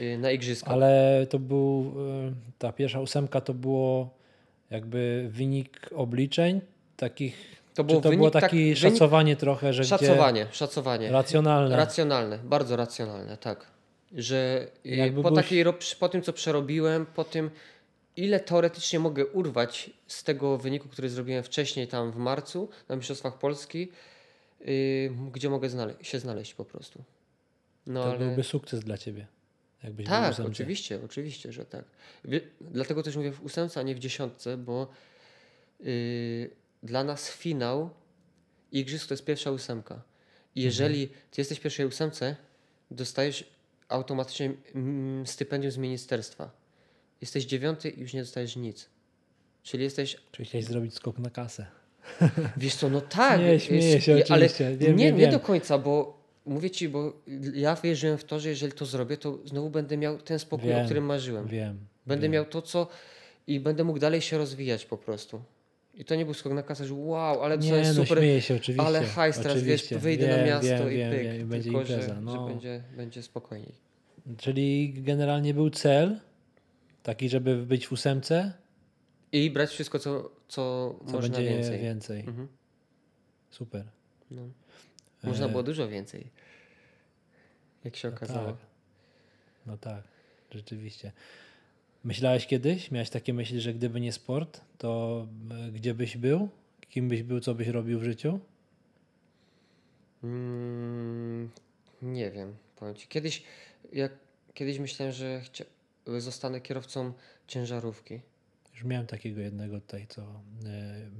[0.00, 0.72] y, na igrzyskach.
[0.72, 1.94] Ale to był,
[2.24, 4.19] yy, ta pierwsza ósemka to było
[4.70, 6.60] jakby wynik obliczeń
[6.96, 7.36] takich,
[7.74, 11.10] To czy był to wynik, było tak- takie wynik- szacowanie trochę, że Szacowanie, szacowanie.
[11.10, 11.76] racjonalne.
[11.76, 13.66] Racjonalne, bardzo racjonalne, tak.
[14.12, 15.64] Że y, Jakby po, takiej,
[16.00, 17.50] po tym, co przerobiłem, po tym,
[18.16, 23.38] ile teoretycznie mogę urwać z tego wyniku, który zrobiłem wcześniej tam w marcu na Mistrzostwach
[23.38, 23.88] Polski,
[24.68, 27.02] y, gdzie mogę znale- się znaleźć po prostu.
[27.86, 28.18] No to ale...
[28.18, 29.26] byłby sukces dla ciebie.
[29.84, 30.50] Jakbyś był Tak, ósemce.
[30.50, 31.84] oczywiście, oczywiście, że tak.
[32.60, 34.90] Dlatego też mówię w ósemce, a nie w dziesiątce, bo
[35.80, 36.50] yy,
[36.82, 37.90] dla nas finał
[38.72, 40.02] igrzysk to jest pierwsza ósemka.
[40.54, 42.36] I jeżeli ty jesteś w pierwszej ósemce,
[42.90, 43.44] dostajesz
[43.88, 44.52] automatycznie
[45.24, 46.50] stypendium z ministerstwa.
[47.20, 48.88] Jesteś dziewiąty i już nie dostajesz nic.
[49.62, 51.66] Czyli jesteś Czyli chciałeś zrobić skok na kasę.
[52.56, 53.40] Wiesz co, no tak.
[53.44, 55.30] Nie, śmieję się ale oczywiście, wiem, nie, wiem, nie wiem.
[55.30, 56.19] do końca, bo
[56.50, 57.12] mówię ci, bo
[57.54, 60.82] ja wierzyłem w to, że jeżeli to zrobię, to znowu będę miał ten spokój, Wiem,
[60.82, 61.46] o którym marzyłem.
[61.46, 61.78] Wiem.
[62.06, 62.32] Będę wiem.
[62.32, 62.88] miał to, co
[63.46, 65.42] i będę mógł dalej się rozwijać po prostu.
[65.94, 68.42] I to nie był skok na kasę, że wow, ale to Nie, jest no super.
[68.42, 68.86] się oczywiście.
[68.86, 69.98] ale hajs teraz, wiesz, oczywiście.
[69.98, 71.22] wyjdę wiem, na miasto wiem, i pyk.
[71.22, 72.14] wiem, będzie tylko, impreza.
[72.14, 72.32] że, no.
[72.32, 73.74] że będzie, będzie spokojniej.
[74.36, 76.20] Czyli generalnie był cel
[77.02, 78.52] taki, żeby być w ósemce,
[79.32, 81.80] I brać wszystko, co, co, co można będzie więcej.
[81.80, 82.20] więcej.
[82.20, 82.48] Mhm.
[83.50, 83.84] Super.
[84.30, 84.42] No.
[85.22, 86.26] Można E, było dużo więcej.
[87.84, 88.46] Jak się No okazało.
[88.46, 88.56] tak.
[89.66, 90.02] No tak,
[90.50, 91.12] rzeczywiście.
[92.04, 95.26] Myślałeś kiedyś, miałeś takie myśli, że gdyby nie sport, to
[95.68, 96.48] e, gdzie byś był?
[96.88, 98.40] Kim byś był, co byś robił w życiu?
[100.24, 101.50] Mm,
[102.02, 103.08] nie wiem, powiem ci.
[103.08, 103.42] Kiedyś,
[103.92, 104.12] jak,
[104.54, 105.42] kiedyś myślałem, że
[106.06, 107.12] zostanę kierowcą
[107.46, 108.20] ciężarówki.
[108.80, 110.26] Już miałem takiego jednego tutaj, co e,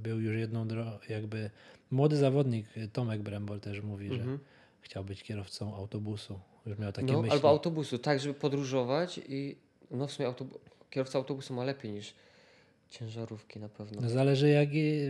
[0.03, 1.49] był już jedną drogą, jakby
[1.91, 4.39] młody zawodnik, e, Tomek Brembol też mówi, że Mhm.
[4.81, 6.39] chciał być kierowcą autobusu.
[6.65, 7.33] Już miał takie No, myśli.
[7.35, 9.55] albo autobusu, tak, żeby podróżować i
[9.91, 10.57] no w sumie autobu-
[10.89, 12.13] kierowca autobusu ma lepiej niż
[12.89, 14.01] ciężarówki na pewno.
[14.01, 14.69] No zależy jak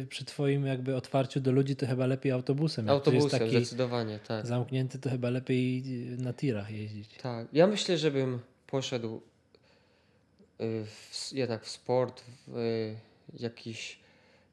[0.10, 2.86] przy twoim jakby otwarciu do ludzi, to chyba lepiej autobusem.
[2.86, 4.46] Jak Autobusem, taki zdecydowanie, tak.
[4.48, 5.84] zamknięty, to chyba lepiej
[6.18, 7.10] na tirach jeździć.
[7.22, 9.22] Tak, ja myślę, żebym poszedł
[10.86, 12.96] w, s- jednak w sport, w y,
[13.40, 14.00] jakiś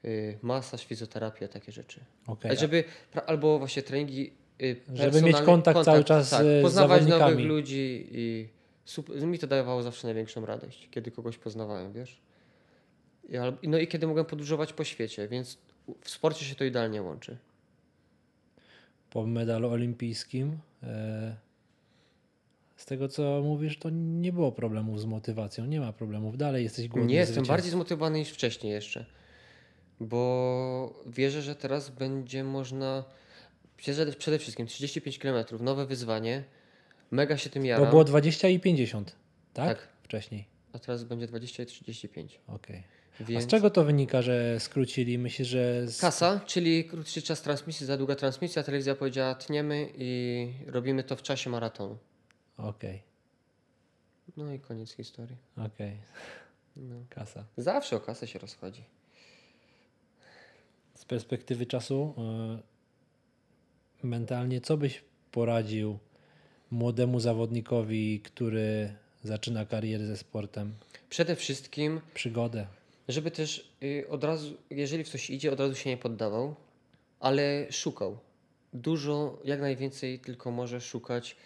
[0.04, 2.00] y, masaż, fizjoterapię, takie rzeczy.
[2.44, 2.84] Ale żeby,
[3.26, 4.32] albo właśnie treningi
[4.62, 7.48] y, Żeby mieć personalne- kontakt cały czas, tak, y, z poznawać nowych zawodnikami.
[7.48, 8.48] ludzi i
[8.84, 12.20] super, mi to dawało zawsze największą radość, kiedy kogoś poznawałem, wiesz?
[13.62, 15.58] No i kiedy mogłem podróżować po świecie, więc
[16.00, 17.36] w sporcie się to idealnie łączy.
[19.10, 20.58] po medalu olimpijskim.
[22.78, 26.36] Z tego co mówisz, to nie było problemów z motywacją, nie ma problemów.
[26.36, 29.04] Dalej jesteś głodny Nie jestem bardziej zmotywowany niż wcześniej jeszcze.
[30.00, 33.04] Bo wierzę, że teraz będzie można.
[33.76, 36.44] Przede, przede wszystkim 35 km, nowe wyzwanie.
[37.10, 37.90] Mega się tym Bo jaram.
[37.90, 39.16] było 20 i 50,
[39.52, 39.78] tak?
[39.78, 39.88] Tak.
[40.02, 40.46] Wcześniej.
[40.72, 42.40] A teraz będzie 20 i 35.
[42.46, 42.82] Okej.
[43.20, 43.44] A Więc...
[43.44, 45.18] z czego to wynika, że skrócili?
[45.18, 45.88] Myślisz, że.
[45.88, 46.00] Z...
[46.00, 48.62] Kasa, czyli krótszy czas transmisji, za długa transmisja.
[48.62, 51.98] Telewizja powiedziała tniemy i robimy to w czasie maratonu.
[52.58, 53.02] Okej,
[54.36, 55.36] No i koniec historii.
[55.66, 55.96] okej.
[56.76, 56.94] No.
[57.10, 57.44] Kasa.
[57.56, 58.84] Zawsze o kasę się rozchodzi.
[60.94, 62.14] Z perspektywy czasu,
[64.04, 65.98] y, mentalnie, co byś poradził
[66.70, 68.94] młodemu zawodnikowi, który
[69.24, 70.74] zaczyna karierę ze sportem?
[71.10, 72.66] Przede wszystkim Przygodę.
[73.08, 76.54] Żeby też y, od razu, jeżeli w coś idzie, od razu się nie poddawał,
[77.20, 78.18] ale szukał.
[78.72, 81.36] Dużo, jak najwięcej tylko może szukać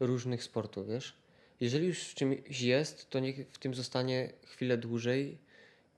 [0.00, 1.14] różnych sportów, wiesz?
[1.60, 5.38] Jeżeli już w czymś jest, to niech w tym zostanie chwilę dłużej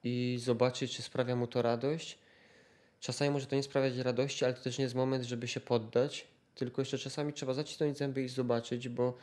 [0.05, 2.19] i zobaczy, czy sprawia mu to radość.
[3.01, 6.27] Czasami może to nie sprawiać radości, ale to też nie jest moment, żeby się poddać.
[6.55, 9.17] Tylko jeszcze czasami trzeba zacisnąć zęby i zobaczyć, bo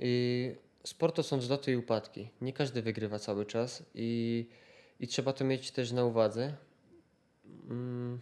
[0.00, 2.28] y, sport to są wzloty i upadki.
[2.40, 4.46] Nie każdy wygrywa cały czas i
[5.00, 6.54] i trzeba to mieć też na uwadze.
[7.70, 8.20] Mm,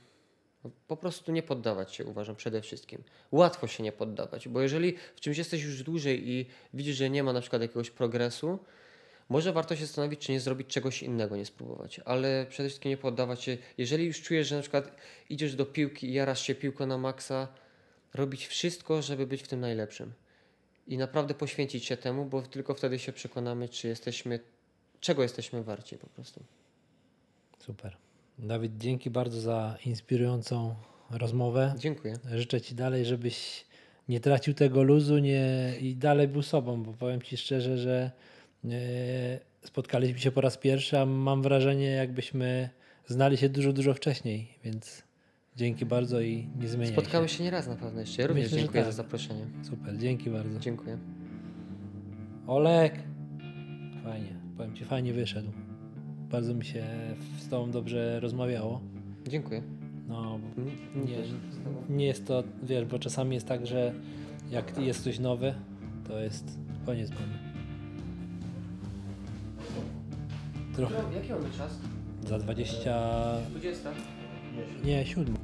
[0.86, 3.02] Po prostu nie poddawać się, uważam, przede wszystkim.
[3.32, 7.22] Łatwo się nie poddawać, bo jeżeli w czymś jesteś już dłużej i widzisz, że nie
[7.22, 8.58] ma na przykład jakiegoś progresu,
[9.28, 12.00] może warto się zastanowić, czy nie zrobić czegoś innego, nie spróbować.
[12.04, 13.58] Ale przede wszystkim nie poddawać się.
[13.78, 14.96] Jeżeli już czujesz, że na przykład
[15.30, 17.48] idziesz do piłki i jarasz się piłką na maksa,
[18.14, 20.12] robić wszystko, żeby być w tym najlepszym.
[20.86, 24.40] I naprawdę poświęcić się temu, bo tylko wtedy się przekonamy, czy jesteśmy,
[25.00, 26.44] czego jesteśmy warci po prostu.
[27.58, 28.05] Super.
[28.38, 30.74] Dawid, dzięki bardzo za inspirującą
[31.10, 31.74] rozmowę.
[31.78, 32.14] Dziękuję.
[32.34, 33.64] Życzę Ci dalej, żebyś
[34.08, 38.10] nie tracił tego luzu nie, i dalej był sobą, bo powiem Ci szczerze, że
[38.64, 38.68] e,
[39.62, 42.68] spotkaliśmy się po raz pierwszy, a mam wrażenie, jakbyśmy
[43.06, 45.02] znali się dużo, dużo wcześniej, więc
[45.56, 47.38] dzięki bardzo i nie zmieniaj Spotkamy się.
[47.38, 48.22] się nieraz na pewno jeszcze.
[48.22, 48.92] Ja również Myślę, dziękuję tak.
[48.92, 49.46] za zaproszenie.
[49.62, 50.60] Super, dzięki bardzo.
[50.60, 50.98] Dziękuję.
[52.46, 52.94] Olek!
[54.04, 55.52] Fajnie, powiem Ci, fajnie wyszedł.
[56.30, 56.84] Bardzo mi się
[57.38, 58.80] z Tobą dobrze rozmawiało.
[59.28, 59.62] Dziękuję.
[60.08, 60.76] No, bo Mm,
[61.06, 63.92] Nie, nie jest to, wiesz, bo czasami jest tak, że
[64.50, 65.54] jak jest coś nowe,
[66.08, 67.38] to jest koniec mamy.
[70.76, 71.78] Trochę Jaki mamy czas?
[72.28, 72.94] za 20,
[73.50, 73.90] 20.
[74.84, 75.35] nie, 7.